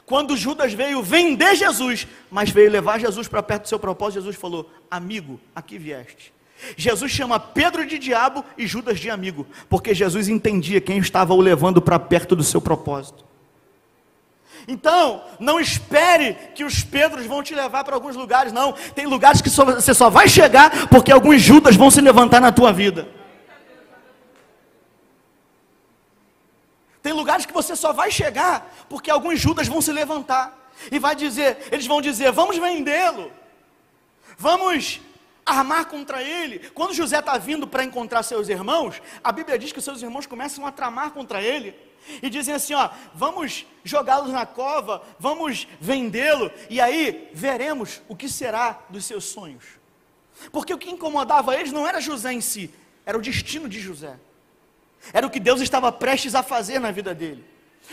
Quando 0.05 0.37
Judas 0.37 0.73
veio 0.73 1.01
vender 1.01 1.55
Jesus, 1.55 2.07
mas 2.29 2.49
veio 2.49 2.69
levar 2.69 2.99
Jesus 2.99 3.27
para 3.27 3.41
perto 3.41 3.63
do 3.63 3.69
seu 3.69 3.79
propósito, 3.79 4.21
Jesus 4.21 4.35
falou: 4.35 4.69
Amigo, 4.89 5.39
aqui 5.55 5.77
vieste. 5.77 6.34
Jesus 6.77 7.11
chama 7.11 7.39
Pedro 7.39 7.85
de 7.85 7.99
diabo 7.99 8.43
e 8.57 8.65
Judas 8.65 8.99
de 8.99 9.09
amigo, 9.09 9.45
porque 9.69 9.93
Jesus 9.93 10.27
entendia 10.27 10.81
quem 10.81 10.97
estava 10.97 11.33
o 11.33 11.41
levando 11.41 11.81
para 11.81 11.99
perto 11.99 12.35
do 12.35 12.43
seu 12.43 12.61
propósito. 12.61 13.25
Então, 14.67 15.23
não 15.39 15.59
espere 15.59 16.33
que 16.55 16.63
os 16.63 16.83
Pedros 16.83 17.25
vão 17.25 17.43
te 17.43 17.53
levar 17.53 17.83
para 17.83 17.93
alguns 17.93 18.15
lugares, 18.15 18.51
não. 18.51 18.73
Tem 18.73 19.05
lugares 19.05 19.41
que 19.41 19.49
só, 19.49 19.63
você 19.63 19.93
só 19.93 20.09
vai 20.09 20.27
chegar 20.27 20.87
porque 20.87 21.11
alguns 21.11 21.41
Judas 21.41 21.75
vão 21.75 21.91
se 21.91 22.01
levantar 22.01 22.41
na 22.41 22.51
tua 22.51 22.73
vida. 22.73 23.07
Tem 27.03 27.13
lugares 27.13 27.45
que 27.45 27.53
você 27.53 27.75
só 27.75 27.93
vai 27.93 28.09
chegar 28.09 28.73
porque 28.89 29.11
alguns 29.11 29.39
Judas 29.39 29.67
vão 29.67 29.81
se 29.81 29.91
levantar 29.91 30.71
e 30.91 30.97
vai 30.97 31.15
dizer, 31.15 31.67
eles 31.71 31.85
vão 31.85 32.01
dizer: 32.01 32.31
"Vamos 32.31 32.57
vendê-lo". 32.57 33.31
Vamos 34.37 34.99
armar 35.45 35.85
contra 35.85 36.23
ele. 36.23 36.59
Quando 36.73 36.93
José 36.93 37.19
está 37.19 37.37
vindo 37.37 37.67
para 37.67 37.83
encontrar 37.83 38.23
seus 38.23 38.49
irmãos, 38.49 39.01
a 39.23 39.31
Bíblia 39.31 39.59
diz 39.59 39.71
que 39.71 39.81
seus 39.81 40.01
irmãos 40.01 40.25
começam 40.25 40.65
a 40.65 40.71
tramar 40.71 41.11
contra 41.11 41.41
ele. 41.41 41.75
E 42.21 42.29
dizem 42.29 42.55
assim: 42.55 42.73
ó, 42.73 42.89
vamos 43.13 43.65
jogá-los 43.83 44.31
na 44.31 44.45
cova, 44.45 45.03
vamos 45.19 45.67
vendê-lo, 45.79 46.51
e 46.69 46.79
aí 46.79 47.29
veremos 47.33 48.01
o 48.07 48.15
que 48.15 48.29
será 48.29 48.79
dos 48.89 49.05
seus 49.05 49.25
sonhos. 49.25 49.63
Porque 50.51 50.73
o 50.73 50.77
que 50.77 50.89
incomodava 50.89 51.55
eles 51.55 51.71
não 51.71 51.87
era 51.87 52.01
José 52.01 52.33
em 52.33 52.41
si, 52.41 52.71
era 53.05 53.17
o 53.17 53.21
destino 53.21 53.67
de 53.69 53.79
José, 53.79 54.19
era 55.13 55.25
o 55.25 55.29
que 55.29 55.39
Deus 55.39 55.61
estava 55.61 55.91
prestes 55.91 56.35
a 56.35 56.43
fazer 56.43 56.79
na 56.79 56.91
vida 56.91 57.13
dele. 57.13 57.43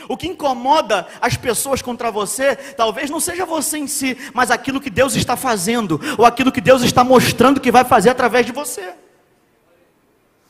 O 0.09 0.17
que 0.17 0.29
incomoda 0.29 1.07
as 1.21 1.37
pessoas 1.37 1.83
contra 1.83 2.11
você, 2.11 2.57
talvez 2.57 3.11
não 3.11 3.21
seja 3.21 3.47
você 3.47 3.79
em 3.79 3.87
si, 3.87 4.17
mas 4.35 4.51
aquilo 4.51 4.81
que 4.81 4.91
Deus 4.91 5.15
está 5.15 5.37
fazendo, 5.37 6.01
ou 6.19 6.25
aquilo 6.25 6.53
que 6.53 6.61
Deus 6.61 6.83
está 6.83 7.05
mostrando 7.05 7.61
que 7.61 7.71
vai 7.71 7.85
fazer 7.85 8.11
através 8.11 8.47
de 8.47 8.53
você. 8.53 8.95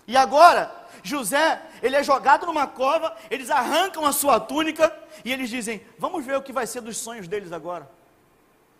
E 0.06 0.16
agora, 0.16 0.70
José, 1.02 1.60
ele 1.82 1.96
é 1.96 2.02
jogado 2.02 2.46
numa 2.46 2.66
cova, 2.66 3.16
eles 3.30 3.50
arrancam 3.50 4.04
a 4.04 4.12
sua 4.12 4.38
túnica 4.38 4.94
e 5.24 5.32
eles 5.32 5.50
dizem: 5.50 5.82
Vamos 5.98 6.24
ver 6.24 6.36
o 6.36 6.42
que 6.42 6.52
vai 6.52 6.66
ser 6.66 6.80
dos 6.80 6.96
sonhos 6.96 7.26
deles 7.28 7.52
agora. 7.52 7.90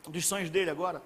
Dos 0.07 0.27
sonhos 0.27 0.51
dele 0.51 0.71
agora. 0.71 1.03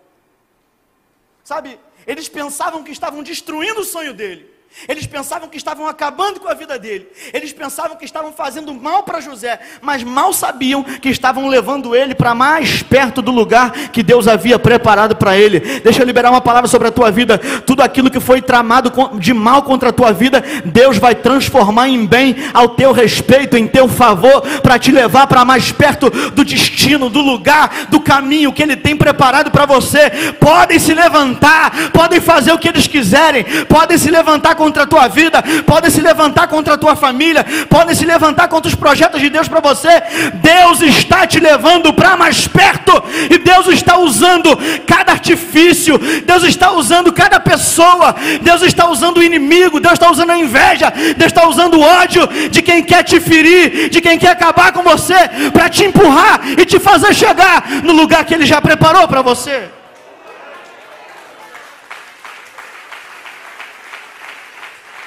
Sabe, 1.44 1.78
eles 2.06 2.28
pensavam 2.28 2.82
que 2.82 2.90
estavam 2.90 3.22
destruindo 3.22 3.80
o 3.80 3.84
sonho 3.84 4.12
dele. 4.12 4.55
Eles 4.86 5.06
pensavam 5.06 5.48
que 5.48 5.56
estavam 5.56 5.88
acabando 5.88 6.38
com 6.38 6.48
a 6.48 6.54
vida 6.54 6.78
dele. 6.78 7.08
Eles 7.32 7.52
pensavam 7.52 7.96
que 7.96 8.04
estavam 8.04 8.32
fazendo 8.32 8.74
mal 8.74 9.02
para 9.02 9.20
José, 9.20 9.58
mas 9.80 10.02
mal 10.02 10.32
sabiam 10.32 10.84
que 10.84 11.08
estavam 11.08 11.48
levando 11.48 11.96
ele 11.96 12.14
para 12.14 12.34
mais 12.34 12.82
perto 12.82 13.22
do 13.22 13.32
lugar 13.32 13.72
que 13.90 14.02
Deus 14.02 14.28
havia 14.28 14.58
preparado 14.58 15.15
para 15.26 15.36
ele. 15.36 15.58
Deixa 15.82 16.00
eu 16.00 16.06
liberar 16.06 16.30
uma 16.30 16.40
palavra 16.40 16.68
sobre 16.68 16.86
a 16.86 16.92
tua 16.92 17.10
vida. 17.10 17.36
Tudo 17.66 17.82
aquilo 17.82 18.08
que 18.08 18.20
foi 18.20 18.40
tramado 18.40 18.92
de 19.18 19.34
mal 19.34 19.64
contra 19.64 19.88
a 19.88 19.92
tua 19.92 20.12
vida, 20.12 20.42
Deus 20.64 20.98
vai 20.98 21.16
transformar 21.16 21.88
em 21.88 22.06
bem 22.06 22.36
ao 22.54 22.68
teu 22.68 22.92
respeito, 22.92 23.56
em 23.56 23.66
teu 23.66 23.88
favor, 23.88 24.40
para 24.62 24.78
te 24.78 24.92
levar 24.92 25.26
para 25.26 25.44
mais 25.44 25.72
perto 25.72 26.08
do 26.30 26.44
destino, 26.44 27.10
do 27.10 27.20
lugar, 27.20 27.86
do 27.88 27.98
caminho 27.98 28.52
que 28.52 28.62
ele 28.62 28.76
tem 28.76 28.94
preparado 28.94 29.50
para 29.50 29.66
você. 29.66 30.10
Podem 30.38 30.78
se 30.78 30.94
levantar, 30.94 31.90
podem 31.92 32.20
fazer 32.20 32.52
o 32.52 32.58
que 32.58 32.68
eles 32.68 32.86
quiserem, 32.86 33.42
podem 33.68 33.98
se 33.98 34.08
levantar 34.12 34.54
contra 34.54 34.84
a 34.84 34.86
tua 34.86 35.08
vida, 35.08 35.42
podem 35.66 35.90
se 35.90 36.00
levantar 36.00 36.46
contra 36.46 36.74
a 36.74 36.78
tua 36.78 36.94
família, 36.94 37.44
podem 37.68 37.96
se 37.96 38.04
levantar 38.04 38.46
contra 38.46 38.68
os 38.68 38.76
projetos 38.76 39.20
de 39.20 39.28
Deus 39.28 39.48
para 39.48 39.58
você. 39.58 39.90
Deus 40.34 40.80
está 40.82 41.26
te 41.26 41.40
levando 41.40 41.92
para 41.92 42.16
mais 42.16 42.46
perto, 42.46 43.02
e 43.28 43.38
Deus 43.38 43.66
está 43.66 43.98
usando 43.98 44.56
cada 44.86 45.15
artifício, 45.16 45.98
Deus 46.24 46.44
está 46.44 46.72
usando 46.72 47.12
cada 47.12 47.40
pessoa, 47.40 48.14
Deus 48.42 48.62
está 48.62 48.88
usando 48.88 49.18
o 49.18 49.22
inimigo, 49.22 49.80
Deus 49.80 49.94
está 49.94 50.10
usando 50.10 50.30
a 50.30 50.38
inveja, 50.38 50.90
Deus 51.16 51.32
está 51.32 51.48
usando 51.48 51.74
o 51.74 51.80
ódio 51.82 52.26
de 52.50 52.62
quem 52.62 52.82
quer 52.82 53.02
te 53.02 53.18
ferir, 53.20 53.88
de 53.88 54.00
quem 54.00 54.18
quer 54.18 54.30
acabar 54.30 54.72
com 54.72 54.82
você, 54.82 55.20
para 55.52 55.68
te 55.68 55.84
empurrar 55.84 56.40
e 56.58 56.64
te 56.64 56.78
fazer 56.78 57.14
chegar 57.14 57.68
no 57.82 57.92
lugar 57.92 58.24
que 58.24 58.34
Ele 58.34 58.46
já 58.46 58.60
preparou 58.60 59.08
para 59.08 59.22
você. 59.22 59.68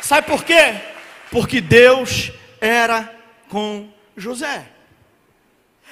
Sabe 0.01 0.25
por 0.25 0.43
quê? 0.43 0.73
Porque 1.29 1.61
Deus 1.61 2.31
era 2.59 3.13
com 3.47 3.87
José. 4.17 4.65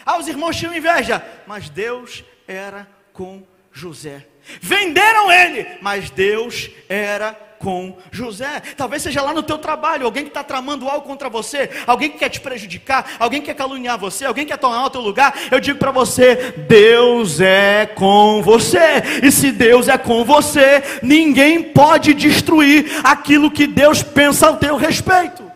Ah, 0.03 0.17
os 0.17 0.27
irmãos 0.27 0.55
tinham 0.55 0.75
inveja, 0.75 1.23
mas 1.45 1.69
Deus 1.69 2.23
era 2.47 2.87
com 3.13 3.43
José. 3.77 4.25
Venderam 4.59 5.31
ele, 5.31 5.67
mas 5.81 6.09
Deus 6.09 6.69
era 6.89 7.33
com 7.59 7.97
José. 8.11 8.61
Talvez 8.75 9.03
seja 9.03 9.21
lá 9.21 9.33
no 9.33 9.43
teu 9.43 9.57
trabalho, 9.57 10.05
alguém 10.05 10.23
que 10.23 10.29
está 10.29 10.43
tramando 10.43 10.87
algo 10.87 11.05
contra 11.05 11.29
você, 11.29 11.69
alguém 11.85 12.09
que 12.09 12.17
quer 12.17 12.29
te 12.29 12.39
prejudicar, 12.39 13.17
alguém 13.19 13.39
que 13.39 13.47
quer 13.47 13.55
caluniar 13.55 13.97
você, 13.97 14.25
alguém 14.25 14.45
que 14.45 14.51
quer 14.51 14.57
tomar 14.57 14.83
o 14.85 14.89
teu 14.89 15.01
lugar. 15.01 15.33
Eu 15.51 15.59
digo 15.59 15.77
para 15.77 15.91
você: 15.91 16.53
Deus 16.67 17.39
é 17.39 17.85
com 17.85 18.41
você. 18.41 19.03
E 19.21 19.31
se 19.31 19.51
Deus 19.51 19.87
é 19.87 19.97
com 19.97 20.23
você, 20.23 20.81
ninguém 21.03 21.61
pode 21.61 22.15
destruir 22.15 22.89
aquilo 23.03 23.51
que 23.51 23.67
Deus 23.67 24.01
pensa 24.01 24.47
ao 24.47 24.57
teu 24.57 24.75
respeito. 24.75 25.51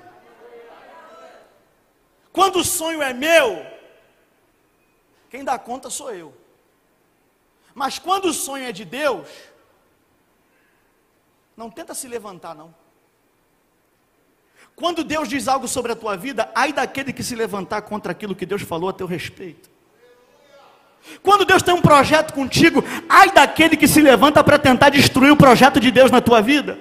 Quando 2.31 2.57
o 2.57 2.63
sonho 2.63 3.01
é 3.01 3.13
meu, 3.13 3.65
quem 5.29 5.43
dá 5.43 5.57
conta 5.57 5.89
sou 5.89 6.13
eu. 6.13 6.40
Mas 7.73 7.99
quando 7.99 8.25
o 8.25 8.33
sonho 8.33 8.65
é 8.65 8.71
de 8.71 8.85
Deus, 8.85 9.27
não 11.55 11.69
tenta 11.69 11.93
se 11.93 12.07
levantar, 12.07 12.55
não. 12.55 12.73
Quando 14.75 15.03
Deus 15.03 15.27
diz 15.27 15.47
algo 15.47 15.67
sobre 15.67 15.91
a 15.91 15.95
tua 15.95 16.17
vida, 16.17 16.51
ai 16.55 16.73
daquele 16.73 17.13
que 17.13 17.23
se 17.23 17.35
levantar 17.35 17.83
contra 17.83 18.11
aquilo 18.11 18.35
que 18.35 18.45
Deus 18.45 18.61
falou 18.61 18.89
a 18.89 18.93
teu 18.93 19.05
respeito. 19.05 19.69
Quando 21.21 21.45
Deus 21.45 21.61
tem 21.63 21.73
um 21.73 21.81
projeto 21.81 22.33
contigo, 22.33 22.83
ai 23.09 23.31
daquele 23.31 23.75
que 23.75 23.87
se 23.87 24.01
levanta 24.01 24.43
para 24.43 24.59
tentar 24.59 24.89
destruir 24.89 25.31
o 25.31 25.37
projeto 25.37 25.79
de 25.79 25.91
Deus 25.91 26.11
na 26.11 26.21
tua 26.21 26.41
vida. 26.41 26.79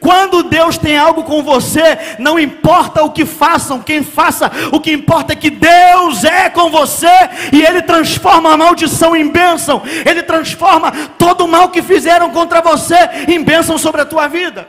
Quando 0.00 0.42
Deus 0.42 0.76
tem 0.76 0.98
algo 0.98 1.22
com 1.22 1.42
você, 1.42 2.16
não 2.18 2.38
importa 2.38 3.02
o 3.04 3.12
que 3.12 3.24
façam, 3.24 3.80
quem 3.80 4.02
faça, 4.02 4.50
o 4.72 4.80
que 4.80 4.92
importa 4.92 5.32
é 5.32 5.36
que 5.36 5.50
Deus 5.50 6.24
é 6.24 6.50
com 6.50 6.70
você 6.70 7.06
e 7.52 7.64
Ele 7.64 7.82
transforma 7.82 8.52
a 8.52 8.56
maldição 8.56 9.14
em 9.14 9.28
bênção, 9.28 9.82
Ele 10.04 10.22
transforma 10.22 10.92
todo 11.18 11.44
o 11.44 11.48
mal 11.48 11.70
que 11.70 11.82
fizeram 11.82 12.30
contra 12.30 12.60
você 12.60 12.96
em 13.28 13.42
bênção 13.42 13.78
sobre 13.78 14.00
a 14.00 14.06
tua 14.06 14.26
vida. 14.28 14.68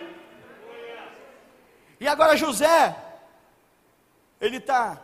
E 1.99 2.07
agora 2.07 2.35
José, 2.35 2.95
ele 4.39 4.57
está 4.57 4.99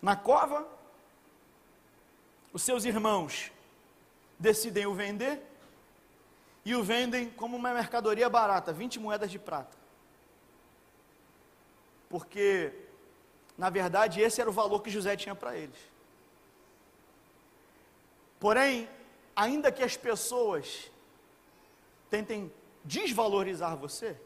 na 0.00 0.16
cova, 0.16 0.66
os 2.52 2.62
seus 2.62 2.84
irmãos 2.84 3.52
decidem 4.38 4.86
o 4.86 4.94
vender 4.94 5.51
e 6.64 6.74
o 6.74 6.82
vendem 6.82 7.28
como 7.30 7.56
uma 7.56 7.74
mercadoria 7.74 8.28
barata, 8.28 8.72
20 8.72 9.00
moedas 9.00 9.30
de 9.30 9.38
prata. 9.38 9.76
Porque, 12.08 12.72
na 13.58 13.68
verdade, 13.68 14.20
esse 14.20 14.40
era 14.40 14.48
o 14.48 14.52
valor 14.52 14.80
que 14.80 14.90
José 14.90 15.16
tinha 15.16 15.34
para 15.34 15.56
eles. 15.56 15.78
Porém, 18.38 18.88
ainda 19.34 19.72
que 19.72 19.82
as 19.82 19.96
pessoas 19.96 20.90
tentem 22.10 22.52
desvalorizar 22.84 23.76
você, 23.76 24.16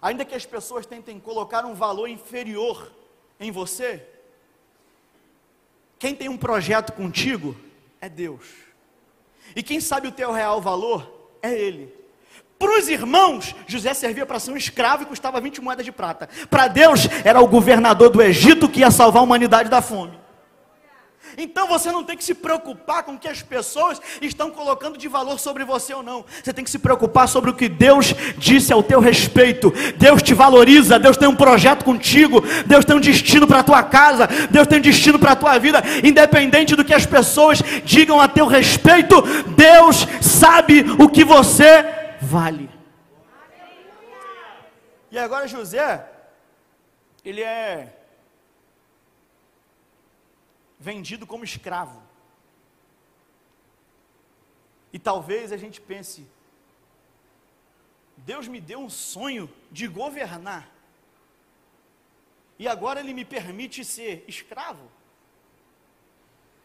ainda 0.00 0.24
que 0.24 0.34
as 0.34 0.44
pessoas 0.44 0.86
tentem 0.86 1.18
colocar 1.18 1.64
um 1.64 1.74
valor 1.74 2.08
inferior 2.08 2.92
em 3.40 3.50
você, 3.50 4.06
quem 5.98 6.14
tem 6.14 6.28
um 6.28 6.36
projeto 6.36 6.92
contigo 6.92 7.56
é 8.00 8.08
Deus. 8.08 8.48
E 9.54 9.62
quem 9.62 9.80
sabe 9.80 10.08
o 10.08 10.12
teu 10.12 10.32
real 10.32 10.60
valor 10.60 11.21
é 11.42 11.52
ele. 11.52 11.92
Para 12.58 12.78
os 12.78 12.88
irmãos, 12.88 13.56
José 13.66 13.92
servia 13.92 14.24
para 14.24 14.38
ser 14.38 14.52
um 14.52 14.56
escravo 14.56 15.02
e 15.02 15.06
custava 15.06 15.40
20 15.40 15.60
moedas 15.60 15.84
de 15.84 15.90
prata. 15.90 16.28
Para 16.48 16.68
Deus, 16.68 17.08
era 17.24 17.40
o 17.40 17.48
governador 17.48 18.08
do 18.08 18.22
Egito 18.22 18.68
que 18.68 18.80
ia 18.80 18.90
salvar 18.90 19.20
a 19.20 19.24
humanidade 19.24 19.68
da 19.68 19.82
fome. 19.82 20.21
Então 21.36 21.66
você 21.66 21.90
não 21.90 22.04
tem 22.04 22.16
que 22.16 22.24
se 22.24 22.34
preocupar 22.34 23.02
com 23.02 23.14
o 23.14 23.18
que 23.18 23.28
as 23.28 23.42
pessoas 23.42 24.00
estão 24.20 24.50
colocando 24.50 24.98
de 24.98 25.08
valor 25.08 25.38
sobre 25.38 25.64
você 25.64 25.94
ou 25.94 26.02
não. 26.02 26.24
Você 26.42 26.52
tem 26.52 26.64
que 26.64 26.70
se 26.70 26.78
preocupar 26.78 27.28
sobre 27.28 27.50
o 27.50 27.54
que 27.54 27.68
Deus 27.68 28.14
disse 28.36 28.72
ao 28.72 28.82
teu 28.82 29.00
respeito. 29.00 29.72
Deus 29.96 30.22
te 30.22 30.34
valoriza, 30.34 30.98
Deus 30.98 31.16
tem 31.16 31.28
um 31.28 31.36
projeto 31.36 31.84
contigo, 31.84 32.42
Deus 32.66 32.84
tem 32.84 32.96
um 32.96 33.00
destino 33.00 33.46
para 33.46 33.60
a 33.60 33.64
tua 33.64 33.82
casa, 33.82 34.28
Deus 34.50 34.66
tem 34.66 34.78
um 34.78 34.82
destino 34.82 35.18
para 35.18 35.32
a 35.32 35.36
tua 35.36 35.58
vida, 35.58 35.82
independente 36.02 36.76
do 36.76 36.84
que 36.84 36.94
as 36.94 37.06
pessoas 37.06 37.62
digam 37.84 38.20
a 38.20 38.28
teu 38.28 38.46
respeito, 38.46 39.22
Deus 39.56 40.06
sabe 40.20 40.84
o 40.98 41.08
que 41.08 41.24
você 41.24 41.84
vale. 42.20 42.68
E 45.10 45.18
agora 45.18 45.46
José, 45.46 46.06
ele 47.24 47.42
é 47.42 48.01
vendido 50.82 51.26
como 51.26 51.44
escravo. 51.44 52.02
E 54.92 54.98
talvez 54.98 55.52
a 55.52 55.56
gente 55.56 55.80
pense: 55.80 56.26
Deus 58.16 58.48
me 58.48 58.60
deu 58.60 58.80
um 58.80 58.90
sonho 58.90 59.48
de 59.70 59.86
governar, 59.86 60.68
e 62.58 62.66
agora 62.66 63.00
Ele 63.00 63.14
me 63.14 63.24
permite 63.24 63.84
ser 63.84 64.24
escravo. 64.26 64.90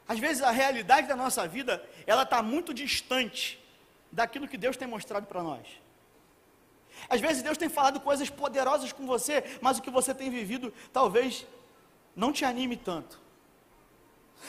Às 0.07 0.19
vezes 0.19 0.41
a 0.41 0.51
realidade 0.51 1.07
da 1.07 1.15
nossa 1.15 1.47
vida, 1.47 1.73
ela 2.05 2.23
está 2.23 2.41
muito 2.41 2.73
distante 2.73 3.63
daquilo 4.11 4.47
que 4.47 4.57
Deus 4.57 4.77
tem 4.77 4.87
mostrado 4.87 5.27
para 5.27 5.43
nós. 5.43 5.67
Às 7.07 7.21
vezes 7.21 7.43
Deus 7.43 7.57
tem 7.57 7.69
falado 7.69 7.99
coisas 7.99 8.29
poderosas 8.29 8.91
com 8.91 9.05
você, 9.05 9.43
mas 9.61 9.77
o 9.77 9.81
que 9.81 9.91
você 9.91 10.15
tem 10.15 10.29
vivido 10.31 10.73
talvez 10.91 11.45
não 12.15 12.31
te 12.33 12.43
anime 12.45 12.77
tanto. 12.77 13.26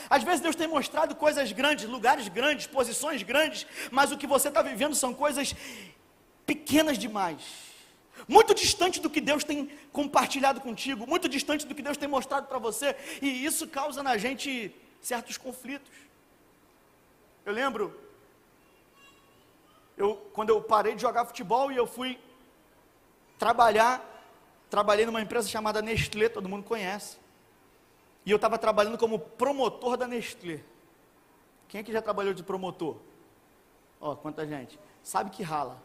Às 0.09 0.23
vezes 0.23 0.41
Deus 0.41 0.57
tem 0.57 0.67
mostrado 0.67 1.15
coisas 1.15 1.51
grandes, 1.53 1.89
lugares 1.89 2.29
grandes, 2.29 2.67
posições 2.67 3.23
grandes, 3.23 3.67
mas 3.91 4.13
o 4.13 4.17
que 4.17 4.27
você 4.27 4.49
está 4.49 4.63
vivendo 4.63 4.95
são 4.95 5.13
coisas 5.13 5.55
pequenas 6.47 6.99
demais. 6.99 7.43
Muito 8.27 8.55
distante 8.55 9.01
do 9.01 9.11
que 9.11 9.21
Deus 9.21 9.45
tem 9.45 9.71
compartilhado 9.93 10.61
contigo, 10.61 11.07
muito 11.07 11.29
distante 11.29 11.67
do 11.67 11.75
que 11.75 11.83
Deus 11.83 11.97
tem 11.97 12.09
mostrado 12.09 12.47
para 12.47 12.59
você, 12.59 12.97
e 13.23 13.45
isso 13.45 13.69
causa 13.69 14.03
na 14.03 14.17
gente 14.17 14.75
certos 15.01 15.37
conflitos. 15.37 15.91
Eu 17.45 17.53
lembro, 17.53 17.99
eu, 19.97 20.17
quando 20.33 20.51
eu 20.51 20.61
parei 20.61 20.95
de 20.95 21.03
jogar 21.03 21.25
futebol 21.25 21.71
e 21.73 21.77
eu 21.77 21.87
fui 21.87 22.19
trabalhar, 23.39 24.05
trabalhei 24.69 25.07
numa 25.07 25.21
empresa 25.21 25.49
chamada 25.49 25.81
Nestlé, 25.81 26.29
todo 26.29 26.49
mundo 26.49 26.65
conhece. 26.65 27.17
E 28.29 28.31
eu 28.31 28.37
estava 28.37 28.59
trabalhando 28.59 28.99
como 28.99 29.19
promotor 29.19 29.97
da 29.97 30.07
Nestlé. 30.07 30.61
Quem 31.67 31.81
é 31.81 31.83
que 31.83 31.91
já 31.91 32.03
trabalhou 32.03 32.35
de 32.35 32.43
promotor? 32.43 32.99
Ó, 33.99 34.15
quanta 34.15 34.47
gente. 34.47 34.79
Sabe 35.03 35.31
que 35.31 35.43
rala. 35.43 35.83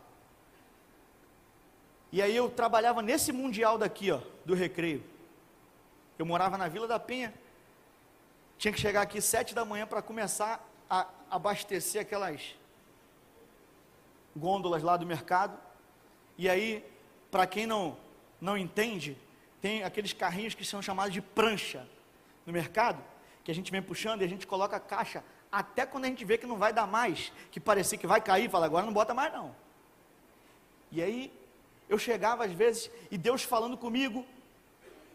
E 2.12 2.22
aí 2.22 2.36
eu 2.36 2.50
trabalhava 2.50 3.02
nesse 3.02 3.32
mundial 3.32 3.78
daqui, 3.78 4.12
ó, 4.12 4.20
do 4.44 4.54
recreio. 4.54 5.02
Eu 6.20 6.26
morava 6.26 6.58
na 6.58 6.68
Vila 6.68 6.86
da 6.86 7.00
Penha. 7.00 7.34
Tinha 8.58 8.74
que 8.74 8.80
chegar 8.82 9.04
aqui 9.04 9.22
sete 9.22 9.56
da 9.56 9.64
manhã 9.64 9.88
para 9.88 10.02
começar 10.02 10.70
a 10.90 11.08
abastecer 11.32 12.02
aquelas 12.02 12.58
gôndolas 14.36 14.84
lá 14.84 14.98
do 14.98 15.06
mercado. 15.06 15.58
E 16.38 16.50
aí, 16.50 16.86
para 17.32 17.48
quem 17.48 17.66
não 17.66 17.96
não 18.42 18.58
entende, 18.58 19.18
tem 19.62 19.86
aqueles 19.86 20.12
carrinhos 20.12 20.54
que 20.54 20.66
são 20.66 20.82
chamados 20.82 21.14
de 21.14 21.22
prancha 21.22 21.88
no 22.46 22.54
mercado, 22.54 23.04
que 23.44 23.52
a 23.52 23.56
gente 23.56 23.72
vem 23.72 23.82
puxando 23.82 24.22
e 24.22 24.26
a 24.26 24.28
gente 24.28 24.48
coloca 24.48 24.76
a 24.76 24.80
caixa, 24.80 25.24
até 25.52 25.86
quando 25.86 26.06
a 26.06 26.08
gente 26.08 26.26
vê 26.26 26.38
que 26.38 26.48
não 26.48 26.58
vai 26.58 26.74
dar 26.74 26.88
mais, 26.88 27.32
que 27.52 27.60
parecia 27.60 27.98
que 27.98 28.08
vai 28.08 28.22
cair, 28.22 28.50
fala, 28.50 28.66
agora 28.66 28.86
não 28.86 28.94
bota 28.94 29.14
mais 29.14 29.32
não. 29.32 29.56
E 30.92 31.02
aí, 31.02 31.34
eu 31.90 31.98
chegava 31.98 32.46
às 32.46 32.52
vezes, 32.52 32.90
e 33.12 33.18
Deus 33.18 33.44
falando 33.44 33.78
comigo, 33.78 34.26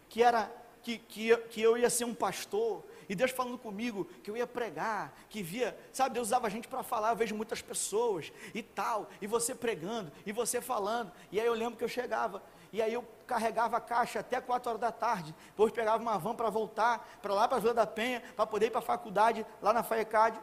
que 0.08 0.22
era, 0.22 0.50
que, 0.82 0.98
que, 0.98 1.36
que 1.36 1.60
eu 1.60 1.76
ia 1.76 1.90
ser 1.90 2.04
um 2.04 2.14
pastor, 2.14 2.84
e 3.08 3.14
Deus 3.14 3.30
falando 3.30 3.56
comigo 3.56 4.04
que 4.22 4.30
eu 4.30 4.36
ia 4.36 4.46
pregar, 4.46 5.12
que 5.30 5.42
via, 5.42 5.76
sabe, 5.92 6.14
Deus 6.14 6.28
usava 6.28 6.46
a 6.46 6.50
gente 6.50 6.68
para 6.68 6.82
falar, 6.82 7.10
eu 7.10 7.16
vejo 7.16 7.34
muitas 7.34 7.62
pessoas 7.62 8.30
e 8.54 8.62
tal, 8.62 9.08
e 9.20 9.26
você 9.26 9.54
pregando, 9.54 10.12
e 10.26 10.32
você 10.32 10.60
falando, 10.60 11.10
e 11.32 11.40
aí 11.40 11.46
eu 11.46 11.54
lembro 11.54 11.78
que 11.78 11.84
eu 11.84 11.88
chegava, 11.88 12.42
e 12.72 12.82
aí 12.82 12.92
eu 12.92 13.04
carregava 13.26 13.76
a 13.76 13.80
caixa 13.80 14.20
até 14.20 14.40
4 14.40 14.70
horas 14.70 14.80
da 14.80 14.92
tarde, 14.92 15.34
depois 15.48 15.72
pegava 15.72 16.02
uma 16.02 16.18
van 16.18 16.34
para 16.34 16.50
voltar 16.50 17.18
para 17.22 17.34
lá 17.34 17.46
para 17.48 17.58
a 17.58 17.60
Vila 17.60 17.74
da 17.74 17.86
Penha, 17.86 18.22
para 18.34 18.46
poder 18.46 18.66
ir 18.66 18.70
para 18.70 18.80
a 18.80 18.82
faculdade, 18.82 19.46
lá 19.60 19.72
na 19.72 19.82
FAECAD. 19.82 20.40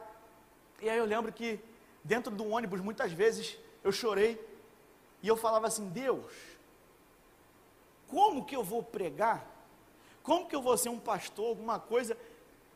E 0.80 0.90
aí 0.90 0.98
eu 0.98 1.04
lembro 1.04 1.32
que 1.32 1.60
dentro 2.04 2.34
do 2.34 2.48
ônibus, 2.48 2.80
muitas 2.80 3.12
vezes, 3.12 3.58
eu 3.82 3.90
chorei, 3.90 4.40
e 5.22 5.28
eu 5.28 5.36
falava 5.36 5.66
assim, 5.66 5.88
Deus, 5.88 6.32
como 8.08 8.44
que 8.44 8.54
eu 8.54 8.62
vou 8.62 8.82
pregar? 8.82 9.44
Como 10.22 10.46
que 10.46 10.54
eu 10.54 10.62
vou 10.62 10.76
ser 10.76 10.88
um 10.88 10.98
pastor, 10.98 11.48
alguma 11.48 11.80
coisa, 11.80 12.16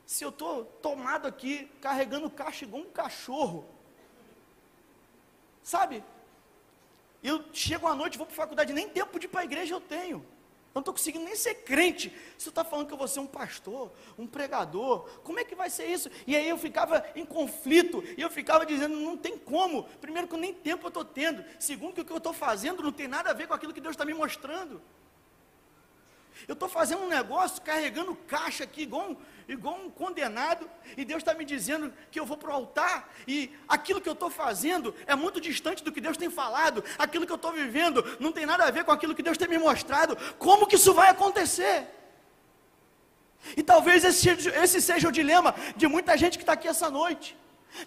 se 0.06 0.24
eu 0.24 0.30
estou 0.30 0.64
tomado 0.64 1.26
aqui, 1.26 1.66
carregando 1.80 2.28
caixa 2.30 2.64
igual 2.64 2.82
um 2.82 2.90
cachorro? 2.90 3.64
Sabe? 5.62 6.02
Eu 7.22 7.44
chego 7.52 7.86
à 7.86 7.94
noite, 7.94 8.16
vou 8.16 8.26
para 8.26 8.34
a 8.34 8.36
faculdade, 8.36 8.72
nem 8.72 8.88
tempo 8.88 9.18
de 9.18 9.26
ir 9.26 9.28
para 9.28 9.40
a 9.40 9.44
igreja 9.44 9.74
eu 9.74 9.80
tenho. 9.80 10.24
Eu 10.72 10.74
não 10.76 10.80
estou 10.80 10.94
conseguindo 10.94 11.24
nem 11.24 11.34
ser 11.34 11.54
crente. 11.56 12.12
Você 12.38 12.48
está 12.48 12.62
falando 12.62 12.86
que 12.86 12.92
eu 12.92 12.98
vou 12.98 13.08
ser 13.08 13.18
um 13.18 13.26
pastor, 13.26 13.92
um 14.16 14.24
pregador. 14.24 15.00
Como 15.24 15.40
é 15.40 15.44
que 15.44 15.56
vai 15.56 15.68
ser 15.68 15.86
isso? 15.86 16.08
E 16.26 16.36
aí 16.36 16.48
eu 16.48 16.56
ficava 16.56 17.04
em 17.16 17.26
conflito. 17.26 18.04
E 18.16 18.20
eu 18.20 18.30
ficava 18.30 18.64
dizendo, 18.64 18.94
não 18.94 19.16
tem 19.16 19.36
como. 19.36 19.82
Primeiro 20.00 20.28
que 20.28 20.36
nem 20.36 20.54
tempo 20.54 20.86
eu 20.86 20.88
estou 20.88 21.04
tendo. 21.04 21.44
Segundo 21.58 21.92
que 21.92 22.00
o 22.02 22.04
que 22.04 22.12
eu 22.12 22.18
estou 22.18 22.32
fazendo 22.32 22.84
não 22.84 22.92
tem 22.92 23.08
nada 23.08 23.30
a 23.30 23.32
ver 23.34 23.48
com 23.48 23.54
aquilo 23.54 23.74
que 23.74 23.80
Deus 23.80 23.94
está 23.94 24.04
me 24.04 24.14
mostrando. 24.14 24.80
Eu 26.48 26.54
estou 26.54 26.68
fazendo 26.68 27.02
um 27.02 27.08
negócio, 27.08 27.60
carregando 27.62 28.14
caixa 28.14 28.64
aqui, 28.64 28.82
igual 28.82 29.10
um, 29.10 29.16
igual 29.48 29.76
um 29.76 29.90
condenado, 29.90 30.68
e 30.96 31.04
Deus 31.04 31.18
está 31.18 31.34
me 31.34 31.44
dizendo 31.44 31.92
que 32.10 32.18
eu 32.18 32.26
vou 32.26 32.36
para 32.36 32.50
o 32.50 32.52
altar, 32.52 33.12
e 33.26 33.50
aquilo 33.68 34.00
que 34.00 34.08
eu 34.08 34.14
estou 34.14 34.30
fazendo 34.30 34.94
é 35.06 35.14
muito 35.14 35.40
distante 35.40 35.84
do 35.84 35.92
que 35.92 36.00
Deus 36.00 36.16
tem 36.16 36.30
falado, 36.30 36.84
aquilo 36.98 37.26
que 37.26 37.32
eu 37.32 37.36
estou 37.36 37.52
vivendo 37.52 38.04
não 38.18 38.32
tem 38.32 38.46
nada 38.46 38.64
a 38.64 38.70
ver 38.70 38.84
com 38.84 38.92
aquilo 38.92 39.14
que 39.14 39.22
Deus 39.22 39.38
tem 39.38 39.48
me 39.48 39.58
mostrado. 39.58 40.16
Como 40.38 40.66
que 40.66 40.76
isso 40.76 40.94
vai 40.94 41.10
acontecer? 41.10 41.86
E 43.56 43.62
talvez 43.62 44.04
esse, 44.04 44.28
esse 44.28 44.80
seja 44.82 45.08
o 45.08 45.12
dilema 45.12 45.54
de 45.76 45.86
muita 45.86 46.16
gente 46.16 46.36
que 46.36 46.42
está 46.42 46.52
aqui 46.52 46.68
essa 46.68 46.90
noite. 46.90 47.36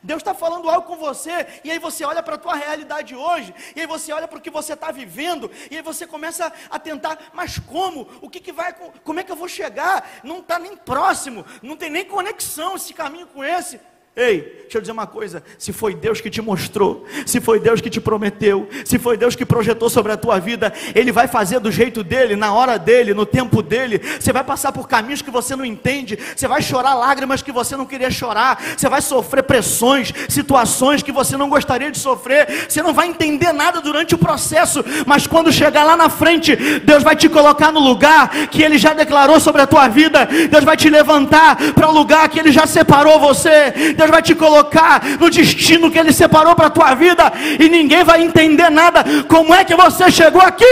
Deus 0.01 0.19
está 0.21 0.33
falando 0.33 0.69
algo 0.69 0.87
com 0.87 0.95
você, 0.95 1.45
e 1.63 1.71
aí 1.71 1.79
você 1.79 2.03
olha 2.05 2.23
para 2.23 2.35
a 2.35 2.37
tua 2.37 2.55
realidade 2.55 3.15
hoje, 3.15 3.53
e 3.75 3.81
aí 3.81 3.87
você 3.87 4.11
olha 4.11 4.27
para 4.27 4.37
o 4.37 4.41
que 4.41 4.49
você 4.49 4.73
está 4.73 4.91
vivendo, 4.91 5.49
e 5.69 5.77
aí 5.77 5.81
você 5.81 6.07
começa 6.07 6.51
a 6.69 6.79
tentar, 6.79 7.17
mas 7.33 7.59
como? 7.59 8.07
O 8.21 8.29
que, 8.29 8.39
que 8.39 8.51
vai, 8.51 8.73
como 9.03 9.19
é 9.19 9.23
que 9.23 9.31
eu 9.31 9.35
vou 9.35 9.47
chegar? 9.47 10.21
Não 10.23 10.39
está 10.39 10.57
nem 10.57 10.75
próximo, 10.75 11.45
não 11.61 11.75
tem 11.75 11.89
nem 11.89 12.05
conexão 12.05 12.75
esse 12.75 12.93
caminho 12.93 13.27
com 13.27 13.43
esse. 13.43 13.79
Ei, 14.15 14.59
deixa 14.61 14.77
eu 14.77 14.81
dizer 14.81 14.91
uma 14.91 15.07
coisa: 15.07 15.43
se 15.57 15.73
foi 15.73 15.95
Deus 15.95 16.21
que 16.21 16.29
te 16.29 16.39
mostrou, 16.39 17.03
se 17.25 17.41
foi 17.41 17.59
Deus 17.59 17.81
que 17.81 17.89
te 17.89 17.99
prometeu, 17.99 18.69
se 18.85 18.99
foi 18.99 19.17
Deus 19.17 19.35
que 19.35 19.43
projetou 19.43 19.89
sobre 19.89 20.11
a 20.11 20.17
tua 20.17 20.39
vida, 20.39 20.71
Ele 20.93 21.11
vai 21.11 21.27
fazer 21.27 21.59
do 21.59 21.71
jeito 21.71 22.03
dele, 22.03 22.35
na 22.35 22.53
hora 22.53 22.77
dele, 22.77 23.15
no 23.15 23.25
tempo 23.25 23.63
dele. 23.63 23.99
Você 24.19 24.31
vai 24.31 24.43
passar 24.43 24.71
por 24.71 24.87
caminhos 24.87 25.23
que 25.23 25.31
você 25.31 25.55
não 25.55 25.65
entende, 25.65 26.19
você 26.35 26.47
vai 26.47 26.61
chorar 26.61 26.93
lágrimas 26.93 27.41
que 27.41 27.51
você 27.51 27.75
não 27.75 27.87
queria 27.87 28.11
chorar, 28.11 28.61
você 28.77 28.87
vai 28.87 29.01
sofrer 29.01 29.41
pressões, 29.41 30.13
situações 30.29 31.01
que 31.01 31.11
você 31.11 31.35
não 31.35 31.49
gostaria 31.49 31.91
de 31.91 31.97
sofrer, 31.97 32.67
você 32.69 32.83
não 32.83 32.93
vai 32.93 33.07
entender 33.07 33.51
nada 33.51 33.81
durante 33.81 34.13
o 34.13 34.17
processo, 34.19 34.85
mas 35.07 35.25
quando 35.25 35.51
chegar 35.51 35.83
lá 35.83 35.97
na 35.97 36.09
frente, 36.09 36.55
Deus 36.55 37.01
vai 37.01 37.15
te 37.15 37.27
colocar 37.27 37.71
no 37.71 37.79
lugar 37.79 38.29
que 38.47 38.61
Ele 38.61 38.77
já 38.77 38.93
declarou 38.93 39.39
sobre 39.39 39.63
a 39.63 39.67
tua 39.67 39.87
vida, 39.87 40.27
Deus 40.51 40.63
vai 40.63 40.77
te 40.77 40.87
levantar 40.87 41.57
para 41.73 41.89
o 41.89 41.91
lugar 41.91 42.29
que 42.29 42.39
Ele 42.39 42.51
já 42.51 42.67
separou 42.67 43.19
você. 43.19 43.93
Deus 44.02 44.02
vai 44.11 44.21
te 44.21 44.35
colocar 44.35 45.03
no 45.19 45.29
destino 45.29 45.91
que 45.91 45.99
Ele 45.99 46.13
separou 46.13 46.55
para 46.55 46.67
a 46.67 46.71
tua 46.71 46.93
vida, 46.95 47.31
e 47.59 47.69
ninguém 47.69 48.03
vai 48.03 48.21
entender 48.21 48.69
nada. 48.69 49.03
Como 49.27 49.53
é 49.53 49.63
que 49.63 49.75
você 49.75 50.11
chegou 50.11 50.41
aqui? 50.41 50.65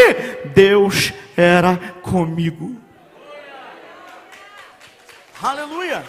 Deus 0.54 1.13
era 1.36 1.78
comigo. 2.02 2.76
Aleluia. 5.41 6.04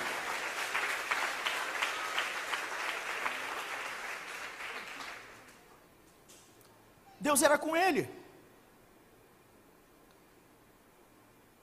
Deus 7.18 7.40
era 7.40 7.56
com 7.56 7.76
ele. 7.76 8.10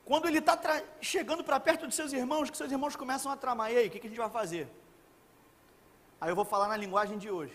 Quando 0.06 0.28
ele 0.28 0.40
está 0.40 0.58
chegando 1.02 1.44
para 1.44 1.60
perto 1.60 1.88
de 1.88 1.94
seus 1.94 2.14
irmãos, 2.14 2.50
que 2.50 2.58
seus 2.58 2.72
irmãos 2.72 2.96
começam 2.96 3.32
a 3.32 3.36
tramar, 3.36 3.72
e 3.72 3.78
aí, 3.78 3.88
o 3.88 3.92
que, 3.92 4.00
que 4.00 4.08
a 4.08 4.10
gente 4.10 4.20
vai 4.20 4.30
fazer? 4.30 4.68
Aí 6.22 6.30
eu 6.30 6.36
vou 6.36 6.44
falar 6.44 6.68
na 6.68 6.76
linguagem 6.76 7.18
de 7.18 7.30
hoje. 7.30 7.54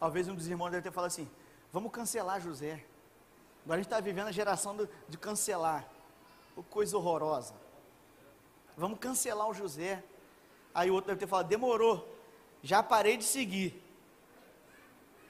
Talvez 0.00 0.26
um 0.28 0.34
dos 0.34 0.48
irmãos 0.48 0.70
deve 0.70 0.82
ter 0.82 0.90
falado 0.90 1.08
assim: 1.08 1.30
vamos 1.72 1.92
cancelar 1.92 2.40
José. 2.40 2.84
Agora 3.64 3.78
a 3.78 3.82
gente 3.82 3.86
está 3.86 4.00
vivendo 4.00 4.26
a 4.26 4.32
geração 4.32 4.76
do, 4.76 4.88
de 5.08 5.16
cancelar. 5.16 5.88
Oh, 6.56 6.62
coisa 6.64 6.96
horrorosa. 6.96 7.54
Vamos 8.76 8.98
cancelar 8.98 9.48
o 9.48 9.54
José. 9.54 10.02
Aí 10.74 10.90
o 10.90 10.94
outro 10.94 11.08
deve 11.08 11.20
ter 11.20 11.28
falado: 11.28 11.46
demorou. 11.46 12.18
Já 12.62 12.82
parei 12.82 13.16
de 13.16 13.24
seguir. 13.24 13.80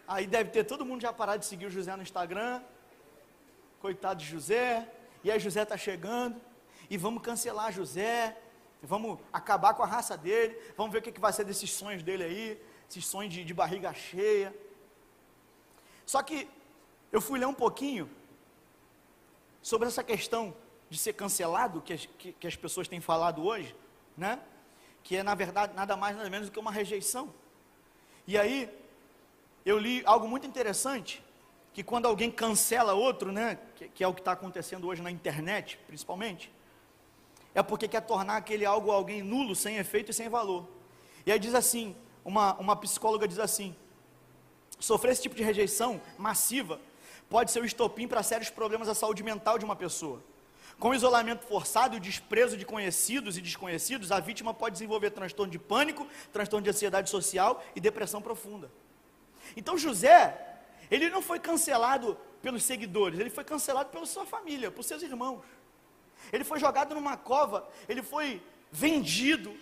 Aí 0.09 0.27
deve 0.27 0.51
ter 0.51 0.65
todo 0.65 0.87
mundo 0.87 1.03
já 1.03 1.13
parado 1.13 1.41
de 1.41 1.47
seguir 1.47 1.67
o 1.67 1.71
José 1.71 1.95
no 1.95 2.03
Instagram. 2.03 2.63
Coitado 3.81 4.21
de 4.21 4.27
José. 4.27 4.91
E 5.23 5.31
aí 5.31 5.39
José 5.39 5.63
está 5.63 5.77
chegando. 5.77 6.41
E 6.89 6.97
vamos 6.97 7.23
cancelar 7.23 7.73
José 7.73 8.37
vamos 8.83 9.19
acabar 9.33 9.75
com 9.75 9.83
a 9.83 9.87
raça 9.87 10.17
dele, 10.17 10.59
vamos 10.77 10.93
ver 10.93 10.99
o 10.99 11.03
que, 11.03 11.13
que 11.13 11.21
vai 11.21 11.33
ser 11.33 11.45
desses 11.45 11.71
sonhos 11.71 12.03
dele 12.03 12.25
aí, 12.25 12.63
esses 12.91 13.07
sonhos 13.07 13.33
de, 13.33 13.45
de 13.45 13.55
barriga 13.55 13.95
cheia. 13.95 14.55
Só 16.05 16.23
que 16.23 16.49
eu 17.13 17.21
fui 17.21 17.39
ler 17.39 17.47
um 17.47 17.55
pouquinho 17.55 18.11
sobre 19.63 19.87
essa 19.87 20.03
questão 20.03 20.55
de 20.91 20.99
ser 20.99 21.13
cancelado, 21.13 21.81
que 21.81 21.93
as, 21.93 22.07
que, 22.19 22.33
que 22.33 22.47
as 22.47 22.57
pessoas 22.57 22.89
têm 22.89 23.01
falado 23.01 23.45
hoje, 23.45 23.75
né? 24.17 24.41
Que 25.03 25.17
é, 25.17 25.23
na 25.23 25.35
verdade, 25.35 25.75
nada 25.75 25.97
mais, 25.97 26.17
nada 26.17 26.29
menos 26.29 26.49
do 26.49 26.53
que 26.53 26.59
uma 26.59 26.73
rejeição. 26.73 27.33
E 28.27 28.37
aí, 28.37 28.69
eu 29.65 29.79
li 29.79 30.03
algo 30.05 30.27
muito 30.27 30.47
interessante, 30.47 31.23
que 31.73 31.83
quando 31.83 32.07
alguém 32.07 32.31
cancela 32.31 32.95
outro, 32.95 33.31
né? 33.31 33.59
Que, 33.77 33.89
que 33.89 34.05
é 34.05 34.09
o 34.09 34.13
que 34.13 34.21
está 34.21 34.33
acontecendo 34.33 34.89
hoje 34.89 35.01
na 35.01 35.11
internet, 35.11 35.79
principalmente 35.87 36.53
é 37.55 37.63
porque 37.63 37.87
quer 37.89 38.01
tornar 38.03 38.37
aquele 38.37 38.65
algo 38.65 38.91
alguém 38.91 39.23
nulo, 39.23 39.55
sem 39.55 39.77
efeito 39.77 40.11
e 40.11 40.15
sem 40.15 40.29
valor. 40.29 40.67
E 41.27 41.33
aí 41.33 41.39
diz 41.39 41.55
assim, 41.55 41.95
uma, 42.25 42.55
uma 42.55 42.77
psicóloga 42.77 43.29
diz 43.29 43.39
assim, 43.39 43.77
sofrer 44.79 45.13
esse 45.13 45.23
tipo 45.23 45.35
de 45.35 45.43
rejeição 45.43 46.01
massiva 46.19 46.81
pode 47.29 47.51
ser 47.51 47.63
o 47.63 47.65
estopim 47.65 48.07
para 48.09 48.23
sérios 48.23 48.51
problemas 48.51 48.89
da 48.89 48.95
saúde 48.95 49.23
mental 49.23 49.59
de 49.59 49.65
uma 49.65 49.77
pessoa, 49.77 50.23
Com 50.79 50.91
o 50.91 50.95
isolamento 50.95 51.47
forçado 51.47 51.95
e 51.95 51.99
o 51.99 52.01
desprezo 52.01 52.57
de 52.57 52.67
conhecidos 52.67 53.39
e 53.39 53.41
desconhecidos, 53.41 54.11
a 54.11 54.19
vítima 54.19 54.53
pode 54.53 54.73
desenvolver 54.73 55.11
transtorno 55.11 55.51
de 55.51 55.59
pânico, 55.59 56.07
transtorno 56.33 56.65
de 56.65 56.71
ansiedade 56.71 57.09
social 57.09 57.63
e 57.77 57.81
depressão 57.81 58.21
profunda. 58.21 58.71
Então 59.57 59.79
José, 59.79 60.59
ele 60.91 61.09
não 61.09 61.23
foi 61.23 61.39
cancelado 61.39 62.19
pelos 62.43 62.65
seguidores, 62.65 63.19
ele 63.21 63.31
foi 63.31 63.45
cancelado 63.45 63.91
pela 63.91 64.05
sua 64.05 64.27
família, 64.27 64.71
por 64.71 64.83
seus 64.83 65.03
irmãos. 65.03 65.43
Ele 66.33 66.45
foi 66.45 66.61
jogado 66.61 66.95
numa 66.95 67.17
cova, 67.17 67.67
ele 67.89 68.03
foi 68.03 68.43
vendido. 68.71 69.55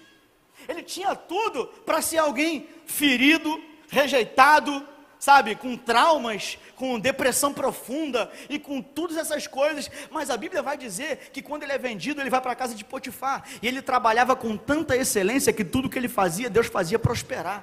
Ele 0.68 0.82
tinha 0.82 1.14
tudo 1.14 1.66
para 1.86 2.02
ser 2.02 2.18
alguém 2.18 2.68
ferido, 2.86 3.62
rejeitado, 3.88 4.86
sabe, 5.20 5.54
com 5.54 5.76
traumas, 5.76 6.58
com 6.74 6.98
depressão 6.98 7.52
profunda 7.52 8.32
e 8.48 8.58
com 8.58 8.80
todas 8.80 9.18
essas 9.18 9.46
coisas, 9.46 9.90
mas 10.10 10.30
a 10.30 10.36
Bíblia 10.36 10.62
vai 10.62 10.78
dizer 10.78 11.30
que 11.30 11.42
quando 11.42 11.62
ele 11.62 11.72
é 11.72 11.78
vendido, 11.78 12.20
ele 12.20 12.30
vai 12.30 12.40
para 12.40 12.52
a 12.52 12.56
casa 12.56 12.74
de 12.74 12.84
Potifar, 12.84 13.44
e 13.60 13.68
ele 13.68 13.82
trabalhava 13.82 14.34
com 14.34 14.56
tanta 14.56 14.96
excelência 14.96 15.52
que 15.52 15.64
tudo 15.64 15.90
que 15.90 15.98
ele 15.98 16.08
fazia, 16.08 16.48
Deus 16.48 16.68
fazia 16.68 16.98
prosperar. 16.98 17.62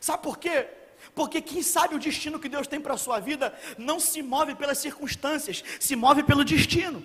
Sabe 0.00 0.22
por 0.22 0.38
quê? 0.38 0.68
Porque 1.14 1.40
quem 1.40 1.62
sabe 1.62 1.96
o 1.96 1.98
destino 1.98 2.38
que 2.38 2.48
Deus 2.48 2.68
tem 2.68 2.80
para 2.80 2.94
a 2.94 2.98
sua 2.98 3.18
vida 3.18 3.52
não 3.76 3.98
se 3.98 4.22
move 4.22 4.54
pelas 4.54 4.78
circunstâncias, 4.78 5.64
se 5.80 5.96
move 5.96 6.22
pelo 6.22 6.44
destino. 6.44 7.04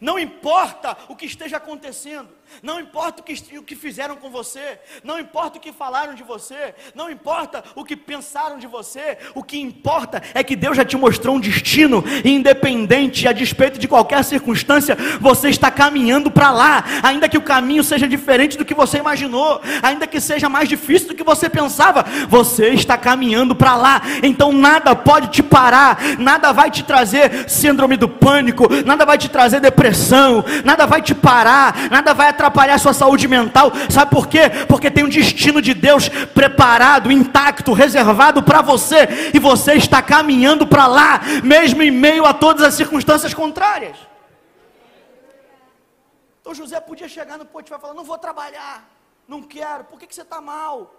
Não 0.00 0.18
importa 0.18 0.96
o 1.08 1.16
que 1.16 1.26
esteja 1.26 1.56
acontecendo, 1.56 2.28
não 2.62 2.80
importa 2.80 3.20
o 3.20 3.24
que, 3.24 3.58
o 3.58 3.62
que 3.62 3.76
fizeram 3.76 4.16
com 4.16 4.30
você, 4.30 4.78
não 5.04 5.18
importa 5.18 5.58
o 5.58 5.60
que 5.60 5.72
falaram 5.72 6.14
de 6.14 6.22
você, 6.22 6.74
não 6.94 7.10
importa 7.10 7.62
o 7.74 7.84
que 7.84 7.96
pensaram 7.96 8.58
de 8.58 8.66
você, 8.66 9.18
o 9.34 9.42
que 9.42 9.58
importa 9.58 10.22
é 10.34 10.42
que 10.42 10.56
Deus 10.56 10.76
já 10.76 10.84
te 10.84 10.96
mostrou 10.96 11.36
um 11.36 11.40
destino, 11.40 12.04
independente, 12.24 13.28
a 13.28 13.32
despeito 13.32 13.78
de 13.78 13.88
qualquer 13.88 14.24
circunstância, 14.24 14.96
você 15.20 15.48
está 15.48 15.70
caminhando 15.70 16.30
para 16.30 16.50
lá, 16.50 16.84
ainda 17.02 17.28
que 17.28 17.38
o 17.38 17.42
caminho 17.42 17.84
seja 17.84 18.08
diferente 18.08 18.58
do 18.58 18.64
que 18.64 18.74
você 18.74 18.98
imaginou, 18.98 19.60
ainda 19.82 20.06
que 20.06 20.20
seja 20.20 20.48
mais 20.48 20.68
difícil 20.68 21.08
do 21.08 21.14
que 21.14 21.24
você 21.24 21.48
pensava, 21.48 22.04
você 22.28 22.70
está 22.70 22.98
caminhando 22.98 23.54
para 23.54 23.76
lá, 23.76 24.02
então 24.22 24.52
nada 24.52 24.94
pode 24.96 25.28
te 25.28 25.42
parar, 25.42 25.98
nada 26.18 26.52
vai 26.52 26.70
te 26.70 26.82
trazer 26.82 27.48
síndrome 27.48 27.96
do 27.96 28.08
pânico, 28.08 28.66
nada 28.84 29.04
vai 29.04 29.16
te 29.16 29.28
trazer 29.28 29.60
depressão, 29.60 29.77
nada 30.64 30.86
vai 30.86 31.00
te 31.00 31.14
parar, 31.14 31.88
nada 31.90 32.12
vai 32.14 32.28
atrapalhar 32.28 32.74
a 32.74 32.78
sua 32.78 32.92
saúde 32.92 33.28
mental. 33.28 33.72
Sabe 33.90 34.10
por 34.10 34.26
quê? 34.26 34.50
Porque 34.68 34.90
tem 34.90 35.04
um 35.04 35.08
destino 35.08 35.62
de 35.62 35.74
Deus 35.74 36.08
preparado, 36.08 37.12
intacto, 37.12 37.72
reservado 37.72 38.42
para 38.42 38.62
você, 38.62 39.30
e 39.32 39.38
você 39.38 39.74
está 39.74 40.02
caminhando 40.02 40.66
para 40.66 40.86
lá, 40.86 41.20
mesmo 41.42 41.82
em 41.82 41.90
meio 41.90 42.24
a 42.24 42.34
todas 42.34 42.62
as 42.62 42.74
circunstâncias 42.74 43.34
contrárias. 43.34 43.96
Então 46.40 46.54
José 46.54 46.80
podia 46.80 47.08
chegar 47.08 47.36
no 47.36 47.44
Potifar 47.44 47.78
e 47.78 47.82
falar: 47.82 47.94
Não 47.94 48.04
vou 48.04 48.18
trabalhar, 48.18 48.88
não 49.26 49.42
quero, 49.42 49.84
por 49.84 49.98
que, 49.98 50.06
que 50.06 50.14
você 50.14 50.22
está 50.22 50.40
mal? 50.40 50.97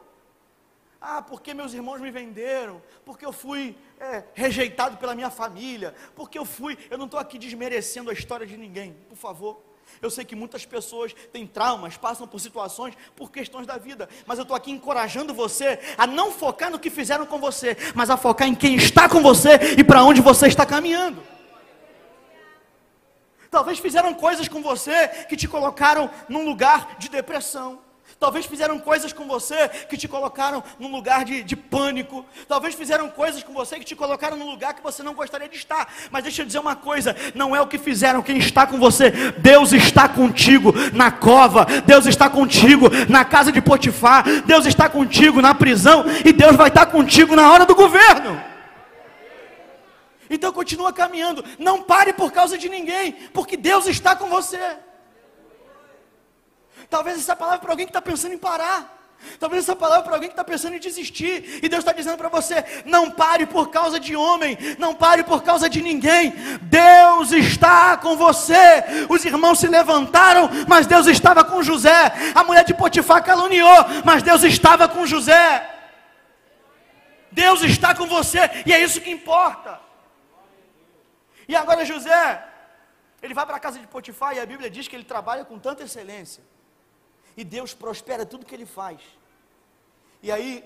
Ah, 1.01 1.21
porque 1.21 1.53
meus 1.53 1.73
irmãos 1.73 2.01
me 2.01 2.11
venderam, 2.11 2.81
porque 3.05 3.25
eu 3.25 3.31
fui 3.31 3.75
é, 3.99 4.23
rejeitado 4.33 4.97
pela 4.97 5.15
minha 5.15 5.29
família, 5.29 5.95
porque 6.13 6.37
eu 6.37 6.43
fui. 6.43 6.77
Eu 6.89 6.97
não 6.97 7.05
estou 7.05 7.19
aqui 7.19 7.37
desmerecendo 7.37 8.09
a 8.09 8.13
história 8.13 8.45
de 8.45 8.57
ninguém, 8.57 8.93
por 9.07 9.15
favor. 9.15 9.61
Eu 10.01 10.09
sei 10.09 10.23
que 10.23 10.35
muitas 10.35 10.65
pessoas 10.65 11.13
têm 11.31 11.47
traumas, 11.47 11.97
passam 11.97 12.27
por 12.27 12.39
situações, 12.39 12.95
por 13.15 13.31
questões 13.31 13.65
da 13.65 13.77
vida, 13.77 14.07
mas 14.25 14.37
eu 14.37 14.43
estou 14.43 14.55
aqui 14.55 14.71
encorajando 14.71 15.33
você 15.33 15.79
a 15.97 16.05
não 16.05 16.31
focar 16.31 16.69
no 16.69 16.79
que 16.79 16.89
fizeram 16.89 17.25
com 17.25 17.39
você, 17.39 17.75
mas 17.95 18.09
a 18.09 18.17
focar 18.17 18.47
em 18.47 18.55
quem 18.55 18.75
está 18.75 19.09
com 19.09 19.21
você 19.21 19.75
e 19.77 19.83
para 19.83 20.03
onde 20.03 20.21
você 20.21 20.47
está 20.47 20.65
caminhando. 20.65 21.23
Talvez 23.49 23.79
fizeram 23.79 24.13
coisas 24.13 24.47
com 24.47 24.61
você 24.61 25.07
que 25.27 25.35
te 25.35 25.47
colocaram 25.47 26.09
num 26.27 26.45
lugar 26.45 26.97
de 26.99 27.09
depressão. 27.09 27.81
Talvez 28.19 28.45
fizeram 28.45 28.77
coisas 28.77 29.13
com 29.13 29.25
você 29.25 29.69
que 29.89 29.95
te 29.95 30.05
colocaram 30.05 30.61
num 30.77 30.91
lugar 30.91 31.23
de, 31.23 31.41
de 31.41 31.55
pânico. 31.55 32.25
Talvez 32.49 32.75
fizeram 32.75 33.09
coisas 33.09 33.41
com 33.41 33.53
você 33.53 33.79
que 33.79 33.85
te 33.85 33.95
colocaram 33.95 34.35
num 34.35 34.51
lugar 34.51 34.73
que 34.73 34.83
você 34.83 35.01
não 35.01 35.13
gostaria 35.13 35.47
de 35.47 35.55
estar. 35.55 35.87
Mas 36.11 36.23
deixa 36.23 36.41
eu 36.41 36.45
dizer 36.45 36.59
uma 36.59 36.75
coisa: 36.75 37.15
não 37.33 37.55
é 37.55 37.61
o 37.61 37.67
que 37.67 37.77
fizeram 37.77 38.21
quem 38.21 38.37
está 38.37 38.67
com 38.67 38.77
você. 38.77 39.11
Deus 39.37 39.71
está 39.71 40.09
contigo 40.09 40.73
na 40.93 41.09
cova. 41.09 41.65
Deus 41.85 42.05
está 42.07 42.29
contigo 42.29 42.87
na 43.07 43.23
casa 43.23 43.53
de 43.53 43.61
Potifar. 43.61 44.25
Deus 44.45 44.65
está 44.65 44.89
contigo 44.89 45.41
na 45.41 45.55
prisão. 45.55 46.03
E 46.25 46.33
Deus 46.33 46.57
vai 46.57 46.67
estar 46.67 46.87
contigo 46.87 47.37
na 47.37 47.49
hora 47.49 47.65
do 47.65 47.73
governo. 47.73 48.43
Então 50.29 50.51
continua 50.51 50.91
caminhando. 50.91 51.43
Não 51.57 51.81
pare 51.83 52.11
por 52.11 52.33
causa 52.33 52.57
de 52.57 52.67
ninguém, 52.67 53.13
porque 53.33 53.55
Deus 53.55 53.87
está 53.87 54.13
com 54.13 54.27
você. 54.27 54.59
Talvez 56.89 57.19
essa 57.19 57.35
palavra 57.35 57.59
para 57.59 57.71
alguém 57.71 57.85
que 57.85 57.91
está 57.91 58.01
pensando 58.01 58.33
em 58.33 58.37
parar. 58.37 58.97
Talvez 59.39 59.63
essa 59.63 59.75
palavra 59.75 60.03
para 60.03 60.13
alguém 60.13 60.29
que 60.29 60.33
está 60.33 60.43
pensando 60.43 60.75
em 60.75 60.79
desistir. 60.79 61.59
E 61.61 61.69
Deus 61.69 61.79
está 61.79 61.91
dizendo 61.91 62.17
para 62.17 62.29
você: 62.29 62.83
não 62.85 63.11
pare 63.11 63.45
por 63.45 63.69
causa 63.69 63.99
de 63.99 64.15
homem, 64.15 64.57
não 64.77 64.95
pare 64.95 65.23
por 65.23 65.43
causa 65.43 65.69
de 65.69 65.81
ninguém. 65.81 66.31
Deus 66.61 67.31
está 67.31 67.97
com 67.97 68.15
você. 68.15 68.83
Os 69.09 69.23
irmãos 69.25 69.59
se 69.59 69.67
levantaram, 69.67 70.49
mas 70.67 70.87
Deus 70.87 71.05
estava 71.07 71.43
com 71.43 71.61
José. 71.61 72.13
A 72.33 72.43
mulher 72.43 72.63
de 72.63 72.73
Potifar 72.73 73.23
caluniou, 73.23 73.85
mas 74.03 74.23
Deus 74.23 74.43
estava 74.43 74.87
com 74.87 75.05
José. 75.05 75.75
Deus 77.31 77.61
está 77.61 77.93
com 77.93 78.07
você, 78.07 78.39
e 78.65 78.73
é 78.73 78.81
isso 78.81 78.99
que 78.99 79.11
importa. 79.11 79.79
E 81.47 81.55
agora 81.55 81.85
José, 81.85 82.43
ele 83.21 83.35
vai 83.35 83.45
para 83.45 83.57
a 83.57 83.59
casa 83.59 83.77
de 83.79 83.85
Potifar, 83.85 84.35
e 84.35 84.39
a 84.39 84.45
Bíblia 84.45 84.69
diz 84.69 84.87
que 84.87 84.95
ele 84.95 85.03
trabalha 85.03 85.45
com 85.45 85.59
tanta 85.59 85.83
excelência 85.83 86.43
e 87.35 87.43
Deus 87.43 87.73
prospera 87.73 88.25
tudo 88.25 88.45
que 88.45 88.55
ele 88.55 88.65
faz. 88.65 89.01
E 90.21 90.31
aí, 90.31 90.63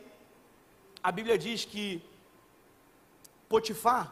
a 1.01 1.11
Bíblia 1.11 1.37
diz 1.37 1.65
que 1.65 2.01
Potifar, 3.47 4.11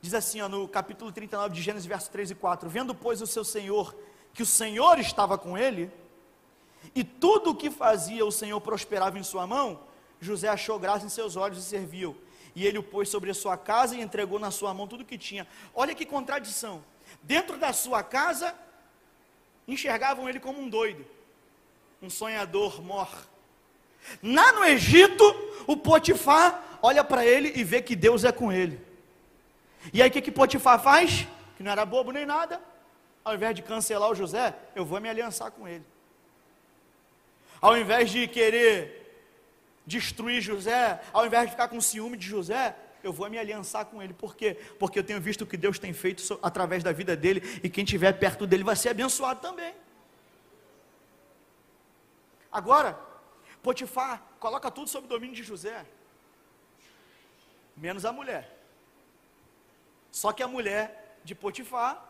diz 0.00 0.14
assim 0.14 0.40
ó, 0.40 0.48
no 0.48 0.68
capítulo 0.68 1.10
39 1.10 1.54
de 1.54 1.62
Gênesis, 1.62 1.86
verso 1.86 2.10
3 2.10 2.30
e 2.30 2.34
4: 2.34 2.68
Vendo, 2.68 2.94
pois, 2.94 3.20
o 3.20 3.26
seu 3.26 3.44
senhor, 3.44 3.94
que 4.32 4.42
o 4.42 4.46
Senhor 4.46 4.98
estava 4.98 5.36
com 5.36 5.58
ele, 5.58 5.90
e 6.94 7.02
tudo 7.02 7.50
o 7.50 7.54
que 7.56 7.70
fazia 7.70 8.24
o 8.24 8.30
Senhor 8.30 8.60
prosperava 8.60 9.18
em 9.18 9.22
sua 9.22 9.46
mão, 9.46 9.80
José 10.20 10.48
achou 10.48 10.78
graça 10.78 11.06
em 11.06 11.08
seus 11.08 11.36
olhos 11.36 11.58
e 11.58 11.62
serviu. 11.62 12.16
E 12.54 12.64
ele 12.66 12.78
o 12.78 12.82
pôs 12.82 13.08
sobre 13.08 13.30
a 13.30 13.34
sua 13.34 13.56
casa 13.56 13.96
e 13.96 14.00
entregou 14.00 14.38
na 14.38 14.50
sua 14.50 14.72
mão 14.72 14.86
tudo 14.86 15.00
o 15.00 15.04
que 15.04 15.18
tinha. 15.18 15.46
Olha 15.74 15.94
que 15.94 16.06
contradição. 16.06 16.84
Dentro 17.22 17.58
da 17.58 17.72
sua 17.72 18.02
casa 18.02 18.54
enxergavam 19.66 20.28
ele 20.28 20.40
como 20.40 20.60
um 20.60 20.68
doido, 20.68 21.04
um 22.02 22.10
sonhador 22.10 22.82
mor. 22.82 23.08
Lá 24.22 24.52
no 24.52 24.64
Egito, 24.64 25.24
o 25.66 25.76
Potifar 25.76 26.78
olha 26.82 27.02
para 27.02 27.24
ele 27.24 27.52
e 27.56 27.64
vê 27.64 27.80
que 27.80 27.96
Deus 27.96 28.24
é 28.24 28.32
com 28.32 28.52
ele. 28.52 28.80
E 29.92 30.02
aí 30.02 30.08
o 30.08 30.12
que, 30.12 30.20
que 30.20 30.30
Potifar 30.30 30.82
faz? 30.82 31.26
Que 31.56 31.62
não 31.62 31.72
era 31.72 31.84
bobo 31.84 32.12
nem 32.12 32.26
nada. 32.26 32.60
Ao 33.24 33.34
invés 33.34 33.54
de 33.54 33.62
cancelar 33.62 34.10
o 34.10 34.14
José, 34.14 34.54
eu 34.74 34.84
vou 34.84 35.00
me 35.00 35.08
aliançar 35.08 35.50
com 35.50 35.66
ele. 35.66 35.84
Ao 37.60 37.76
invés 37.78 38.10
de 38.10 38.28
querer 38.28 39.02
destruir 39.86 40.40
José, 40.40 41.00
ao 41.12 41.26
invés 41.26 41.44
de 41.44 41.50
ficar 41.52 41.68
com 41.68 41.80
ciúme 41.80 42.16
de 42.16 42.26
José, 42.26 42.76
eu 43.06 43.12
vou 43.12 43.28
me 43.28 43.38
aliançar 43.38 43.86
com 43.86 44.02
ele. 44.02 44.12
Por 44.12 44.34
quê? 44.36 44.54
Porque 44.78 44.98
eu 44.98 45.04
tenho 45.04 45.20
visto 45.20 45.42
o 45.42 45.46
que 45.46 45.56
Deus 45.56 45.78
tem 45.78 45.92
feito 45.92 46.38
através 46.42 46.82
da 46.82 46.92
vida 46.92 47.16
dele, 47.16 47.40
e 47.62 47.68
quem 47.68 47.84
estiver 47.84 48.12
perto 48.12 48.46
dele 48.46 48.64
vai 48.64 48.76
ser 48.76 48.90
abençoado 48.90 49.40
também. 49.40 49.74
Agora, 52.50 52.98
Potifar 53.62 54.22
coloca 54.38 54.70
tudo 54.70 54.88
sob 54.88 55.06
o 55.06 55.08
domínio 55.08 55.34
de 55.34 55.42
José, 55.42 55.84
menos 57.76 58.04
a 58.04 58.12
mulher. 58.12 58.56
Só 60.10 60.32
que 60.32 60.42
a 60.42 60.48
mulher 60.48 61.18
de 61.24 61.34
Potifar 61.34 62.06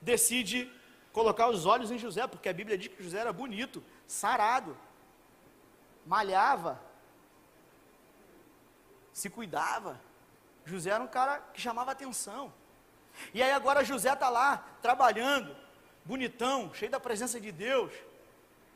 decide 0.00 0.70
colocar 1.12 1.48
os 1.48 1.66
olhos 1.66 1.90
em 1.90 1.98
José, 1.98 2.26
porque 2.26 2.48
a 2.48 2.52
Bíblia 2.52 2.78
diz 2.78 2.88
que 2.88 3.02
José 3.02 3.18
era 3.18 3.32
bonito, 3.32 3.82
sarado, 4.06 4.76
malhava, 6.06 6.80
se 9.18 9.28
cuidava. 9.28 10.00
José 10.64 10.90
era 10.90 11.02
um 11.02 11.08
cara 11.08 11.40
que 11.52 11.60
chamava 11.60 11.90
atenção. 11.90 12.52
E 13.34 13.42
aí 13.42 13.50
agora 13.50 13.84
José 13.84 14.12
está 14.12 14.28
lá, 14.28 14.64
trabalhando, 14.80 15.56
bonitão, 16.04 16.72
cheio 16.72 16.90
da 16.90 17.00
presença 17.00 17.40
de 17.40 17.50
Deus. 17.50 17.92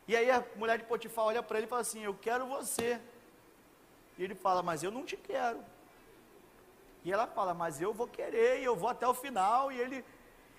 E 0.09 0.17
aí 0.17 0.29
a 0.31 0.45
mulher 0.57 0.79
de 0.79 0.85
Potifar 0.85 1.27
olha 1.27 1.43
para 1.43 1.59
ele 1.59 1.67
e 1.67 1.71
fala 1.71 1.83
assim: 1.83 2.03
Eu 2.03 2.15
quero 2.15 2.47
você. 2.47 3.01
E 4.19 4.25
ele 4.25 4.35
fala: 4.35 4.63
Mas 4.63 4.83
eu 4.83 4.91
não 4.91 5.05
te 5.05 5.17
quero. 5.17 5.61
E 7.05 7.13
ela 7.13 7.29
fala: 7.29 7.55
Mas 7.55 7.81
eu 7.81 7.95
vou 7.95 8.09
querer 8.09 8.61
e 8.61 8.65
eu 8.65 8.75
vou 8.75 8.89
até 8.89 9.07
o 9.07 9.15
final. 9.15 9.71
E 9.71 9.79
ele. 9.79 10.05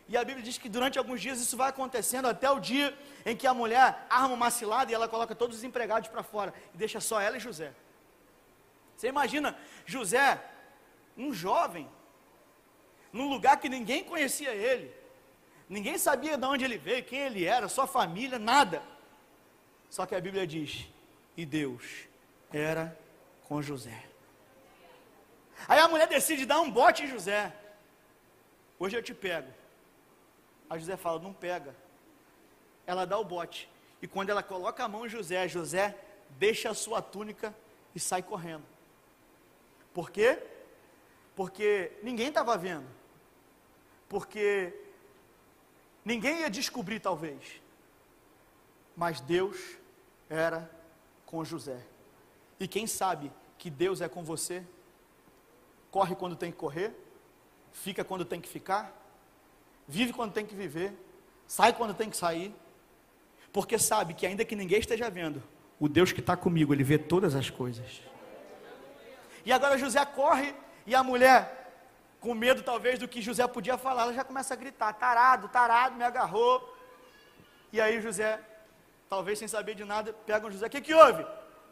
E 0.07 0.15
a 0.15 0.23
Bíblia 0.23 0.43
diz 0.43 0.57
que 0.57 0.69
durante 0.69 0.97
alguns 0.97 1.19
dias 1.21 1.41
isso 1.41 1.57
vai 1.57 1.69
acontecendo 1.69 2.27
até 2.27 2.49
o 2.49 2.59
dia 2.59 2.97
em 3.25 3.35
que 3.35 3.47
a 3.47 3.53
mulher 3.53 4.05
arma 4.09 4.33
uma 4.33 4.49
cilada 4.49 4.91
e 4.91 4.93
ela 4.93 5.07
coloca 5.07 5.33
todos 5.33 5.57
os 5.57 5.63
empregados 5.63 6.09
para 6.09 6.23
fora 6.23 6.53
e 6.73 6.77
deixa 6.77 6.99
só 7.01 7.19
ela 7.19 7.37
e 7.37 7.39
José. 7.39 7.73
Você 9.03 9.09
imagina 9.09 9.53
José, 9.85 10.41
um 11.17 11.33
jovem, 11.33 11.89
num 13.11 13.27
lugar 13.27 13.59
que 13.59 13.67
ninguém 13.67 14.01
conhecia 14.01 14.55
ele, 14.55 14.95
ninguém 15.67 15.97
sabia 15.97 16.37
de 16.37 16.45
onde 16.45 16.63
ele 16.63 16.77
veio, 16.77 17.03
quem 17.03 17.19
ele 17.19 17.43
era, 17.43 17.67
sua 17.67 17.85
família, 17.85 18.39
nada. 18.39 18.81
Só 19.89 20.05
que 20.05 20.15
a 20.15 20.21
Bíblia 20.21 20.47
diz: 20.47 20.87
e 21.35 21.45
Deus 21.45 22.07
era 22.49 22.97
com 23.43 23.61
José. 23.61 24.05
Aí 25.67 25.79
a 25.79 25.87
mulher 25.89 26.07
decide 26.07 26.45
dar 26.45 26.61
um 26.61 26.71
bote 26.71 27.03
em 27.03 27.07
José. 27.07 27.53
Hoje 28.79 28.95
eu 28.95 29.03
te 29.03 29.13
pego. 29.13 29.51
A 30.69 30.77
José 30.77 30.95
fala: 30.95 31.19
não 31.19 31.33
pega. 31.33 31.75
Ela 32.87 33.03
dá 33.03 33.19
o 33.19 33.25
bote. 33.25 33.69
E 34.01 34.07
quando 34.07 34.29
ela 34.29 34.41
coloca 34.41 34.81
a 34.81 34.87
mão 34.87 35.05
em 35.05 35.09
José, 35.09 35.45
José 35.49 35.93
deixa 36.29 36.69
a 36.69 36.73
sua 36.73 37.01
túnica 37.01 37.53
e 37.93 37.99
sai 37.99 38.23
correndo. 38.23 38.71
Por 39.93 40.09
quê? 40.09 40.39
Porque 41.35 41.91
ninguém 42.01 42.27
estava 42.27 42.57
vendo. 42.57 42.87
Porque 44.09 44.73
ninguém 46.03 46.41
ia 46.41 46.49
descobrir, 46.49 46.99
talvez. 46.99 47.61
Mas 48.95 49.19
Deus 49.21 49.77
era 50.29 50.69
com 51.25 51.43
José. 51.43 51.79
E 52.59 52.67
quem 52.67 52.87
sabe 52.87 53.31
que 53.57 53.69
Deus 53.69 54.01
é 54.01 54.09
com 54.09 54.23
você, 54.23 54.63
corre 55.89 56.15
quando 56.15 56.35
tem 56.35 56.51
que 56.51 56.57
correr, 56.57 56.93
fica 57.71 58.03
quando 58.03 58.25
tem 58.25 58.39
que 58.39 58.49
ficar, 58.49 58.93
vive 59.87 60.13
quando 60.13 60.33
tem 60.33 60.45
que 60.45 60.55
viver, 60.55 60.93
sai 61.47 61.73
quando 61.73 61.93
tem 61.93 62.09
que 62.09 62.17
sair, 62.17 62.53
porque 63.51 63.77
sabe 63.77 64.13
que 64.13 64.25
ainda 64.25 64.45
que 64.45 64.55
ninguém 64.55 64.79
esteja 64.79 65.09
vendo, 65.09 65.41
o 65.79 65.87
Deus 65.87 66.11
que 66.11 66.19
está 66.19 66.37
comigo, 66.37 66.73
ele 66.73 66.83
vê 66.83 66.97
todas 66.97 67.35
as 67.35 67.49
coisas. 67.49 68.01
E 69.45 69.51
agora 69.51 69.77
José 69.77 70.03
corre 70.05 70.55
e 70.85 70.95
a 70.95 71.03
mulher, 71.03 71.63
com 72.19 72.33
medo 72.33 72.63
talvez 72.63 72.97
do 72.99 73.07
que 73.07 73.21
José 73.21 73.45
podia 73.47 73.77
falar, 73.77 74.03
ela 74.03 74.13
já 74.13 74.23
começa 74.23 74.53
a 74.53 74.57
gritar: 74.57 74.93
tarado, 74.93 75.49
tarado, 75.49 75.95
me 75.95 76.03
agarrou. 76.03 76.77
E 77.71 77.81
aí 77.81 78.01
José, 78.01 78.39
talvez 79.09 79.39
sem 79.39 79.47
saber 79.47 79.75
de 79.75 79.83
nada, 79.83 80.13
pega 80.13 80.49
José: 80.49 80.67
o 80.67 80.69
que, 80.69 80.81
que 80.81 80.93
houve? 80.93 81.25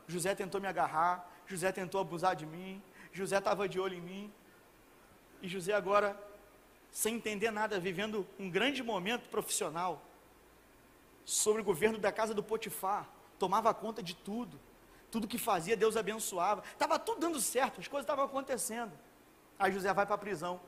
José 0.08 0.36
tentou 0.36 0.60
me 0.60 0.68
agarrar, 0.68 1.30
José 1.48 1.72
tentou 1.72 2.02
abusar 2.02 2.36
de 2.36 2.46
mim, 2.46 2.82
José 3.14 3.38
estava 3.38 3.68
de 3.68 3.80
olho 3.80 3.96
em 3.96 4.02
mim. 4.02 4.34
E 5.42 5.48
José 5.48 5.74
agora, 5.74 6.16
sem 6.92 7.16
entender 7.16 7.52
nada, 7.52 7.80
vivendo 7.80 8.28
um 8.38 8.50
grande 8.50 8.84
momento 8.84 9.30
profissional 9.30 10.02
sobre 11.26 11.62
o 11.62 11.66
governo 11.66 11.98
da 11.98 12.12
casa 12.12 12.34
do 12.34 12.44
Potifar, 12.44 13.08
tomava 13.40 13.74
conta 13.74 14.04
de 14.04 14.16
tudo. 14.16 14.60
Tudo 15.12 15.28
que 15.28 15.38
fazia, 15.38 15.76
Deus 15.76 15.98
abençoava. 15.98 16.64
Estava 16.72 16.98
tudo 16.98 17.20
dando 17.20 17.40
certo, 17.40 17.82
as 17.82 17.88
coisas 17.88 18.06
estavam 18.06 18.26
acontecendo. 18.26 18.94
Aí 19.60 19.72
José 19.72 19.94
vai 19.94 20.06
para 20.06 20.16
a 20.16 20.18
prisão. 20.18 20.60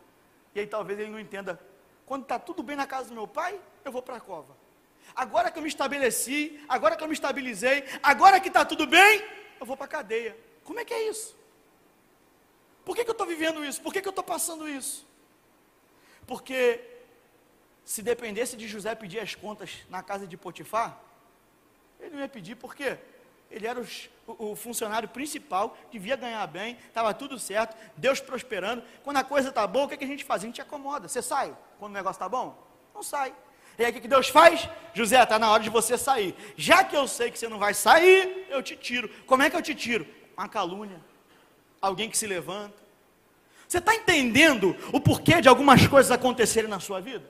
E 0.54 0.60
aí 0.60 0.68
talvez 0.68 1.00
ele 1.00 1.10
não 1.10 1.20
entenda. 1.20 1.60
Quando 2.06 2.24
está 2.24 2.38
tudo 2.38 2.62
bem 2.62 2.76
na 2.76 2.86
casa 2.86 3.08
do 3.08 3.16
meu 3.16 3.28
pai, 3.28 3.60
eu 3.86 3.91
vou 3.91 4.02
para 4.02 4.18
a 4.18 4.20
cova. 4.20 4.56
Agora 5.16 5.50
que 5.50 5.58
eu 5.58 5.64
me 5.64 5.70
estabeleci, 5.70 6.64
agora 6.68 6.96
que 6.96 7.04
eu 7.04 7.08
me 7.08 7.14
estabilizei, 7.14 7.86
agora 8.04 8.39
que 8.39 8.50
está 8.50 8.66
tudo 8.66 8.86
bem, 8.86 9.24
eu 9.60 9.66
vou 9.66 9.78
para 9.78 9.86
a 9.86 9.89
cadeia. 9.89 10.38
Como 10.64 10.80
é 10.80 10.86
que 10.86 10.94
é 10.94 11.10
isso? 11.10 11.36
Por 12.84 12.96
que, 12.96 13.04
que 13.04 13.10
eu 13.10 13.14
estou 13.14 13.26
vivendo 13.26 13.64
isso? 13.64 13.82
Por 13.82 13.94
que, 13.94 14.02
que 14.02 14.08
eu 14.08 14.12
estou 14.12 14.24
passando 14.24 14.68
isso? 14.68 15.08
Porque 16.28 16.84
se 17.86 18.02
dependesse 18.02 18.58
de 18.58 18.68
José 18.68 18.94
pedir 18.96 19.20
as 19.20 19.36
contas 19.36 19.86
na 19.89 20.04
casa 20.04 20.28
de 20.28 20.36
Potifar, 20.36 21.00
ele 22.00 22.16
não 22.16 22.20
ia 22.20 22.30
pedir, 22.30 22.56
por 22.56 22.76
quê? 22.76 22.98
Ele 23.54 23.68
era 23.68 23.80
o, 23.80 24.51
o, 24.51 24.56
funcionário 24.56 25.08
principal, 25.08 25.78
devia 25.91 26.16
ganhar 26.16 26.45
bem, 26.47 26.78
estava 26.88 27.14
tudo 27.14 27.39
certo, 27.39 27.76
Deus 27.95 28.20
prosperando. 28.20 28.84
Quando 29.04 29.18
a 29.18 29.24
coisa 29.24 29.49
está 29.49 29.66
boa, 29.66 29.86
o 29.86 29.89
que, 29.89 29.97
que 29.97 30.04
a 30.04 30.08
gente 30.08 30.24
faz? 30.24 30.43
A 30.43 30.45
gente 30.45 30.62
acomoda. 30.62 31.08
Você 31.08 31.22
sai 31.22 31.56
quando 31.80 31.91
o 31.91 31.95
negócio 31.95 32.18
está 32.18 32.28
bom? 32.28 32.58
Não 32.93 33.04
sai. 33.04 33.34
E 33.78 33.86
aí 33.86 33.91
o 33.91 33.93
que, 33.93 34.01
que 34.01 34.08
Deus 34.08 34.28
faz? 34.28 34.68
José, 34.93 35.22
está 35.22 35.39
na 35.39 35.49
hora 35.51 35.64
de 35.64 35.70
você 35.70 35.97
sair. 35.97 36.36
Já 36.56 36.84
que 36.84 36.95
eu 36.95 37.08
sei 37.08 37.32
que 37.32 37.39
você 37.39 37.47
não 37.47 37.60
vai 37.60 37.74
sair, 37.74 38.47
eu 38.49 38.62
te 38.62 38.76
tiro. 38.76 39.10
Como 39.26 39.41
é 39.41 39.49
que 39.49 39.56
eu 39.56 39.62
te 39.62 39.74
tiro? 39.74 40.06
Uma 40.36 40.49
calúnia 40.49 40.99
alguém 41.84 42.10
que 42.10 42.18
se 42.18 42.26
levanta. 42.26 42.82
Você 43.68 43.80
está 43.80 43.93
entendendo 43.93 44.76
o 44.93 44.99
porquê 45.01 45.41
de 45.41 45.49
algumas 45.49 45.86
coisas 45.86 46.12
acontecerem 46.12 46.70
na 46.70 46.80
sua 46.80 47.01
vida? 47.01 47.30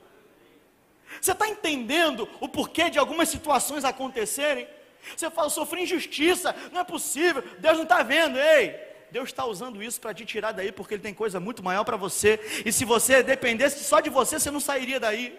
Você 1.19 1.31
está 1.31 1.47
entendendo 1.47 2.29
o 2.39 2.47
porquê 2.47 2.89
de 2.89 2.99
algumas 2.99 3.29
situações 3.29 3.83
acontecerem? 3.83 4.67
Você 5.15 5.29
fala, 5.29 5.47
eu 5.47 5.51
sofri 5.51 5.83
injustiça, 5.83 6.55
não 6.71 6.81
é 6.81 6.83
possível, 6.83 7.43
Deus 7.59 7.75
não 7.75 7.83
está 7.83 8.03
vendo, 8.03 8.37
ei, 8.37 8.75
Deus 9.11 9.29
está 9.29 9.45
usando 9.45 9.83
isso 9.83 10.01
para 10.01 10.13
te 10.13 10.25
tirar 10.25 10.51
daí, 10.51 10.71
porque 10.71 10.95
Ele 10.95 11.03
tem 11.03 11.13
coisa 11.13 11.39
muito 11.39 11.63
maior 11.63 11.83
para 11.83 11.97
você, 11.97 12.39
e 12.65 12.71
se 12.71 12.83
você 12.85 13.21
dependesse 13.21 13.83
só 13.83 13.99
de 13.99 14.09
você, 14.09 14.39
você 14.39 14.49
não 14.49 14.59
sairia 14.59 14.99
daí. 14.99 15.37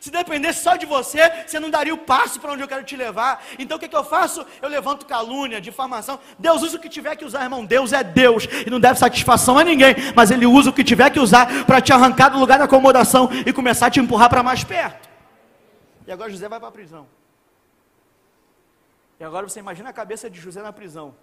Se 0.00 0.10
dependesse 0.10 0.62
só 0.62 0.76
de 0.76 0.86
você, 0.86 1.30
você 1.46 1.58
não 1.58 1.70
daria 1.70 1.94
o 1.94 1.98
passo 1.98 2.38
para 2.38 2.52
onde 2.52 2.62
eu 2.62 2.68
quero 2.68 2.84
te 2.84 2.96
levar. 2.96 3.42
Então 3.58 3.76
o 3.76 3.80
que, 3.80 3.88
que 3.88 3.96
eu 3.96 4.04
faço? 4.04 4.46
Eu 4.62 4.68
levanto 4.68 5.06
calúnia, 5.06 5.60
difamação. 5.60 6.18
Deus 6.38 6.62
usa 6.62 6.76
o 6.76 6.80
que 6.80 6.88
tiver 6.88 7.16
que 7.16 7.24
usar, 7.24 7.42
irmão. 7.42 7.64
Deus 7.64 7.92
é 7.92 8.04
Deus 8.04 8.46
e 8.66 8.70
não 8.70 8.78
deve 8.78 8.98
satisfação 8.98 9.58
a 9.58 9.64
ninguém. 9.64 9.94
Mas 10.14 10.30
Ele 10.30 10.46
usa 10.46 10.70
o 10.70 10.72
que 10.72 10.84
tiver 10.84 11.10
que 11.10 11.18
usar 11.18 11.64
para 11.64 11.80
te 11.80 11.92
arrancar 11.92 12.28
do 12.28 12.38
lugar 12.38 12.58
da 12.58 12.66
acomodação 12.66 13.28
e 13.44 13.52
começar 13.52 13.86
a 13.86 13.90
te 13.90 14.00
empurrar 14.00 14.28
para 14.28 14.42
mais 14.42 14.62
perto. 14.62 15.08
E 16.06 16.12
agora 16.12 16.30
José 16.30 16.48
vai 16.48 16.60
para 16.60 16.68
a 16.68 16.72
prisão. 16.72 17.06
E 19.20 19.24
agora 19.24 19.46
você 19.46 19.60
imagina 19.60 19.90
a 19.90 19.92
cabeça 19.92 20.30
de 20.30 20.40
José 20.40 20.62
na 20.62 20.72
prisão. 20.72 21.14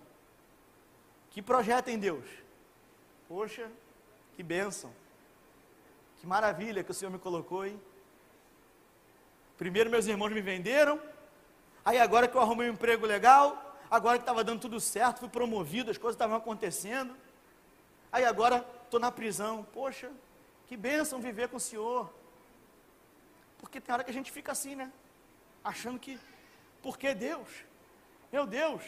Que 1.31 1.41
projeto 1.41 1.87
em 1.87 1.97
Deus? 1.97 2.25
Poxa, 3.27 3.71
que 4.35 4.43
bênção. 4.43 4.93
Que 6.19 6.27
maravilha 6.27 6.83
que 6.83 6.91
o 6.91 6.93
Senhor 6.93 7.09
me 7.09 7.17
colocou, 7.17 7.65
hein? 7.65 7.81
Primeiro 9.57 9.89
meus 9.89 10.05
irmãos 10.05 10.31
me 10.31 10.41
venderam, 10.41 11.01
aí 11.83 11.97
agora 11.97 12.27
que 12.27 12.37
eu 12.37 12.41
arrumei 12.41 12.69
um 12.69 12.73
emprego 12.73 13.07
legal, 13.07 13.75
agora 13.89 14.19
que 14.19 14.21
estava 14.21 14.43
dando 14.43 14.61
tudo 14.61 14.79
certo, 14.79 15.21
fui 15.21 15.29
promovido, 15.29 15.89
as 15.89 15.97
coisas 15.97 16.13
estavam 16.13 16.37
acontecendo. 16.37 17.17
Aí 18.11 18.23
agora 18.23 18.63
estou 18.83 18.99
na 18.99 19.11
prisão. 19.11 19.65
Poxa, 19.73 20.11
que 20.67 20.77
bênção 20.77 21.19
viver 21.19 21.49
com 21.49 21.57
o 21.57 21.59
Senhor. 21.59 22.13
Porque 23.57 23.81
tem 23.81 23.91
hora 23.91 24.03
que 24.03 24.11
a 24.11 24.13
gente 24.13 24.31
fica 24.31 24.51
assim, 24.51 24.75
né? 24.75 24.91
Achando 25.63 25.97
que, 25.97 26.19
por 26.83 26.95
que 26.95 27.15
Deus? 27.15 27.66
Meu 28.31 28.45
Deus. 28.45 28.81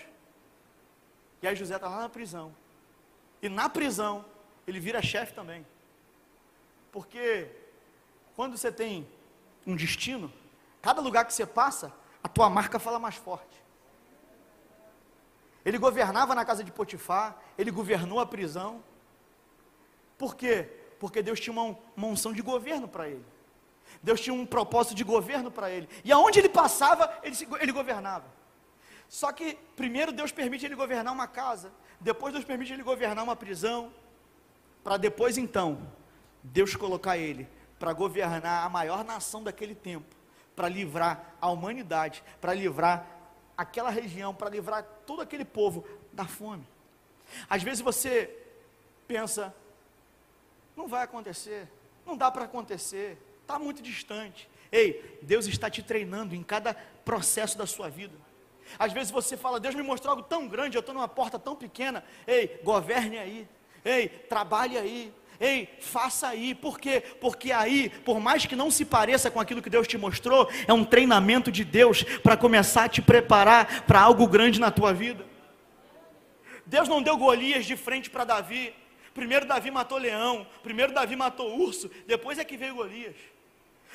E 1.41 1.47
aí 1.47 1.55
José 1.55 1.75
está 1.75 1.87
lá 1.87 1.99
na 1.99 2.09
prisão. 2.09 2.55
E 3.41 3.47
na 3.49 3.69
prisão, 3.69 4.25
ele 4.67 4.79
vira 4.79 5.01
chefe 5.01 5.33
também. 5.33 5.65
Porque 6.91 7.49
quando 8.35 8.57
você 8.57 8.71
tem 8.71 9.07
um 9.65 9.75
destino, 9.75 10.31
Cada 10.81 11.01
lugar 11.01 11.25
que 11.25 11.33
você 11.33 11.45
passa, 11.45 11.91
a 12.23 12.27
tua 12.27 12.49
marca 12.49 12.79
fala 12.79 12.99
mais 12.99 13.15
forte. 13.15 13.63
Ele 15.65 15.77
governava 15.77 16.33
na 16.33 16.45
casa 16.45 16.63
de 16.63 16.71
Potifar, 16.71 17.37
ele 17.57 17.69
governou 17.69 18.19
a 18.19 18.25
prisão. 18.25 18.81
Por 20.17 20.35
quê? 20.35 20.69
Porque 20.99 21.21
Deus 21.21 21.39
tinha 21.39 21.53
uma, 21.53 21.77
unção 21.97 22.33
de 22.33 22.41
governo 22.41 22.87
para 22.87 23.09
ele. 23.09 23.25
Deus 24.01 24.21
tinha 24.21 24.33
um 24.33 24.45
propósito 24.45 24.95
de 24.95 25.03
governo 25.03 25.51
para 25.51 25.69
ele. 25.69 25.89
E 26.03 26.11
aonde 26.11 26.39
ele 26.39 26.49
passava, 26.49 27.19
ele, 27.23 27.35
ele 27.59 27.71
governava. 27.71 28.25
Só 29.09 29.33
que 29.33 29.57
primeiro 29.75 30.13
Deus 30.13 30.31
permite 30.31 30.65
ele 30.65 30.75
governar 30.75 31.11
uma 31.13 31.27
casa, 31.27 31.71
depois 31.99 32.31
Deus 32.31 32.45
permite 32.45 32.71
ele 32.71 32.83
governar 32.83 33.23
uma 33.23 33.35
prisão, 33.35 33.91
para 34.83 34.95
depois 34.95 35.37
então 35.37 35.91
Deus 36.41 36.75
colocar 36.75 37.17
ele 37.17 37.45
para 37.77 37.91
governar 37.91 38.65
a 38.65 38.69
maior 38.69 39.03
nação 39.03 39.43
daquele 39.43 39.75
tempo 39.75 40.19
para 40.59 40.67
livrar 40.67 41.35
a 41.39 41.49
humanidade, 41.49 42.21
para 42.41 42.53
livrar 42.53 43.07
aquela 43.55 43.89
região, 43.89 44.35
para 44.35 44.49
livrar 44.49 44.83
todo 45.05 45.21
aquele 45.21 45.45
povo 45.45 45.87
da 46.11 46.25
fome. 46.25 46.67
Às 47.49 47.63
vezes 47.63 47.79
você 47.79 48.29
pensa, 49.07 49.55
não 50.75 50.85
vai 50.85 51.01
acontecer, 51.01 51.65
não 52.05 52.17
dá 52.17 52.29
para 52.29 52.43
acontecer, 52.43 53.17
está 53.41 53.57
muito 53.57 53.81
distante. 53.81 54.49
Ei, 54.69 55.17
Deus 55.21 55.47
está 55.47 55.69
te 55.69 55.81
treinando 55.81 56.35
em 56.35 56.43
cada 56.43 56.73
processo 57.05 57.57
da 57.57 57.65
sua 57.65 57.89
vida. 57.89 58.13
Às 58.77 58.93
vezes 58.93 59.11
você 59.11 59.35
fala, 59.35 59.59
Deus 59.59 59.75
me 59.75 59.83
mostrou 59.83 60.11
algo 60.11 60.23
tão 60.23 60.47
grande, 60.47 60.77
eu 60.77 60.81
estou 60.81 60.93
numa 60.93 61.07
porta 61.07 61.39
tão 61.39 61.55
pequena. 61.55 62.03
Ei, 62.27 62.59
governe 62.63 63.17
aí. 63.17 63.47
Ei, 63.83 64.07
trabalhe 64.07 64.77
aí. 64.77 65.13
Ei, 65.39 65.69
faça 65.79 66.27
aí. 66.27 66.53
Por 66.53 66.79
quê? 66.79 67.01
Porque 67.21 67.51
aí, 67.51 67.89
por 67.89 68.19
mais 68.19 68.45
que 68.45 68.55
não 68.55 68.69
se 68.69 68.83
pareça 68.83 69.31
com 69.31 69.39
aquilo 69.39 69.61
que 69.61 69.69
Deus 69.69 69.87
te 69.87 69.97
mostrou, 69.97 70.49
é 70.67 70.73
um 70.73 70.83
treinamento 70.83 71.51
de 71.51 71.63
Deus 71.63 72.03
para 72.03 72.35
começar 72.35 72.85
a 72.85 72.89
te 72.89 73.01
preparar 73.01 73.83
para 73.83 74.01
algo 74.01 74.27
grande 74.27 74.59
na 74.59 74.69
tua 74.69 74.93
vida. 74.93 75.25
Deus 76.65 76.87
não 76.87 77.01
deu 77.01 77.17
Golias 77.17 77.65
de 77.65 77.75
frente 77.77 78.09
para 78.09 78.25
Davi. 78.25 78.73
Primeiro 79.13 79.45
Davi 79.45 79.71
matou 79.71 79.97
leão, 79.97 80.45
primeiro 80.61 80.93
Davi 80.93 81.15
matou 81.15 81.59
urso, 81.59 81.89
depois 82.05 82.37
é 82.37 82.43
que 82.43 82.55
veio 82.55 82.75
Golias. 82.75 83.15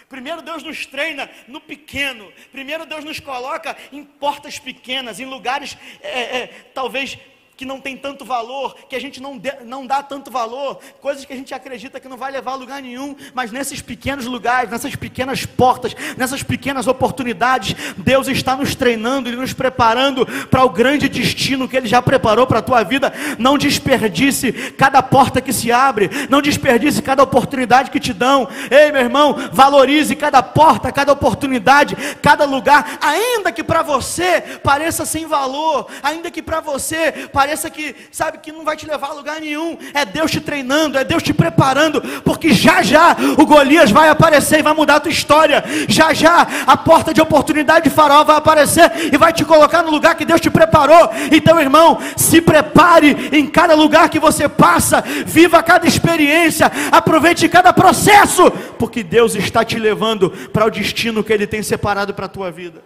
Primeiro 0.09 0.43
Deus 0.43 0.63
nos 0.63 0.87
treina 0.87 1.31
no 1.49 1.61
pequeno. 1.61 2.33
Primeiro 2.53 2.87
Deus 2.87 3.05
nos 3.05 3.21
coloca 3.21 3.77
em 3.93 4.05
portas 4.05 4.59
pequenas, 4.59 5.21
em 5.21 5.25
lugares 5.25 5.77
é, 6.01 6.39
é, 6.39 6.47
talvez 6.75 7.19
que 7.57 7.65
não 7.65 7.81
tem 7.81 7.97
tanto 7.97 8.25
valor, 8.25 8.75
que 8.89 8.97
a 8.97 9.01
gente 9.01 9.21
não, 9.23 9.41
não 9.65 9.87
dá 9.87 10.03
tanto 10.03 10.31
valor, 10.31 10.79
coisas 11.01 11.25
que 11.25 11.33
a 11.33 11.37
gente 11.37 11.55
acredita 11.55 12.01
que 12.01 12.09
não 12.09 12.17
vai 12.17 12.33
levar 12.33 12.53
a 12.53 12.57
lugar 12.57 12.83
nenhum, 12.83 13.15
mas 13.33 13.53
nesses 13.53 13.81
pequenos 13.81 14.27
lugares, 14.27 14.71
nessas 14.71 14.97
pequenas 14.97 15.47
portas, 15.47 15.95
nessas 16.17 16.43
pequenas 16.43 16.87
oportunidades, 16.87 17.77
Deus 17.97 18.27
está 18.27 18.57
nos 18.57 18.75
treinando 18.75 19.29
e 19.29 19.37
nos 19.37 19.53
preparando 19.53 20.27
para 20.47 20.65
o 20.65 20.71
grande 20.71 21.09
destino 21.09 21.69
que 21.69 21.77
Ele 21.77 21.87
já 21.87 22.03
preparou 22.03 22.47
para 22.47 22.59
a 22.59 22.63
tua 22.63 22.83
vida. 22.83 23.13
Não 23.39 23.57
desperdice 23.57 24.53
cada 24.73 25.03
porta 25.03 25.41
que 25.41 25.53
se 25.53 25.71
abre, 25.71 26.11
não 26.29 26.43
desperdice 26.43 27.03
cada 27.03 27.23
oportunidade 27.23 27.91
que 27.91 28.01
te 28.01 28.13
dão. 28.13 28.49
Ei, 28.71 28.91
meu 28.91 29.03
irmão, 29.03 29.37
valorize 29.53 30.17
cada 30.17 30.43
porta, 30.43 30.91
cada 30.91 31.13
oportunidade, 31.13 31.97
cada 32.21 32.45
lugar, 32.45 32.99
ainda 33.01 33.53
que 33.53 33.63
para 33.63 33.83
você 33.83 34.41
pareça 34.63 35.07
sem 35.07 35.27
valor, 35.27 35.87
ainda 36.03 36.31
que 36.31 36.43
para 36.43 36.61
você 36.61 37.13
pareça 37.33 37.44
pareça 37.45 37.69
que, 37.69 37.95
sabe, 38.11 38.39
que 38.39 38.51
não 38.51 38.65
vai 38.65 38.75
te 38.75 38.87
levar 38.87 39.09
a 39.09 39.13
lugar 39.13 39.39
nenhum. 39.39 39.77
É 39.93 40.07
Deus 40.07 40.31
te 40.31 40.41
treinando, 40.41 40.97
é 40.97 41.05
Deus 41.05 41.23
te 41.23 41.35
preparando, 41.35 42.01
porque 42.23 42.55
já 42.55 42.83
já 42.83 43.15
o 43.37 43.45
Golias 43.45 43.91
vai 43.91 44.09
aparecer 44.09 44.61
e 44.61 44.63
vai 44.63 44.73
mudar 44.73 44.97
a 44.97 45.01
tua 45.01 45.13
história. 45.13 45.63
Já 45.87 46.15
já 46.15 46.47
a 46.67 46.75
porta 46.75 47.13
de 47.13 47.21
oportunidade 47.21 47.91
de 47.91 47.95
Faraó 47.95 48.25
vai 48.25 48.37
aparecer 48.37 49.13
e 49.13 49.19
vai 49.19 49.31
te 49.31 49.45
colocar 49.45 49.83
no 49.83 49.91
lugar 49.91 50.15
que 50.15 50.25
Deus 50.25 50.41
te 50.41 50.51
preparou. 50.51 51.11
Então, 51.31 51.61
irmão, 51.61 51.99
se 52.17 52.41
prepare 52.41 53.29
em 53.31 53.47
cada 53.47 53.75
lugar 53.75 54.09
que 54.09 54.19
você 54.19 54.49
passa, 54.49 55.03
viva 55.27 55.63
cada 55.63 55.87
experiência, 55.87 56.73
aproveite 56.91 57.47
cada 57.47 57.75
processo, 57.75 58.51
porque 58.79 59.03
Deus 59.03 59.35
está 59.35 59.63
te 59.63 59.79
levando 59.79 60.31
para 60.51 60.65
o 60.65 60.71
destino 60.71 61.23
que 61.23 61.31
Ele 61.31 61.47
tem 61.47 61.63
separado 61.63 62.15
para 62.15 62.25
a 62.25 62.29
tua 62.29 62.51
vida. 62.51 62.83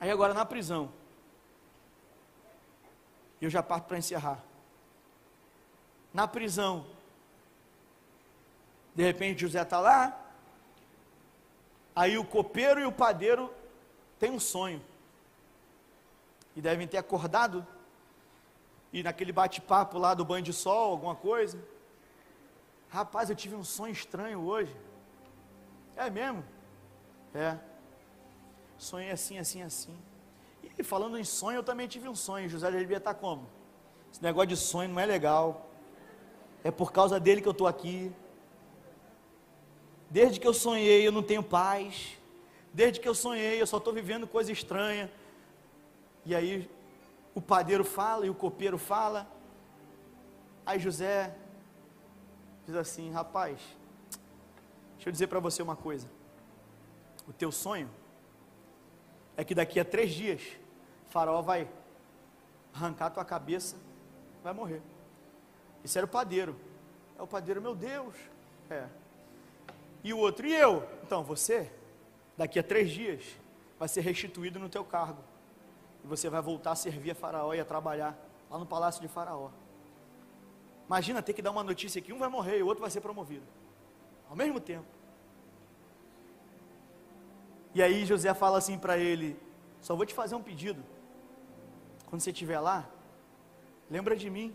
Aí 0.00 0.10
agora 0.10 0.32
na 0.32 0.46
prisão. 0.46 1.01
E 3.42 3.44
eu 3.44 3.50
já 3.50 3.60
parto 3.60 3.86
para 3.86 3.98
encerrar. 3.98 4.40
Na 6.14 6.28
prisão, 6.28 6.86
de 8.94 9.02
repente 9.02 9.40
José 9.40 9.60
está 9.60 9.80
lá, 9.80 10.16
aí 11.96 12.16
o 12.16 12.24
copeiro 12.24 12.78
e 12.78 12.84
o 12.84 12.92
padeiro 12.92 13.52
têm 14.20 14.30
um 14.30 14.38
sonho. 14.38 14.80
E 16.54 16.60
devem 16.60 16.86
ter 16.86 16.98
acordado, 16.98 17.66
e 18.92 19.02
naquele 19.02 19.32
bate-papo 19.32 19.98
lá 19.98 20.14
do 20.14 20.24
banho 20.24 20.44
de 20.44 20.52
sol, 20.52 20.92
alguma 20.92 21.16
coisa. 21.16 21.58
Rapaz, 22.90 23.28
eu 23.28 23.34
tive 23.34 23.56
um 23.56 23.64
sonho 23.64 23.92
estranho 23.92 24.38
hoje. 24.38 24.76
É 25.96 26.08
mesmo? 26.08 26.44
É. 27.34 27.58
Sonhei 28.78 29.10
assim, 29.10 29.36
assim, 29.36 29.62
assim. 29.62 30.11
E 30.78 30.82
falando 30.82 31.18
em 31.18 31.24
sonho, 31.24 31.56
eu 31.56 31.62
também 31.62 31.86
tive 31.86 32.08
um 32.08 32.14
sonho. 32.14 32.48
José 32.48 32.70
já 32.70 32.78
devia 32.78 32.96
estar 32.96 33.14
como? 33.14 33.48
Esse 34.12 34.22
negócio 34.22 34.48
de 34.48 34.56
sonho 34.56 34.88
não 34.88 35.00
é 35.00 35.06
legal. 35.06 35.70
É 36.64 36.70
por 36.70 36.92
causa 36.92 37.18
dele 37.18 37.40
que 37.40 37.48
eu 37.48 37.52
estou 37.52 37.66
aqui. 37.66 38.12
Desde 40.10 40.38
que 40.38 40.46
eu 40.46 40.54
sonhei, 40.54 41.06
eu 41.06 41.12
não 41.12 41.22
tenho 41.22 41.42
paz. 41.42 42.18
Desde 42.72 43.00
que 43.00 43.08
eu 43.08 43.14
sonhei, 43.14 43.60
eu 43.60 43.66
só 43.66 43.78
estou 43.78 43.92
vivendo 43.92 44.26
coisa 44.26 44.52
estranha. 44.52 45.10
E 46.24 46.34
aí, 46.34 46.70
o 47.34 47.40
padeiro 47.40 47.84
fala 47.84 48.26
e 48.26 48.30
o 48.30 48.34
copeiro 48.34 48.78
fala. 48.78 49.26
Aí 50.64 50.78
José 50.78 51.34
diz 52.66 52.76
assim: 52.76 53.10
Rapaz, 53.10 53.58
deixa 54.94 55.08
eu 55.08 55.12
dizer 55.12 55.26
para 55.26 55.40
você 55.40 55.62
uma 55.62 55.76
coisa. 55.76 56.08
O 57.26 57.32
teu 57.32 57.50
sonho 57.50 57.90
é 59.36 59.44
que 59.44 59.54
daqui 59.54 59.80
a 59.80 59.84
três 59.84 60.12
dias 60.12 60.42
Faraó 61.12 61.42
vai 61.42 61.68
arrancar 62.72 63.06
a 63.06 63.10
tua 63.10 63.24
cabeça, 63.24 63.76
vai 64.42 64.54
morrer. 64.54 64.80
Isso 65.84 65.98
era 65.98 66.06
o 66.06 66.08
padeiro. 66.08 66.56
É 67.18 67.22
o 67.22 67.26
padeiro, 67.26 67.60
meu 67.60 67.74
Deus. 67.74 68.14
É. 68.70 68.88
E 70.02 70.14
o 70.14 70.18
outro, 70.18 70.46
e 70.46 70.54
eu? 70.54 70.88
Então, 71.02 71.22
você, 71.22 71.70
daqui 72.34 72.58
a 72.58 72.62
três 72.62 72.90
dias, 72.90 73.22
vai 73.78 73.88
ser 73.88 74.00
restituído 74.00 74.58
no 74.58 74.70
teu 74.70 74.84
cargo. 74.86 75.22
E 76.02 76.06
você 76.06 76.30
vai 76.30 76.40
voltar 76.40 76.72
a 76.72 76.76
servir 76.76 77.10
a 77.10 77.14
Faraó 77.14 77.52
e 77.52 77.60
a 77.60 77.64
trabalhar 77.64 78.18
lá 78.50 78.56
no 78.58 78.64
palácio 78.64 79.02
de 79.02 79.06
Faraó. 79.06 79.50
Imagina 80.86 81.22
ter 81.22 81.34
que 81.34 81.42
dar 81.42 81.50
uma 81.50 81.62
notícia 81.62 82.00
que 82.00 82.12
um 82.12 82.18
vai 82.18 82.30
morrer 82.30 82.58
e 82.58 82.62
o 82.62 82.66
outro 82.66 82.80
vai 82.80 82.90
ser 82.90 83.02
promovido. 83.02 83.44
Ao 84.30 84.34
mesmo 84.34 84.58
tempo. 84.58 84.86
E 87.74 87.82
aí 87.82 88.06
José 88.06 88.32
fala 88.32 88.56
assim 88.56 88.78
para 88.78 88.96
ele: 88.96 89.38
Só 89.80 89.94
vou 89.94 90.06
te 90.06 90.14
fazer 90.14 90.34
um 90.34 90.42
pedido. 90.42 90.82
Quando 92.12 92.20
você 92.20 92.30
estiver 92.30 92.60
lá, 92.60 92.86
lembra 93.90 94.14
de 94.14 94.28
mim. 94.28 94.54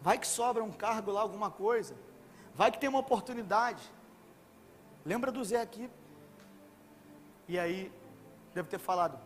Vai 0.00 0.16
que 0.16 0.24
sobra 0.24 0.62
um 0.62 0.70
cargo 0.70 1.10
lá, 1.10 1.20
alguma 1.20 1.50
coisa. 1.50 1.96
Vai 2.54 2.70
que 2.70 2.78
tem 2.78 2.88
uma 2.88 3.00
oportunidade. 3.00 3.82
Lembra 5.04 5.32
do 5.32 5.44
Zé 5.44 5.60
aqui. 5.60 5.90
E 7.48 7.58
aí, 7.58 7.90
deve 8.54 8.68
ter 8.68 8.78
falado: 8.78 9.18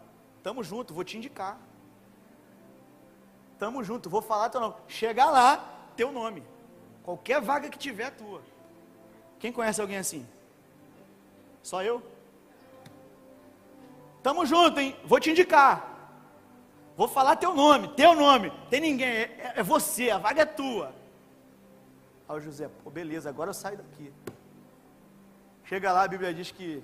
Tamo 0.43 0.64
junto, 0.64 0.95
vou 0.95 1.05
te 1.05 1.18
indicar. 1.18 1.61
Tamo 3.59 3.85
junto, 3.85 4.09
vou 4.09 4.22
falar 4.22 4.49
teu 4.49 4.62
nome. 4.62 4.76
Chegar 4.89 5.31
lá, 5.31 5.91
teu 5.95 6.11
nome. 6.11 6.43
Qualquer 7.03 7.43
vaga 7.43 7.68
que 7.68 7.76
tiver, 7.76 8.05
é 8.05 8.11
tua. 8.11 8.41
Quem 9.39 9.53
conhece 9.53 9.83
alguém 9.83 9.99
assim? 9.99 10.26
Só 11.62 11.83
eu? 11.83 12.03
Tamo 14.22 14.47
junto, 14.47 14.81
hein? 14.81 14.97
Vou 15.05 15.20
te 15.20 15.31
indicar. 15.31 15.97
Vou 16.99 17.07
falar 17.07 17.36
teu 17.36 17.55
nome, 17.55 17.86
teu 17.94 18.12
nome. 18.12 18.51
Tem 18.68 18.80
ninguém, 18.80 19.09
é, 19.09 19.53
é 19.55 19.62
você, 19.62 20.11
a 20.11 20.18
vaga 20.18 20.42
é 20.42 20.44
tua. 20.44 20.92
Aí 22.28 22.36
o 22.36 22.40
José, 22.40 22.68
pô, 22.82 22.90
beleza, 22.90 23.28
agora 23.28 23.51
eu 23.51 23.55
saio 23.55 23.76
daqui. 23.76 24.12
Chega 25.62 25.92
lá, 25.92 26.03
a 26.03 26.09
Bíblia 26.09 26.34
diz 26.34 26.51
que 26.51 26.82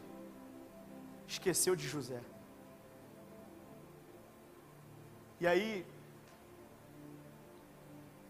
esqueceu 1.27 1.75
de 1.75 1.89
José. 1.89 2.21
E 5.41 5.49
aí, 5.49 5.85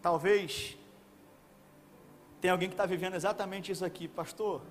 talvez, 0.01 0.75
tem 2.41 2.49
alguém 2.49 2.67
que 2.67 2.73
está 2.73 2.87
vivendo 2.87 3.13
exatamente 3.13 3.71
isso 3.71 3.85
aqui, 3.85 4.07
pastor. 4.07 4.63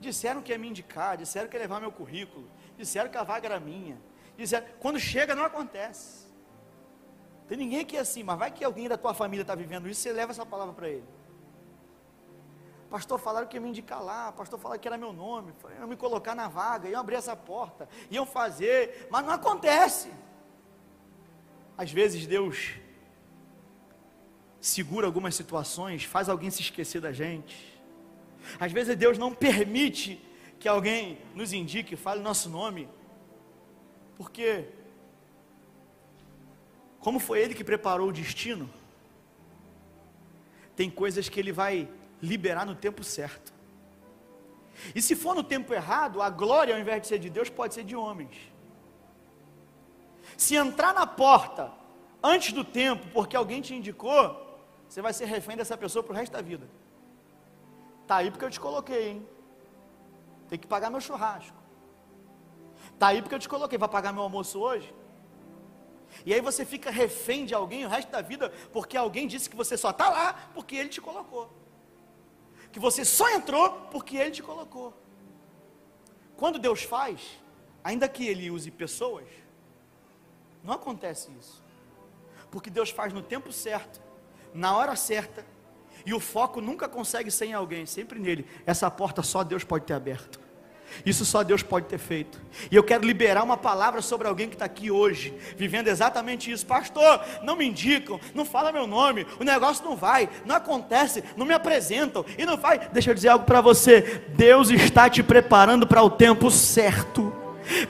Disseram 0.00 0.42
que 0.42 0.50
ia 0.50 0.58
me 0.58 0.68
indicar, 0.68 1.16
disseram 1.16 1.48
que 1.48 1.56
ia 1.56 1.60
levar 1.62 1.78
meu 1.78 1.92
currículo, 1.92 2.50
disseram 2.76 3.08
que 3.08 3.16
a 3.16 3.22
vaga 3.22 3.46
era 3.46 3.60
minha. 3.60 3.96
Disseram, 4.36 4.66
quando 4.80 4.98
chega, 4.98 5.36
não 5.36 5.44
acontece. 5.44 6.27
Tem 7.48 7.56
ninguém 7.56 7.86
é 7.94 7.98
assim, 7.98 8.22
mas 8.22 8.38
vai 8.38 8.50
que 8.50 8.62
alguém 8.62 8.88
da 8.88 8.98
tua 8.98 9.14
família 9.14 9.42
está 9.42 9.54
vivendo 9.54 9.88
isso, 9.88 10.02
você 10.02 10.12
leva 10.12 10.32
essa 10.32 10.44
palavra 10.44 10.74
para 10.74 10.88
ele. 10.88 11.04
Pastor, 12.90 13.18
falaram 13.18 13.46
que 13.46 13.56
ia 13.56 13.60
me 13.60 13.70
indicar 13.70 14.02
lá, 14.02 14.30
pastor 14.32 14.58
falaram 14.58 14.80
que 14.80 14.86
era 14.86 14.98
meu 14.98 15.12
nome, 15.12 15.52
iam 15.78 15.88
me 15.88 15.96
colocar 15.96 16.34
na 16.34 16.46
vaga, 16.46 16.88
iam 16.88 17.00
abrir 17.00 17.16
essa 17.16 17.34
porta, 17.34 17.88
iam 18.10 18.26
fazer, 18.26 19.08
mas 19.10 19.24
não 19.24 19.32
acontece. 19.32 20.10
Às 21.76 21.90
vezes 21.90 22.26
Deus 22.26 22.74
segura 24.60 25.06
algumas 25.06 25.34
situações, 25.34 26.04
faz 26.04 26.28
alguém 26.28 26.50
se 26.50 26.60
esquecer 26.60 27.00
da 27.00 27.12
gente. 27.12 27.80
Às 28.60 28.72
vezes 28.72 28.94
Deus 28.96 29.16
não 29.16 29.34
permite 29.34 30.22
que 30.58 30.68
alguém 30.68 31.18
nos 31.34 31.52
indique, 31.52 31.96
fale 31.96 32.20
nosso 32.20 32.48
nome, 32.50 32.88
porque 34.16 34.66
como 37.08 37.18
foi 37.18 37.40
ele 37.40 37.54
que 37.54 37.64
preparou 37.64 38.08
o 38.08 38.12
destino, 38.12 38.68
tem 40.76 40.90
coisas 40.90 41.26
que 41.26 41.40
ele 41.40 41.50
vai 41.50 41.88
liberar 42.20 42.66
no 42.66 42.74
tempo 42.74 43.02
certo. 43.02 43.50
E 44.94 45.00
se 45.00 45.16
for 45.16 45.34
no 45.34 45.42
tempo 45.42 45.72
errado, 45.72 46.20
a 46.20 46.28
glória, 46.28 46.74
ao 46.74 46.78
invés 46.78 47.00
de 47.00 47.08
ser 47.08 47.18
de 47.18 47.30
Deus, 47.30 47.48
pode 47.48 47.72
ser 47.72 47.82
de 47.82 47.96
homens. 47.96 48.36
Se 50.36 50.54
entrar 50.54 50.92
na 50.92 51.06
porta 51.06 51.72
antes 52.22 52.52
do 52.52 52.62
tempo, 52.62 53.06
porque 53.10 53.34
alguém 53.34 53.62
te 53.62 53.74
indicou, 53.74 54.60
você 54.86 55.00
vai 55.00 55.14
ser 55.14 55.24
refém 55.24 55.56
dessa 55.56 55.78
pessoa 55.78 56.02
para 56.02 56.12
o 56.12 56.16
resto 56.16 56.34
da 56.34 56.42
vida. 56.42 56.68
Tá 58.06 58.16
aí 58.16 58.30
porque 58.30 58.44
eu 58.44 58.50
te 58.50 58.60
coloquei, 58.60 59.12
hein? 59.12 59.28
Tem 60.46 60.58
que 60.58 60.66
pagar 60.66 60.90
meu 60.90 61.00
churrasco. 61.00 61.56
Tá 62.98 63.06
aí 63.06 63.22
porque 63.22 63.34
eu 63.34 63.38
te 63.38 63.48
coloquei. 63.48 63.78
Vai 63.78 63.88
pagar 63.88 64.12
meu 64.12 64.24
almoço 64.24 64.58
hoje? 64.58 64.94
E 66.24 66.34
aí 66.34 66.40
você 66.40 66.64
fica 66.64 66.90
refém 66.90 67.44
de 67.44 67.54
alguém 67.54 67.84
o 67.84 67.88
resto 67.88 68.10
da 68.10 68.20
vida, 68.20 68.50
porque 68.72 68.96
alguém 68.96 69.26
disse 69.26 69.48
que 69.48 69.56
você 69.56 69.76
só 69.76 69.90
está 69.90 70.08
lá 70.08 70.50
porque 70.54 70.76
ele 70.76 70.88
te 70.88 71.00
colocou. 71.00 71.50
Que 72.72 72.78
você 72.78 73.04
só 73.04 73.28
entrou 73.30 73.70
porque 73.90 74.16
ele 74.16 74.30
te 74.30 74.42
colocou. 74.42 74.94
Quando 76.36 76.58
Deus 76.58 76.82
faz, 76.82 77.20
ainda 77.82 78.08
que 78.08 78.26
ele 78.26 78.50
use 78.50 78.70
pessoas, 78.70 79.26
não 80.62 80.74
acontece 80.74 81.30
isso. 81.38 81.64
Porque 82.50 82.70
Deus 82.70 82.90
faz 82.90 83.12
no 83.12 83.22
tempo 83.22 83.52
certo, 83.52 84.00
na 84.54 84.76
hora 84.76 84.96
certa, 84.96 85.44
e 86.04 86.14
o 86.14 86.20
foco 86.20 86.60
nunca 86.60 86.88
consegue 86.88 87.30
ser 87.30 87.46
em 87.46 87.54
alguém, 87.54 87.84
sempre 87.86 88.18
nele. 88.18 88.46
Essa 88.64 88.90
porta 88.90 89.22
só 89.22 89.42
Deus 89.42 89.64
pode 89.64 89.84
ter 89.84 89.94
aberto. 89.94 90.47
Isso 91.04 91.24
só 91.24 91.42
Deus 91.42 91.62
pode 91.62 91.86
ter 91.86 91.98
feito. 91.98 92.40
E 92.70 92.76
eu 92.76 92.82
quero 92.82 93.04
liberar 93.04 93.42
uma 93.42 93.56
palavra 93.56 94.02
sobre 94.02 94.26
alguém 94.26 94.48
que 94.48 94.54
está 94.54 94.64
aqui 94.64 94.90
hoje, 94.90 95.34
vivendo 95.56 95.88
exatamente 95.88 96.50
isso. 96.50 96.66
Pastor, 96.66 97.20
não 97.42 97.56
me 97.56 97.66
indicam, 97.66 98.20
não 98.34 98.44
fala 98.44 98.72
meu 98.72 98.86
nome, 98.86 99.26
o 99.38 99.44
negócio 99.44 99.84
não 99.84 99.96
vai, 99.96 100.28
não 100.44 100.56
acontece, 100.56 101.22
não 101.36 101.46
me 101.46 101.54
apresentam 101.54 102.24
e 102.36 102.44
não 102.44 102.56
vai. 102.56 102.88
Deixa 102.92 103.10
eu 103.10 103.14
dizer 103.14 103.28
algo 103.28 103.44
para 103.44 103.60
você: 103.60 104.22
Deus 104.30 104.70
está 104.70 105.08
te 105.08 105.22
preparando 105.22 105.86
para 105.86 106.02
o 106.02 106.10
tempo 106.10 106.50
certo. 106.50 107.27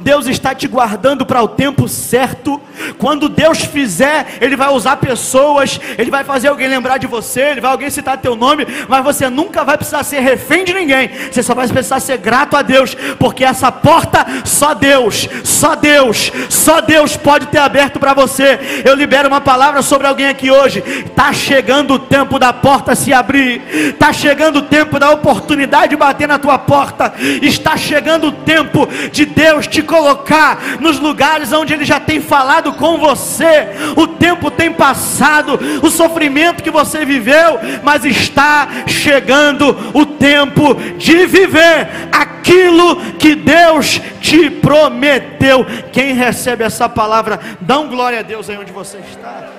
Deus 0.00 0.26
está 0.26 0.54
te 0.54 0.66
guardando 0.66 1.24
para 1.24 1.42
o 1.42 1.48
tempo 1.48 1.88
certo. 1.88 2.60
Quando 2.98 3.28
Deus 3.28 3.58
fizer, 3.58 4.38
Ele 4.40 4.56
vai 4.56 4.68
usar 4.70 4.96
pessoas, 4.96 5.80
Ele 5.96 6.10
vai 6.10 6.24
fazer 6.24 6.48
alguém 6.48 6.68
lembrar 6.68 6.98
de 6.98 7.06
você, 7.06 7.40
Ele 7.42 7.60
vai 7.60 7.70
alguém 7.70 7.90
citar 7.90 8.18
teu 8.18 8.36
nome, 8.36 8.66
mas 8.88 9.04
você 9.04 9.28
nunca 9.28 9.64
vai 9.64 9.76
precisar 9.76 10.02
ser 10.02 10.20
refém 10.20 10.64
de 10.64 10.74
ninguém. 10.74 11.10
Você 11.30 11.42
só 11.42 11.54
vai 11.54 11.68
precisar 11.68 12.00
ser 12.00 12.18
grato 12.18 12.56
a 12.56 12.62
Deus, 12.62 12.96
porque 13.18 13.44
essa 13.44 13.70
porta 13.70 14.26
só 14.44 14.74
Deus, 14.74 15.28
só 15.44 15.74
Deus, 15.74 16.32
só 16.48 16.80
Deus 16.80 17.16
pode 17.16 17.46
ter 17.46 17.58
aberto 17.58 17.98
para 17.98 18.14
você. 18.14 18.82
Eu 18.84 18.94
libero 18.94 19.28
uma 19.28 19.40
palavra 19.40 19.82
sobre 19.82 20.06
alguém 20.06 20.28
aqui 20.28 20.50
hoje. 20.50 20.82
Está 21.06 21.32
chegando 21.32 21.94
o 21.94 21.98
tempo 21.98 22.38
da 22.38 22.52
porta 22.52 22.94
se 22.94 23.12
abrir. 23.12 23.62
Está 23.92 24.12
chegando 24.12 24.56
o 24.56 24.62
tempo 24.62 24.98
da 24.98 25.10
oportunidade 25.10 25.96
bater 25.96 26.28
na 26.28 26.38
tua 26.38 26.58
porta. 26.58 27.12
Está 27.42 27.76
chegando 27.76 28.28
o 28.28 28.32
tempo 28.32 28.88
de 29.12 29.24
Deus 29.24 29.66
te 29.66 29.77
colocar 29.82 30.80
nos 30.80 30.98
lugares 30.98 31.52
onde 31.52 31.74
Ele 31.74 31.84
já 31.84 32.00
tem 32.00 32.20
falado 32.20 32.72
com 32.74 32.98
você. 32.98 33.68
O 33.96 34.06
tempo 34.06 34.50
tem 34.50 34.72
passado, 34.72 35.58
o 35.82 35.90
sofrimento 35.90 36.62
que 36.62 36.70
você 36.70 37.04
viveu, 37.04 37.58
mas 37.82 38.04
está 38.04 38.68
chegando 38.86 39.76
o 39.94 40.04
tempo 40.06 40.74
de 40.96 41.26
viver 41.26 41.88
aquilo 42.12 42.96
que 43.14 43.34
Deus 43.34 44.00
te 44.20 44.50
prometeu. 44.50 45.64
Quem 45.92 46.14
recebe 46.14 46.64
essa 46.64 46.88
palavra, 46.88 47.40
um 47.68 47.88
glória 47.88 48.20
a 48.20 48.22
Deus 48.22 48.50
aí 48.50 48.58
onde 48.58 48.72
você 48.72 48.98
está. 48.98 49.58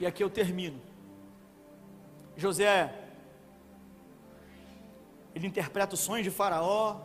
E 0.00 0.06
aqui 0.06 0.24
eu 0.24 0.30
termino. 0.30 0.80
José 2.36 2.90
ele 5.34 5.46
interpreta 5.46 5.94
os 5.94 6.00
sonhos 6.00 6.24
de 6.24 6.30
Faraó. 6.30 7.00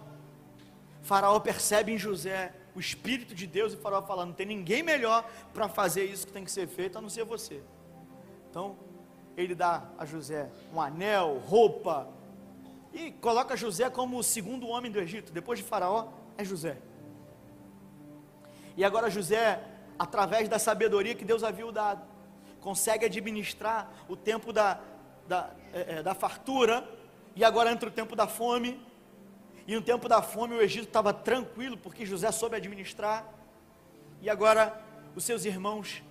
Faraó 1.02 1.40
percebe 1.40 1.92
em 1.92 1.98
José 1.98 2.54
o 2.76 2.80
Espírito 2.80 3.34
de 3.34 3.48
Deus 3.48 3.74
e 3.74 3.78
Faraó 3.78 4.02
fala: 4.02 4.26
não 4.26 4.34
tem 4.34 4.46
ninguém 4.46 4.84
melhor 4.84 5.30
para 5.54 5.68
fazer 5.70 6.06
isso 6.06 6.28
que 6.28 6.34
tem 6.34 6.44
que 6.44 6.52
ser 6.52 6.68
feito 6.68 6.98
a 6.98 7.02
não 7.02 7.10
ser 7.10 7.24
você. 7.24 7.62
Então, 8.50 8.78
ele 9.38 9.54
dá 9.54 9.84
a 9.98 10.06
José 10.06 10.50
um 10.74 10.82
anel, 10.82 11.42
roupa, 11.46 12.08
e 12.94 13.12
coloca 13.12 13.58
José 13.58 13.90
como 13.90 14.18
o 14.18 14.24
segundo 14.24 14.68
homem 14.68 14.92
do 14.92 15.00
Egito. 15.00 15.32
Depois 15.32 15.60
de 15.60 15.66
Faraó, 15.66 16.10
é 16.38 16.44
José. 16.44 16.78
E 18.78 18.84
agora 18.84 19.10
José, 19.10 19.62
através 19.98 20.50
da 20.50 20.60
sabedoria 20.60 21.16
que 21.16 21.26
Deus 21.26 21.44
havia 21.44 21.70
dado, 21.72 22.06
consegue 22.62 23.06
administrar 23.06 23.90
o 24.10 24.16
tempo 24.16 24.52
da, 24.52 24.80
da, 25.28 25.52
é, 25.74 26.02
da 26.02 26.14
fartura 26.14 26.88
e 27.36 27.44
agora 27.44 27.72
entra 27.72 27.90
o 27.90 27.92
tempo 27.92 28.16
da 28.16 28.28
fome. 28.28 28.82
E 29.68 29.76
no 29.76 29.82
tempo 29.82 30.08
da 30.08 30.22
fome 30.22 30.56
o 30.56 30.62
Egito 30.62 30.88
estava 30.88 31.14
tranquilo, 31.14 31.78
porque 31.78 32.06
José 32.06 32.32
soube 32.32 32.56
administrar. 32.56 33.28
E 34.22 34.30
agora 34.30 34.82
os 35.16 35.24
seus 35.24 35.44
irmãos 35.44 36.04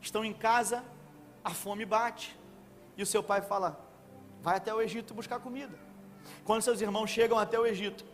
estão 0.00 0.24
em 0.24 0.32
casa, 0.32 0.84
a 1.44 1.50
fome 1.50 1.84
bate. 1.84 2.36
E 2.96 3.02
o 3.02 3.06
seu 3.06 3.22
pai 3.22 3.40
fala: 3.40 3.78
vai 4.40 4.56
até 4.56 4.74
o 4.74 4.80
Egito 4.80 5.14
buscar 5.14 5.38
comida. 5.38 5.78
Quando 6.44 6.62
seus 6.62 6.80
irmãos 6.80 7.08
chegam 7.08 7.38
até 7.38 7.58
o 7.58 7.66
Egito, 7.66 8.04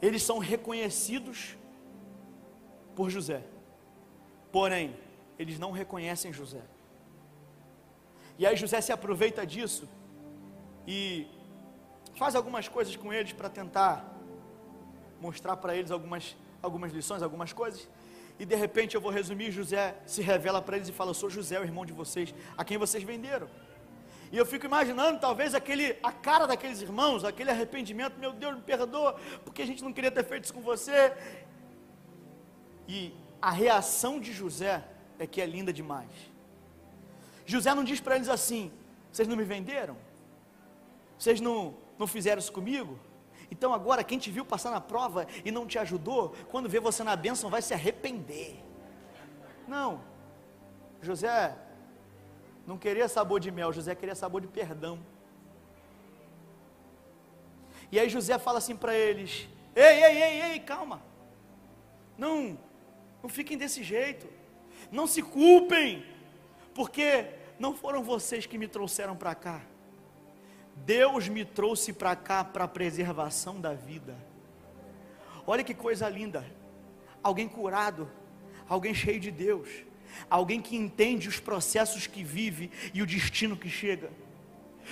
eles 0.00 0.22
são 0.22 0.38
reconhecidos 0.38 1.56
por 2.94 3.10
José. 3.10 3.42
Porém, 4.50 4.96
eles 5.38 5.58
não 5.58 5.70
reconhecem 5.70 6.32
José. 6.32 6.62
E 8.38 8.46
aí 8.46 8.56
José 8.56 8.80
se 8.80 8.92
aproveita 8.92 9.46
disso 9.46 9.88
e 10.86 11.26
faz 12.16 12.34
algumas 12.34 12.68
coisas 12.68 12.94
com 12.96 13.12
eles 13.12 13.32
para 13.32 13.48
tentar 13.48 14.12
mostrar 15.20 15.56
para 15.56 15.74
eles 15.76 15.90
algumas, 15.90 16.36
algumas 16.60 16.92
lições, 16.92 17.22
algumas 17.22 17.52
coisas. 17.52 17.88
E 18.38 18.44
de 18.44 18.54
repente 18.54 18.94
eu 18.94 19.00
vou 19.00 19.10
resumir: 19.10 19.52
José 19.52 19.96
se 20.06 20.20
revela 20.20 20.60
para 20.60 20.76
eles 20.76 20.88
e 20.88 20.92
fala: 20.92 21.10
Eu 21.10 21.14
sou 21.14 21.30
José, 21.30 21.58
o 21.58 21.62
irmão 21.62 21.86
de 21.86 21.92
vocês, 21.92 22.34
a 22.56 22.64
quem 22.64 22.76
vocês 22.76 23.02
venderam. 23.04 23.48
E 24.32 24.36
eu 24.36 24.44
fico 24.44 24.66
imaginando, 24.66 25.20
talvez, 25.20 25.54
aquele, 25.54 25.96
a 26.02 26.10
cara 26.10 26.46
daqueles 26.46 26.82
irmãos, 26.82 27.24
aquele 27.24 27.50
arrependimento: 27.50 28.18
Meu 28.18 28.32
Deus, 28.32 28.56
me 28.56 28.62
perdoa, 28.62 29.14
porque 29.44 29.62
a 29.62 29.66
gente 29.66 29.84
não 29.84 29.92
queria 29.92 30.10
ter 30.10 30.24
feito 30.24 30.44
isso 30.44 30.54
com 30.54 30.60
você. 30.60 31.12
E 32.88 33.14
a 33.40 33.50
reação 33.50 34.18
de 34.18 34.32
José 34.32 34.82
é 35.18 35.26
que 35.26 35.40
é 35.40 35.46
linda 35.46 35.72
demais. 35.72 36.33
José 37.46 37.74
não 37.74 37.84
diz 37.84 38.00
para 38.00 38.16
eles 38.16 38.28
assim: 38.28 38.72
vocês 39.10 39.28
não 39.28 39.36
me 39.36 39.44
venderam? 39.44 39.96
Vocês 41.18 41.40
não, 41.40 41.74
não 41.98 42.06
fizeram 42.06 42.38
isso 42.38 42.52
comigo? 42.52 42.98
Então 43.50 43.72
agora 43.72 44.02
quem 44.02 44.18
te 44.18 44.30
viu 44.30 44.44
passar 44.44 44.70
na 44.70 44.80
prova 44.80 45.26
e 45.44 45.50
não 45.50 45.66
te 45.66 45.78
ajudou, 45.78 46.34
quando 46.50 46.68
vê 46.68 46.80
você 46.80 47.02
na 47.04 47.14
bênção 47.14 47.50
vai 47.50 47.62
se 47.62 47.74
arrepender. 47.74 48.62
Não, 49.68 50.00
José 51.00 51.56
não 52.66 52.78
queria 52.78 53.08
sabor 53.08 53.40
de 53.40 53.50
mel, 53.50 53.72
José 53.72 53.94
queria 53.94 54.14
sabor 54.14 54.40
de 54.40 54.48
perdão. 54.48 54.98
E 57.92 58.00
aí 58.00 58.08
José 58.08 58.38
fala 58.38 58.58
assim 58.58 58.74
para 58.74 58.94
eles: 58.94 59.48
Ei, 59.74 60.04
ei, 60.04 60.22
ei, 60.22 60.42
ei, 60.52 60.60
calma. 60.60 61.02
Não, 62.16 62.58
não 63.22 63.28
fiquem 63.28 63.56
desse 63.56 63.82
jeito. 63.82 64.26
Não 64.90 65.06
se 65.06 65.22
culpem 65.22 66.04
porque 66.74 67.26
não 67.58 67.74
foram 67.74 68.02
vocês 68.02 68.46
que 68.46 68.58
me 68.58 68.68
trouxeram 68.68 69.16
para 69.16 69.34
cá. 69.34 69.62
Deus 70.76 71.28
me 71.28 71.44
trouxe 71.44 71.92
para 71.92 72.16
cá 72.16 72.42
para 72.44 72.64
a 72.64 72.68
preservação 72.68 73.60
da 73.60 73.72
vida. 73.72 74.16
Olha 75.46 75.62
que 75.62 75.74
coisa 75.74 76.08
linda. 76.08 76.44
Alguém 77.22 77.48
curado, 77.48 78.10
alguém 78.68 78.92
cheio 78.92 79.20
de 79.20 79.30
Deus, 79.30 79.68
alguém 80.28 80.60
que 80.60 80.76
entende 80.76 81.28
os 81.28 81.38
processos 81.38 82.06
que 82.06 82.24
vive 82.24 82.70
e 82.92 83.02
o 83.02 83.06
destino 83.06 83.56
que 83.56 83.70
chega. 83.70 84.10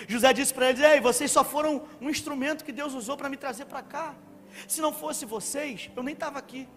José 0.08 0.32
disse 0.32 0.54
para 0.54 0.70
eles: 0.70 0.80
Ei, 0.80 1.00
vocês 1.00 1.30
só 1.30 1.44
foram 1.44 1.86
um 2.00 2.08
instrumento 2.08 2.64
que 2.64 2.72
Deus 2.72 2.94
usou 2.94 3.16
para 3.16 3.28
me 3.28 3.36
trazer 3.36 3.66
para 3.66 3.82
cá. 3.82 4.14
Se 4.68 4.80
não 4.80 4.92
fosse 4.92 5.26
vocês, 5.26 5.90
eu 5.96 6.02
nem 6.02 6.14
estava 6.14 6.38
aqui. 6.38 6.68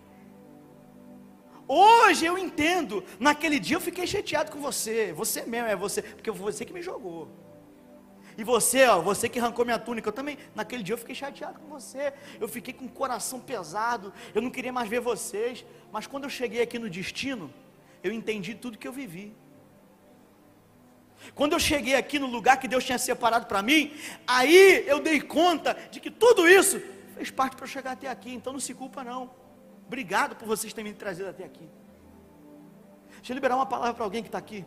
Hoje 1.67 2.25
eu 2.25 2.37
entendo. 2.37 3.03
Naquele 3.19 3.59
dia 3.59 3.77
eu 3.77 3.81
fiquei 3.81 4.05
chateado 4.05 4.51
com 4.51 4.59
você. 4.59 5.13
Você 5.13 5.43
mesmo, 5.43 5.67
é 5.67 5.75
você. 5.75 6.01
Porque 6.01 6.31
você 6.31 6.63
que 6.65 6.73
me 6.73 6.81
jogou. 6.81 7.27
E 8.37 8.43
você, 8.43 8.85
ó, 8.85 9.01
você 9.01 9.29
que 9.29 9.39
arrancou 9.39 9.63
minha 9.63 9.79
túnica, 9.79 10.09
eu 10.09 10.13
também, 10.13 10.37
naquele 10.53 10.83
dia 10.83 10.93
eu 10.93 10.97
fiquei 10.97 11.15
chateado 11.15 11.59
com 11.59 11.67
você. 11.67 12.13
Eu 12.39 12.47
fiquei 12.47 12.73
com 12.73 12.85
o 12.85 12.89
coração 12.89 13.39
pesado. 13.39 14.13
Eu 14.33 14.41
não 14.41 14.51
queria 14.51 14.73
mais 14.73 14.89
ver 14.89 14.99
vocês. 14.99 15.65
Mas 15.91 16.05
quando 16.05 16.25
eu 16.25 16.29
cheguei 16.29 16.61
aqui 16.61 16.77
no 16.77 16.89
destino, 16.89 17.51
eu 18.03 18.11
entendi 18.11 18.53
tudo 18.53 18.77
que 18.77 18.87
eu 18.87 18.93
vivi. 18.93 19.35
Quando 21.33 21.53
eu 21.53 21.59
cheguei 21.59 21.95
aqui 21.95 22.19
no 22.19 22.27
lugar 22.27 22.59
que 22.59 22.67
Deus 22.67 22.83
tinha 22.83 22.99
separado 22.99 23.47
para 23.47 23.63
mim, 23.63 23.93
aí 24.27 24.83
eu 24.85 24.99
dei 24.99 25.21
conta 25.21 25.75
de 25.89 25.99
que 25.99 26.11
tudo 26.11 26.47
isso 26.47 26.79
fez 27.15 27.31
parte 27.31 27.55
para 27.55 27.63
eu 27.63 27.69
chegar 27.69 27.93
até 27.93 28.07
aqui. 28.07 28.33
Então 28.33 28.53
não 28.53 28.59
se 28.59 28.73
culpa 28.73 29.03
não. 29.03 29.44
Obrigado 29.87 30.35
por 30.35 30.47
vocês 30.47 30.73
terem 30.73 30.91
me 30.91 30.97
trazido 30.97 31.29
até 31.29 31.43
aqui. 31.43 31.69
Deixa 33.17 33.31
eu 33.31 33.35
liberar 33.35 33.55
uma 33.55 33.65
palavra 33.65 33.93
para 33.93 34.03
alguém 34.03 34.21
que 34.21 34.27
está 34.27 34.37
aqui. 34.37 34.65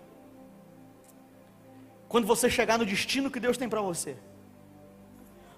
Quando 2.09 2.27
você 2.27 2.49
chegar 2.49 2.79
no 2.79 2.87
destino 2.87 3.31
que 3.31 3.39
Deus 3.39 3.59
tem 3.59 3.69
para 3.69 3.81
você, 3.81 4.17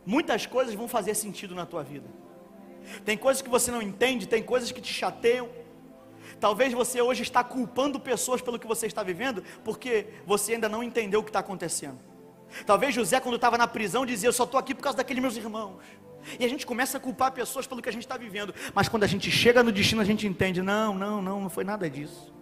muitas 0.04 0.46
coisas 0.46 0.74
vão 0.74 0.88
fazer 0.88 1.14
sentido 1.14 1.54
na 1.54 1.64
tua 1.64 1.82
vida. 1.82 2.08
Tem 3.04 3.16
coisas 3.16 3.40
que 3.40 3.48
você 3.48 3.70
não 3.70 3.80
entende, 3.80 4.26
tem 4.26 4.42
coisas 4.42 4.72
que 4.72 4.80
te 4.80 4.92
chateiam. 4.92 5.48
Talvez 6.38 6.72
você 6.72 7.00
hoje 7.00 7.22
está 7.22 7.44
culpando 7.44 8.00
pessoas 8.00 8.40
pelo 8.40 8.58
que 8.58 8.66
você 8.66 8.86
está 8.86 9.02
vivendo, 9.02 9.44
porque 9.64 10.06
você 10.26 10.54
ainda 10.54 10.68
não 10.68 10.82
entendeu 10.82 11.20
o 11.20 11.22
que 11.22 11.30
está 11.30 11.40
acontecendo. 11.40 11.98
Talvez 12.66 12.94
José, 12.94 13.20
quando 13.20 13.36
estava 13.36 13.56
na 13.56 13.66
prisão, 13.66 14.04
dizia: 14.04 14.28
Eu 14.28 14.32
só 14.32 14.44
estou 14.44 14.58
aqui 14.58 14.74
por 14.74 14.82
causa 14.82 14.96
daqueles 14.96 15.22
meus 15.22 15.36
irmãos. 15.36 15.76
E 16.38 16.44
a 16.44 16.48
gente 16.48 16.66
começa 16.66 16.98
a 16.98 17.00
culpar 17.00 17.32
pessoas 17.32 17.66
pelo 17.66 17.82
que 17.82 17.88
a 17.88 17.92
gente 17.92 18.02
está 18.02 18.16
vivendo. 18.16 18.54
Mas 18.74 18.88
quando 18.88 19.04
a 19.04 19.06
gente 19.06 19.30
chega 19.30 19.62
no 19.62 19.72
destino, 19.72 20.00
a 20.00 20.04
gente 20.04 20.26
entende: 20.26 20.62
não, 20.62 20.94
não, 20.94 21.22
não, 21.22 21.40
não 21.40 21.50
foi 21.50 21.64
nada 21.64 21.88
disso. 21.88 22.32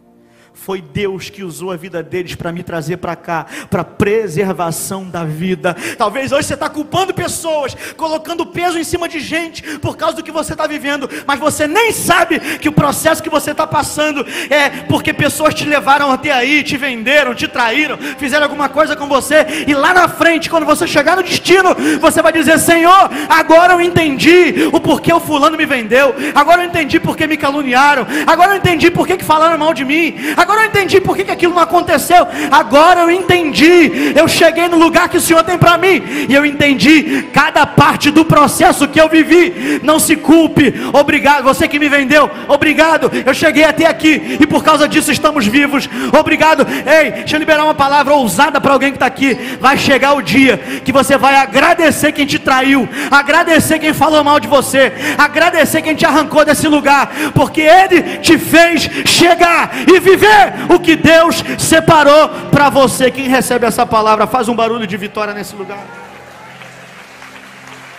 Foi 0.64 0.82
Deus 0.82 1.30
que 1.30 1.42
usou 1.42 1.72
a 1.72 1.76
vida 1.76 2.02
deles 2.02 2.34
para 2.34 2.52
me 2.52 2.62
trazer 2.62 2.98
para 2.98 3.16
cá, 3.16 3.46
para 3.70 3.82
preservação 3.82 5.08
da 5.08 5.24
vida. 5.24 5.74
Talvez 5.96 6.30
hoje 6.30 6.46
você 6.46 6.54
está 6.54 6.68
culpando 6.68 7.14
pessoas, 7.14 7.74
colocando 7.96 8.44
peso 8.44 8.78
em 8.78 8.84
cima 8.84 9.08
de 9.08 9.18
gente 9.18 9.62
por 9.78 9.96
causa 9.96 10.16
do 10.16 10.22
que 10.22 10.30
você 10.30 10.52
está 10.52 10.66
vivendo, 10.66 11.08
mas 11.26 11.38
você 11.40 11.66
nem 11.66 11.90
sabe 11.92 12.38
que 12.58 12.68
o 12.68 12.72
processo 12.72 13.22
que 13.22 13.30
você 13.30 13.52
está 13.52 13.66
passando 13.66 14.26
é 14.50 14.68
porque 14.88 15.14
pessoas 15.14 15.54
te 15.54 15.64
levaram 15.64 16.10
até 16.10 16.32
aí, 16.32 16.62
te 16.62 16.76
venderam, 16.76 17.34
te 17.34 17.48
traíram, 17.48 17.96
fizeram 18.18 18.44
alguma 18.44 18.68
coisa 18.68 18.94
com 18.94 19.06
você, 19.06 19.64
e 19.66 19.72
lá 19.72 19.94
na 19.94 20.08
frente, 20.08 20.50
quando 20.50 20.66
você 20.66 20.86
chegar 20.86 21.16
no 21.16 21.22
destino, 21.22 21.74
você 22.00 22.20
vai 22.20 22.32
dizer: 22.32 22.58
Senhor, 22.58 23.10
agora 23.28 23.74
eu 23.74 23.80
entendi 23.80 24.68
o 24.72 24.80
porquê 24.80 25.12
o 25.12 25.20
fulano 25.20 25.56
me 25.56 25.64
vendeu, 25.64 26.14
agora 26.34 26.62
eu 26.62 26.68
entendi 26.68 27.00
porque 27.00 27.26
me 27.26 27.36
caluniaram, 27.36 28.06
agora 28.26 28.52
eu 28.52 28.56
entendi 28.56 28.90
porque 28.90 29.16
que 29.16 29.24
falaram 29.24 29.56
mal 29.56 29.72
de 29.72 29.84
mim. 29.84 30.14
Agora 30.36 30.47
eu 30.54 30.66
entendi 30.66 31.00
por 31.00 31.16
que, 31.16 31.24
que 31.24 31.30
aquilo 31.30 31.54
não 31.54 31.62
aconteceu. 31.62 32.26
Agora 32.50 33.00
eu 33.00 33.10
entendi. 33.10 34.12
Eu 34.14 34.28
cheguei 34.28 34.68
no 34.68 34.78
lugar 34.78 35.08
que 35.08 35.16
o 35.16 35.20
Senhor 35.20 35.42
tem 35.42 35.58
para 35.58 35.76
mim. 35.76 36.02
E 36.28 36.34
eu 36.34 36.44
entendi 36.46 37.28
cada 37.32 37.66
parte 37.66 38.10
do 38.10 38.24
processo 38.24 38.88
que 38.88 39.00
eu 39.00 39.08
vivi. 39.08 39.80
Não 39.82 39.98
se 39.98 40.16
culpe. 40.16 40.74
Obrigado. 40.92 41.44
Você 41.44 41.66
que 41.68 41.78
me 41.78 41.88
vendeu. 41.88 42.30
Obrigado. 42.46 43.10
Eu 43.24 43.34
cheguei 43.34 43.64
até 43.64 43.86
aqui. 43.86 44.38
E 44.40 44.46
por 44.46 44.62
causa 44.62 44.88
disso 44.88 45.10
estamos 45.10 45.46
vivos. 45.46 45.88
Obrigado. 46.18 46.66
Ei, 46.86 47.10
deixa 47.10 47.36
eu 47.36 47.40
liberar 47.40 47.64
uma 47.64 47.74
palavra 47.74 48.14
ousada 48.14 48.60
para 48.60 48.72
alguém 48.72 48.90
que 48.90 48.96
está 48.96 49.06
aqui. 49.06 49.36
Vai 49.60 49.76
chegar 49.76 50.14
o 50.14 50.22
dia 50.22 50.58
que 50.84 50.92
você 50.92 51.16
vai 51.16 51.36
agradecer 51.36 52.12
quem 52.12 52.26
te 52.26 52.38
traiu. 52.38 52.88
Agradecer 53.10 53.78
quem 53.78 53.92
falou 53.92 54.22
mal 54.22 54.38
de 54.38 54.48
você. 54.48 54.92
Agradecer 55.16 55.82
quem 55.82 55.94
te 55.94 56.06
arrancou 56.06 56.44
desse 56.44 56.68
lugar. 56.68 57.10
Porque 57.34 57.60
Ele 57.60 58.18
te 58.18 58.38
fez 58.38 58.88
chegar 59.04 59.70
e 59.86 59.98
viver 60.00 60.27
o 60.74 60.80
que 60.80 60.96
Deus 60.96 61.42
separou 61.58 62.28
para 62.50 62.70
você. 62.70 63.10
Quem 63.10 63.28
recebe 63.28 63.66
essa 63.66 63.86
palavra, 63.86 64.26
faz 64.26 64.48
um 64.48 64.54
barulho 64.54 64.86
de 64.86 64.96
vitória 64.96 65.34
nesse 65.34 65.54
lugar. 65.54 65.84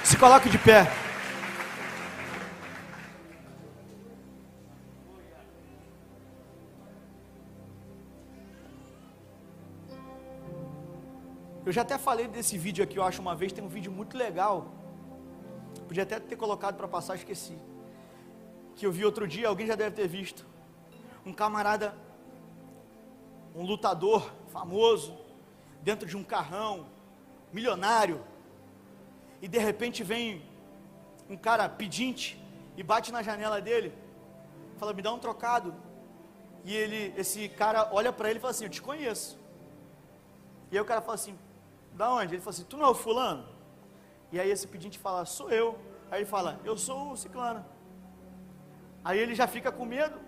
Se 0.04 0.18
coloque 0.18 0.50
de 0.50 0.58
pé. 0.58 0.92
Eu 11.66 11.72
já 11.72 11.84
até 11.84 12.00
falei 12.00 12.28
desse 12.28 12.58
vídeo 12.58 12.84
aqui, 12.84 12.98
eu 12.98 13.04
acho 13.04 13.22
uma 13.22 13.36
vez, 13.36 13.52
tem 13.52 13.64
um 13.64 13.68
vídeo 13.68 13.92
muito 13.92 14.18
legal. 14.18 14.74
Podia 15.88 16.02
até 16.02 16.20
ter 16.20 16.36
colocado 16.36 16.76
para 16.76 16.88
passar, 16.88 17.14
esqueci. 17.14 17.56
Que 18.76 18.88
eu 18.88 18.92
vi 18.92 19.06
outro 19.06 19.28
dia, 19.28 19.48
alguém 19.48 19.68
já 19.68 19.76
deve 19.76 19.96
ter 19.96 20.08
visto. 20.08 20.48
Um 21.24 21.32
camarada 21.32 21.94
um 23.56 23.64
lutador 23.64 24.32
famoso, 24.48 25.18
dentro 25.82 26.08
de 26.08 26.16
um 26.16 26.24
carrão, 26.24 26.88
milionário, 27.52 28.24
e 29.42 29.48
de 29.48 29.58
repente 29.58 30.04
vem 30.04 30.44
um 31.30 31.38
cara 31.38 31.68
pedinte 31.70 32.42
e 32.76 32.84
bate 32.84 33.12
na 33.12 33.22
janela 33.24 33.62
dele, 33.62 33.94
fala: 34.78 34.94
"Me 34.94 35.02
dá 35.02 35.12
um 35.12 35.20
trocado". 35.20 35.74
E 36.66 36.76
ele, 36.76 37.14
esse 37.18 37.48
cara 37.50 37.90
olha 37.92 38.12
para 38.12 38.30
ele 38.30 38.40
e 38.40 38.42
fala 38.42 38.52
assim: 38.52 38.66
"Eu 38.66 38.70
te 38.70 38.82
conheço". 38.82 39.40
E 40.72 40.78
aí 40.78 40.82
o 40.82 40.86
cara 40.86 41.02
fala 41.02 41.16
assim: 41.16 41.38
"Da 41.94 42.12
onde?". 42.12 42.36
Ele 42.36 42.42
fala 42.42 42.54
assim: 42.54 42.64
"Tu 42.64 42.78
não 42.78 42.86
é 42.86 42.90
o 42.90 42.96
fulano?". 42.96 43.46
E 44.32 44.40
aí 44.40 44.50
esse 44.50 44.68
pedinte 44.68 45.00
fala: 45.00 45.26
"Sou 45.26 45.50
eu". 45.50 45.78
Aí 46.12 46.20
ele 46.20 46.26
fala: 46.26 46.60
"Eu 46.64 46.78
sou 46.78 47.12
o 47.12 47.18
ciclano". 47.18 47.66
Aí 49.04 49.18
ele 49.18 49.34
já 49.34 49.48
fica 49.48 49.72
com 49.72 49.86
medo. 49.86 50.20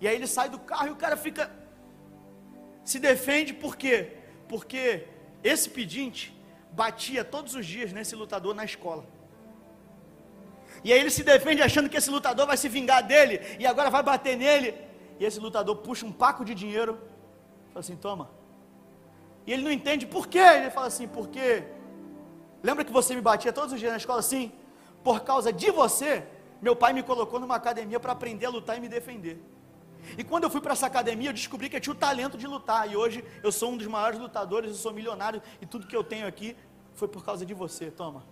E 0.00 0.08
aí 0.08 0.14
ele 0.14 0.26
sai 0.26 0.48
do 0.48 0.58
carro 0.58 0.88
e 0.88 0.90
o 0.90 0.96
cara 0.96 1.16
fica 1.16 1.50
se 2.84 2.98
defende 2.98 3.52
por 3.52 3.76
quê? 3.76 4.12
Porque 4.48 5.06
esse 5.42 5.68
pedinte 5.68 6.36
batia 6.72 7.24
todos 7.24 7.54
os 7.54 7.66
dias 7.66 7.92
nesse 7.92 8.14
lutador 8.14 8.54
na 8.54 8.64
escola. 8.64 9.04
E 10.82 10.92
aí 10.92 11.00
ele 11.00 11.10
se 11.10 11.22
defende 11.22 11.62
achando 11.62 11.88
que 11.88 11.96
esse 11.96 12.10
lutador 12.10 12.46
vai 12.46 12.56
se 12.56 12.68
vingar 12.68 13.06
dele 13.06 13.40
e 13.58 13.66
agora 13.66 13.90
vai 13.90 14.02
bater 14.02 14.36
nele. 14.36 14.74
E 15.18 15.24
esse 15.24 15.38
lutador 15.38 15.76
puxa 15.76 16.06
um 16.06 16.12
paco 16.12 16.44
de 16.44 16.54
dinheiro, 16.54 16.98
fala 17.68 17.80
assim: 17.80 17.96
toma. 17.96 18.30
E 19.46 19.52
ele 19.52 19.62
não 19.62 19.70
entende 19.70 20.06
por 20.06 20.26
quê. 20.26 20.38
Ele 20.38 20.70
fala 20.70 20.86
assim: 20.86 21.06
porque 21.06 21.64
lembra 22.62 22.84
que 22.84 22.92
você 22.92 23.14
me 23.14 23.20
batia 23.20 23.52
todos 23.52 23.72
os 23.72 23.80
dias 23.80 23.92
na 23.92 23.98
escola 23.98 24.20
assim? 24.20 24.52
Por 25.04 25.20
causa 25.20 25.52
de 25.52 25.70
você, 25.70 26.24
meu 26.60 26.74
pai 26.74 26.92
me 26.92 27.02
colocou 27.02 27.38
numa 27.40 27.56
academia 27.56 28.00
para 28.00 28.12
aprender 28.12 28.46
a 28.46 28.50
lutar 28.50 28.76
e 28.76 28.80
me 28.80 28.88
defender. 28.88 29.42
E 30.16 30.24
quando 30.24 30.44
eu 30.44 30.50
fui 30.50 30.60
para 30.60 30.72
essa 30.72 30.86
academia, 30.86 31.30
eu 31.30 31.34
descobri 31.34 31.68
que 31.68 31.76
eu 31.76 31.80
tinha 31.80 31.92
o 31.92 31.96
talento 31.96 32.36
de 32.36 32.46
lutar. 32.46 32.90
E 32.90 32.96
hoje 32.96 33.24
eu 33.42 33.52
sou 33.52 33.72
um 33.72 33.76
dos 33.76 33.86
maiores 33.86 34.18
lutadores, 34.18 34.70
eu 34.70 34.76
sou 34.76 34.92
milionário. 34.92 35.42
E 35.60 35.66
tudo 35.66 35.86
que 35.86 35.96
eu 35.96 36.04
tenho 36.04 36.26
aqui 36.26 36.56
foi 36.94 37.08
por 37.08 37.24
causa 37.24 37.44
de 37.46 37.54
você. 37.54 37.90
Toma. 37.90 38.24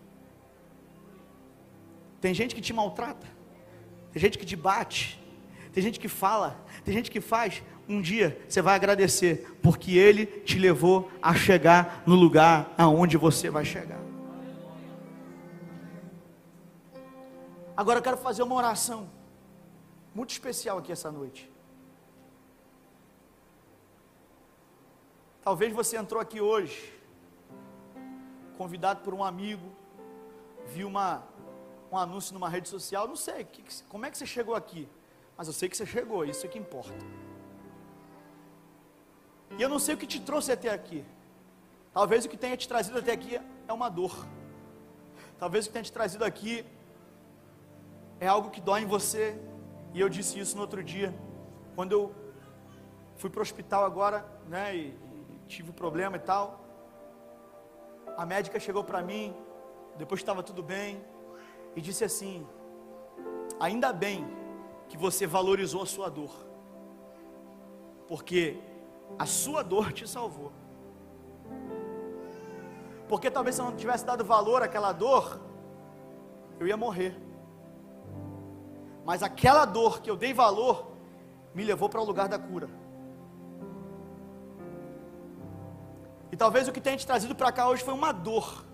Tem 2.21 2.35
gente 2.35 2.55
que 2.55 2.61
te 2.61 2.73
maltrata. 2.73 3.27
Tem 4.13 4.21
gente 4.21 4.39
que 4.39 4.47
te 4.47 4.57
bate. 4.57 5.21
Tem 5.73 5.83
gente 5.83 6.01
que 6.01 6.09
fala. 6.09 6.57
Tem 6.85 6.93
gente 6.93 7.11
que 7.11 7.21
faz. 7.21 7.63
Um 7.89 8.03
dia 8.03 8.39
você 8.47 8.61
vai 8.61 8.75
agradecer, 8.75 9.59
porque 9.63 9.97
Ele 9.97 10.27
te 10.27 10.59
levou 10.59 11.11
a 11.23 11.35
chegar 11.35 12.03
no 12.07 12.15
lugar 12.15 12.75
aonde 12.77 13.17
você 13.17 13.49
vai 13.49 13.65
chegar. 13.65 14.01
Agora 17.75 18.01
eu 18.01 18.03
quero 18.03 18.17
fazer 18.17 18.43
uma 18.43 18.57
oração 18.57 19.09
muito 20.13 20.31
especial 20.31 20.79
aqui 20.79 20.91
essa 20.91 21.13
noite. 21.13 21.49
Talvez 25.49 25.73
você 25.73 25.97
entrou 25.97 26.21
aqui 26.21 26.43
hoje, 26.43 26.93
convidado 28.59 29.01
por 29.01 29.15
um 29.15 29.25
amigo, 29.25 29.67
viu 30.67 30.87
uma, 30.87 31.27
um 31.91 31.97
anúncio 31.97 32.35
numa 32.35 32.51
rede 32.51 32.69
social, 32.69 33.09
não 33.09 33.17
sei, 33.17 33.45
que, 33.45 33.65
como 33.85 34.05
é 34.05 34.11
que 34.11 34.19
você 34.19 34.27
chegou 34.27 34.55
aqui? 34.55 34.87
Mas 35.39 35.47
eu 35.47 35.55
sei 35.55 35.71
que 35.71 35.75
você 35.75 35.87
chegou, 35.87 36.23
isso 36.23 36.45
é 36.45 36.51
que 36.51 36.59
importa. 36.59 37.03
E 39.57 39.63
eu 39.63 39.71
não 39.71 39.79
sei 39.79 39.95
o 39.95 39.97
que 39.97 40.07
te 40.07 40.21
trouxe 40.21 40.53
até 40.53 40.69
aqui. 40.69 41.03
Talvez 41.95 42.27
o 42.27 42.29
que 42.29 42.37
tenha 42.37 42.55
te 42.55 42.69
trazido 42.69 42.99
até 42.99 43.13
aqui 43.13 43.41
é 43.67 43.73
uma 43.73 43.89
dor. 43.89 44.15
Talvez 45.39 45.65
o 45.65 45.69
que 45.69 45.73
tenha 45.73 45.83
te 45.83 45.93
trazido 45.93 46.27
aqui 46.27 46.63
é 48.21 48.27
algo 48.27 48.51
que 48.51 48.61
dói 48.61 48.83
em 48.83 48.87
você. 48.87 49.41
E 49.95 50.01
eu 50.01 50.11
disse 50.11 50.39
isso 50.39 50.57
no 50.57 50.61
outro 50.61 50.85
dia, 50.85 51.19
quando 51.75 51.93
eu 51.93 52.15
fui 53.17 53.31
para 53.31 53.39
o 53.39 53.43
hospital 53.43 53.87
agora, 53.87 54.31
né? 54.47 54.77
E, 54.77 55.08
tive 55.49 55.71
um 55.71 55.75
problema 55.75 56.17
e 56.17 56.21
tal. 56.21 56.61
A 58.17 58.25
médica 58.27 58.61
chegou 58.61 58.85
para 58.85 59.03
mim, 59.03 59.35
depois 59.97 60.21
estava 60.21 60.43
tudo 60.43 60.63
bem, 60.63 61.03
e 61.75 61.81
disse 61.81 62.05
assim: 62.05 62.47
Ainda 63.59 63.93
bem 63.93 64.27
que 64.89 64.97
você 64.97 65.27
valorizou 65.27 65.83
a 65.83 65.87
sua 65.87 66.09
dor, 66.09 66.35
porque 68.07 68.61
a 69.19 69.27
sua 69.27 69.63
dor 69.63 69.93
te 69.93 70.07
salvou. 70.07 70.53
Porque 73.09 73.31
talvez 73.31 73.57
se 73.57 73.63
eu 73.63 73.65
não 73.65 73.77
tivesse 73.77 74.05
dado 74.05 74.23
valor 74.23 74.63
àquela 74.63 74.93
dor, 74.93 75.41
eu 76.61 76.67
ia 76.67 76.77
morrer. 76.77 77.17
Mas 79.05 79.23
aquela 79.23 79.65
dor 79.65 80.03
que 80.03 80.11
eu 80.11 80.17
dei 80.17 80.35
valor 80.35 80.93
me 81.55 81.65
levou 81.65 81.89
para 81.89 82.01
o 82.01 82.05
lugar 82.05 82.29
da 82.29 82.39
cura. 82.39 82.69
E 86.31 86.37
talvez 86.37 86.69
o 86.69 86.73
que 86.73 86.81
tenha 86.81 86.97
te 86.97 87.07
trazido 87.07 87.35
para 87.35 87.51
cá 87.51 87.69
hoje 87.69 87.83
foi 87.83 87.95
uma 87.95 88.13
dor. 88.13 88.65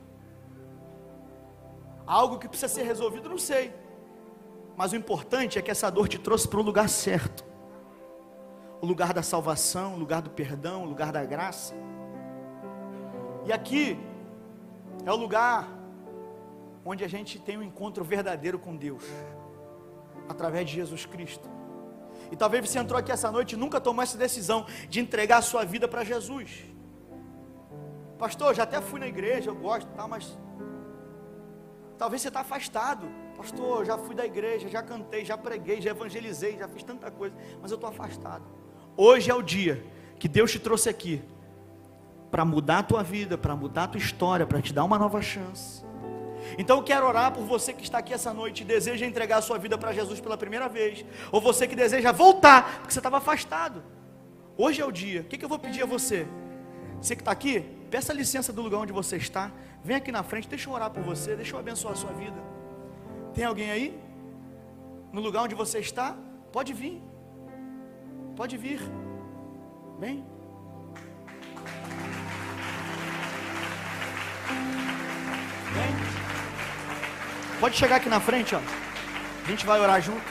Algo 2.07 2.39
que 2.39 2.49
precisa 2.49 2.69
ser 2.69 2.83
resolvido, 2.83 3.29
não 3.29 3.39
sei. 3.39 3.73
Mas 4.77 4.93
o 4.93 4.97
importante 4.97 5.59
é 5.59 5.63
que 5.63 5.71
essa 5.71 5.91
dor 5.91 6.09
te 6.09 6.19
trouxe 6.19 6.49
para 6.49 6.59
o 6.59 6.63
lugar 6.63 6.89
certo. 6.89 7.45
O 8.81 8.87
lugar 8.87 9.13
da 9.13 9.23
salvação, 9.23 9.95
o 9.95 9.99
lugar 9.99 10.21
do 10.21 10.31
perdão, 10.31 10.83
o 10.83 10.87
lugar 10.87 11.13
da 11.13 11.25
graça. 11.25 11.75
E 13.47 13.53
aqui 13.53 13.99
é 15.07 15.13
o 15.13 15.17
lugar 15.17 15.69
onde 16.85 17.05
a 17.05 17.09
gente 17.09 17.39
tem 17.39 17.57
um 17.57 17.63
encontro 17.63 18.05
verdadeiro 18.05 18.59
com 18.59 18.77
Deus, 18.77 19.05
através 20.29 20.69
de 20.69 20.75
Jesus 20.75 21.07
Cristo. 21.07 21.49
E 22.31 22.37
talvez 22.37 22.69
você 22.69 22.79
entrou 22.79 22.99
aqui 22.99 23.13
essa 23.13 23.31
noite 23.31 23.53
e 23.53 23.57
nunca 23.57 23.81
tomou 23.81 24.03
essa 24.03 24.19
decisão 24.19 24.67
de 24.89 25.01
entregar 25.01 25.39
a 25.39 25.43
sua 25.43 25.65
vida 25.65 25.89
para 25.89 26.05
Jesus. 26.05 26.74
Pastor, 28.25 28.55
já 28.55 28.63
até 28.63 28.81
fui 28.81 28.99
na 28.99 29.07
igreja, 29.07 29.51
eu 29.51 29.55
gosto, 29.55 29.87
tá, 29.89 30.09
mas 30.09 30.35
talvez 31.99 32.23
você 32.23 32.29
está 32.29 32.41
afastado. 32.41 33.07
Pastor, 33.37 33.85
já 33.85 33.99
fui 33.99 34.15
da 34.15 34.25
igreja, 34.25 34.67
já 34.67 34.83
cantei, 34.83 35.27
já 35.27 35.37
preguei, 35.37 35.79
já 35.83 35.91
evangelizei, 35.91 36.57
já 36.57 36.67
fiz 36.67 36.83
tanta 36.83 37.11
coisa, 37.11 37.37
mas 37.61 37.71
eu 37.71 37.75
estou 37.75 37.91
afastado. 37.91 38.43
Hoje 38.97 39.31
é 39.31 39.35
o 39.35 39.43
dia 39.43 39.85
que 40.19 40.27
Deus 40.27 40.51
te 40.51 40.59
trouxe 40.59 40.89
aqui 40.89 41.23
para 42.31 42.47
mudar 42.47 42.79
a 42.79 42.83
tua 42.83 43.03
vida, 43.03 43.37
para 43.37 43.55
mudar 43.55 43.85
a 43.85 43.89
tua 43.89 43.99
história, 43.99 44.47
para 44.47 44.63
te 44.63 44.73
dar 44.73 44.85
uma 44.85 44.99
nova 44.99 45.21
chance. 45.21 45.85
Então 46.57 46.79
eu 46.79 46.83
quero 46.83 47.07
orar 47.07 47.31
por 47.31 47.45
você 47.45 47.75
que 47.75 47.83
está 47.83 47.99
aqui 47.99 48.15
essa 48.15 48.33
noite 48.33 48.63
e 48.63 48.65
deseja 48.65 49.05
entregar 49.05 49.37
a 49.37 49.43
sua 49.43 49.59
vida 49.59 49.77
para 49.77 49.93
Jesus 49.93 50.19
pela 50.19 50.39
primeira 50.39 50.67
vez, 50.67 51.05
ou 51.31 51.43
você 51.43 51.67
que 51.67 51.77
deseja 51.77 52.11
voltar, 52.11 52.79
porque 52.79 52.95
você 52.95 53.01
estava 53.01 53.19
afastado. 53.19 53.85
Hoje 54.57 54.81
é 54.81 54.87
o 54.87 54.91
dia. 54.91 55.21
O 55.21 55.25
que, 55.25 55.37
que 55.37 55.45
eu 55.45 55.49
vou 55.49 55.59
pedir 55.59 55.83
a 55.83 55.87
você? 55.87 56.27
Você 57.03 57.15
que 57.15 57.21
está 57.21 57.33
aqui, 57.33 57.84
peça 57.95 58.13
licença 58.13 58.53
do 58.53 58.61
lugar 58.61 58.79
onde 58.79 58.93
você 58.93 59.17
está. 59.17 59.53
Vem 59.85 59.95
aqui 59.95 60.11
na 60.11 60.25
frente, 60.25 60.49
deixa 60.49 60.69
eu 60.69 60.75
orar 60.75 60.91
por 60.91 61.01
você, 61.05 61.37
deixa 61.37 61.55
eu 61.55 61.61
abençoar 61.61 61.93
a 61.93 61.97
sua 61.97 62.13
vida. 62.13 62.35
Tem 63.33 63.45
alguém 63.45 63.71
aí? 63.71 63.97
No 65.13 65.21
lugar 65.21 65.45
onde 65.45 65.55
você 65.55 65.79
está? 65.79 66.17
Pode 66.51 66.73
vir. 66.73 67.01
Pode 68.35 68.57
vir. 68.57 68.81
Vem. 70.01 70.25
Vem. 75.77 75.95
Pode 77.61 77.77
chegar 77.77 77.97
aqui 77.97 78.09
na 78.09 78.19
frente, 78.19 78.57
ó. 78.57 78.61
A 79.45 79.49
gente 79.49 79.65
vai 79.65 79.81
orar 79.81 80.03
junto. 80.03 80.27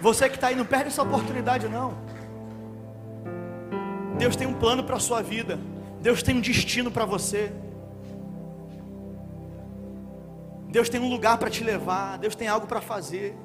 Você 0.00 0.28
que 0.28 0.36
está 0.36 0.46
aí, 0.46 0.54
não 0.54 0.64
perde 0.64 0.90
essa 0.90 1.02
oportunidade, 1.02 1.68
não. 1.68 2.05
Deus 4.18 4.34
tem 4.34 4.46
um 4.46 4.54
plano 4.54 4.82
para 4.82 4.96
a 4.96 5.00
sua 5.00 5.22
vida. 5.22 5.58
Deus 6.00 6.22
tem 6.22 6.36
um 6.36 6.40
destino 6.40 6.90
para 6.90 7.04
você. 7.04 7.52
Deus 10.68 10.88
tem 10.88 11.00
um 11.00 11.08
lugar 11.08 11.38
para 11.38 11.50
te 11.50 11.62
levar. 11.62 12.18
Deus 12.18 12.34
tem 12.34 12.48
algo 12.48 12.66
para 12.66 12.80
fazer. 12.80 13.36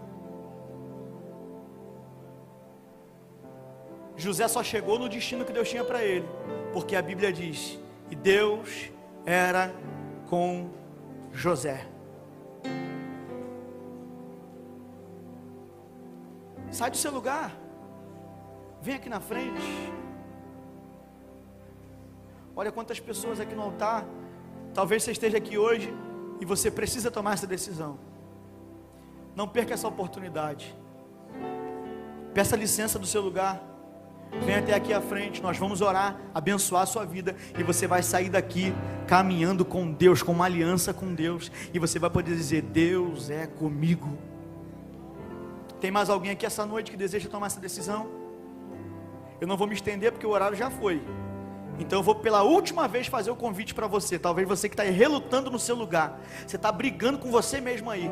José 4.15 4.47
só 4.47 4.63
chegou 4.63 4.99
no 4.99 5.09
destino 5.09 5.43
que 5.43 5.51
Deus 5.51 5.67
tinha 5.69 5.83
para 5.83 6.03
ele, 6.03 6.27
porque 6.73 6.95
a 6.95 7.01
Bíblia 7.01 7.33
diz: 7.33 7.79
e 8.09 8.15
Deus 8.15 8.91
era 9.25 9.73
com 10.29 10.69
José. 11.31 11.87
Sai 16.69 16.91
do 16.91 16.97
seu 16.97 17.11
lugar. 17.11 17.51
Vem 18.81 18.95
aqui 18.95 19.09
na 19.09 19.19
frente. 19.19 20.00
Olha 22.55 22.71
quantas 22.71 22.99
pessoas 22.99 23.39
aqui 23.39 23.55
no 23.55 23.63
altar. 23.63 24.05
Talvez 24.73 25.03
você 25.03 25.11
esteja 25.11 25.37
aqui 25.37 25.57
hoje 25.57 25.93
e 26.39 26.45
você 26.45 26.69
precisa 26.69 27.09
tomar 27.09 27.33
essa 27.33 27.47
decisão. 27.47 27.99
Não 29.35 29.47
perca 29.47 29.73
essa 29.73 29.87
oportunidade. 29.87 30.75
Peça 32.33 32.55
licença 32.55 32.99
do 32.99 33.05
seu 33.05 33.21
lugar. 33.21 33.61
Vem 34.45 34.55
até 34.55 34.73
aqui 34.73 34.93
à 34.93 35.01
frente, 35.01 35.41
nós 35.41 35.57
vamos 35.57 35.81
orar, 35.81 36.17
abençoar 36.33 36.83
a 36.83 36.85
sua 36.85 37.03
vida 37.05 37.35
e 37.59 37.63
você 37.63 37.85
vai 37.85 38.01
sair 38.01 38.29
daqui 38.29 38.73
caminhando 39.05 39.65
com 39.65 39.91
Deus, 39.91 40.23
com 40.23 40.31
uma 40.31 40.45
aliança 40.45 40.93
com 40.93 41.13
Deus, 41.13 41.51
e 41.73 41.77
você 41.77 41.99
vai 41.99 42.09
poder 42.09 42.33
dizer: 42.33 42.61
Deus 42.61 43.29
é 43.29 43.45
comigo. 43.45 44.17
Tem 45.81 45.91
mais 45.91 46.09
alguém 46.09 46.31
aqui 46.31 46.45
essa 46.45 46.65
noite 46.65 46.91
que 46.91 46.97
deseja 46.97 47.27
tomar 47.27 47.47
essa 47.47 47.59
decisão? 47.59 48.07
Eu 49.41 49.47
não 49.47 49.57
vou 49.57 49.67
me 49.67 49.73
estender 49.73 50.13
porque 50.13 50.25
o 50.25 50.29
horário 50.29 50.55
já 50.55 50.69
foi. 50.69 51.01
Então 51.81 51.97
eu 51.97 52.03
vou 52.03 52.13
pela 52.13 52.43
última 52.43 52.87
vez 52.87 53.07
fazer 53.07 53.31
o 53.31 53.35
convite 53.35 53.73
para 53.73 53.87
você. 53.87 54.19
Talvez 54.19 54.47
você 54.47 54.69
que 54.69 54.75
está 54.75 54.83
relutando 54.83 55.49
no 55.49 55.57
seu 55.57 55.75
lugar. 55.75 56.21
Você 56.45 56.55
está 56.55 56.71
brigando 56.71 57.17
com 57.17 57.31
você 57.31 57.59
mesmo 57.59 57.89
aí. 57.89 58.11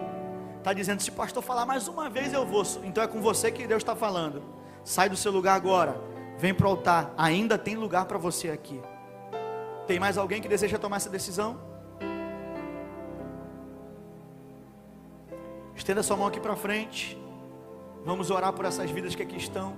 Está 0.58 0.74
dizendo, 0.74 1.04
se 1.04 1.10
o 1.10 1.14
pastor 1.14 1.44
falar 1.44 1.68
mais 1.68 1.88
uma 1.88 2.10
vez 2.10 2.34
eu 2.34 2.44
vou. 2.44 2.64
Então 2.84 3.04
é 3.04 3.08
com 3.08 3.22
você 3.22 3.52
que 3.52 3.68
Deus 3.68 3.84
está 3.84 3.96
falando. 3.96 4.42
Sai 4.84 5.08
do 5.08 5.16
seu 5.16 5.32
lugar 5.32 5.54
agora. 5.54 6.02
Vem 6.40 6.52
para 6.52 6.66
o 6.66 6.72
altar. 6.72 7.14
Ainda 7.16 7.60
tem 7.60 7.76
lugar 7.76 8.06
para 8.06 8.18
você 8.18 8.50
aqui. 8.50 8.82
Tem 9.86 10.00
mais 10.00 10.18
alguém 10.18 10.42
que 10.42 10.48
deseja 10.48 10.80
tomar 10.80 10.98
essa 10.98 11.10
decisão? 11.10 11.60
Estenda 15.76 16.02
sua 16.02 16.18
mão 16.18 16.26
aqui 16.26 16.40
para 16.40 16.56
frente. 16.56 17.16
Vamos 18.04 18.32
orar 18.32 18.52
por 18.52 18.66
essas 18.66 18.90
vidas 18.90 19.14
que 19.14 19.22
aqui 19.22 19.38
estão. 19.38 19.76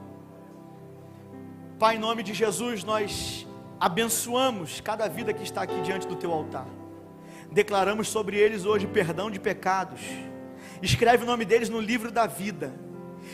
Pai, 1.77 1.97
em 1.97 1.99
nome 1.99 2.23
de 2.23 2.33
Jesus, 2.33 2.85
nós 2.85 3.45
abençoamos 3.81 4.79
cada 4.79 5.09
vida 5.09 5.33
que 5.33 5.41
está 5.41 5.63
aqui 5.63 5.81
diante 5.81 6.07
do 6.07 6.15
teu 6.15 6.31
altar. 6.31 6.67
Declaramos 7.51 8.07
sobre 8.07 8.37
eles 8.37 8.63
hoje 8.63 8.85
perdão 8.85 9.31
de 9.31 9.39
pecados. 9.39 10.01
Escreve 10.83 11.23
o 11.23 11.25
nome 11.25 11.45
deles 11.45 11.67
no 11.67 11.81
livro 11.81 12.11
da 12.11 12.27
vida. 12.27 12.71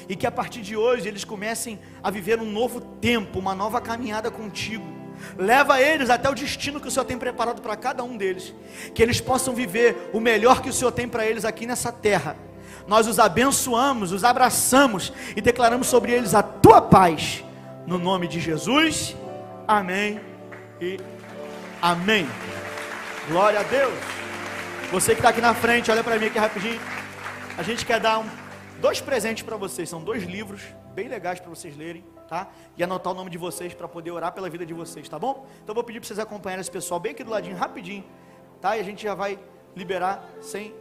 E 0.07 0.15
que 0.15 0.25
a 0.25 0.31
partir 0.31 0.61
de 0.61 0.77
hoje 0.77 1.05
eles 1.05 1.25
comecem 1.25 1.77
a 2.01 2.09
viver 2.09 2.39
um 2.39 2.49
novo 2.49 2.79
tempo, 2.79 3.39
uma 3.39 3.53
nova 3.53 3.81
caminhada 3.81 4.31
contigo. 4.31 4.85
Leva 5.37 5.81
eles 5.81 6.09
até 6.09 6.29
o 6.29 6.35
destino 6.35 6.79
que 6.79 6.87
o 6.87 6.91
Senhor 6.91 7.05
tem 7.05 7.17
preparado 7.17 7.61
para 7.61 7.75
cada 7.75 8.01
um 8.01 8.15
deles. 8.15 8.55
Que 8.95 9.03
eles 9.03 9.19
possam 9.19 9.53
viver 9.53 10.09
o 10.13 10.19
melhor 10.21 10.61
que 10.61 10.69
o 10.69 10.73
Senhor 10.73 10.93
tem 10.93 11.09
para 11.09 11.25
eles 11.25 11.43
aqui 11.43 11.67
nessa 11.67 11.91
terra 11.91 12.37
nós 12.85 13.05
os 13.05 13.19
abençoamos, 13.19 14.13
os 14.13 14.23
abraçamos 14.23 15.11
e 15.35 15.41
declaramos 15.41 15.87
sobre 15.87 16.13
eles 16.13 16.33
a 16.33 16.41
tua 16.41 16.81
paz. 16.81 17.43
No 17.85 17.97
nome 17.97 18.29
de 18.29 18.39
Jesus, 18.39 19.13
amém 19.67 20.21
e 20.81 20.99
amém. 21.81 22.27
Glória 23.27 23.59
a 23.59 23.63
Deus. 23.63 23.93
Você 24.91 25.13
que 25.13 25.19
está 25.19 25.29
aqui 25.29 25.41
na 25.41 25.53
frente, 25.53 25.91
olha 25.91 26.03
para 26.03 26.17
mim 26.17 26.27
aqui 26.27 26.39
rapidinho. 26.39 26.79
A 27.57 27.63
gente 27.63 27.85
quer 27.85 27.99
dar 27.99 28.19
um, 28.19 28.29
dois 28.79 29.01
presentes 29.01 29.43
para 29.43 29.57
vocês. 29.57 29.89
São 29.89 30.01
dois 30.01 30.23
livros 30.23 30.61
bem 30.93 31.07
legais 31.07 31.39
para 31.39 31.49
vocês 31.49 31.75
lerem, 31.77 32.03
tá? 32.27 32.47
E 32.77 32.83
anotar 32.83 33.13
o 33.13 33.15
nome 33.15 33.29
de 33.29 33.37
vocês 33.37 33.73
para 33.73 33.87
poder 33.87 34.11
orar 34.11 34.31
pela 34.31 34.49
vida 34.49 34.65
de 34.65 34.73
vocês, 34.73 35.07
tá 35.07 35.19
bom? 35.19 35.47
Então 35.63 35.75
vou 35.75 35.83
pedir 35.83 35.99
para 35.99 36.07
vocês 36.07 36.19
acompanharem 36.19 36.61
esse 36.61 36.71
pessoal 36.71 36.99
bem 36.99 37.11
aqui 37.11 37.23
do 37.23 37.31
ladinho, 37.31 37.57
rapidinho, 37.57 38.03
tá? 38.61 38.77
E 38.77 38.79
a 38.79 38.83
gente 38.83 39.03
já 39.03 39.13
vai 39.13 39.37
liberar 39.75 40.23
sem 40.41 40.73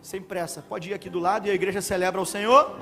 sem 0.00 0.22
pressa. 0.22 0.62
Pode 0.62 0.90
ir 0.90 0.94
aqui 0.94 1.10
do 1.10 1.18
lado 1.18 1.48
e 1.48 1.50
a 1.50 1.54
igreja 1.54 1.82
celebra 1.82 2.20
o 2.20 2.26
Senhor. 2.26 2.78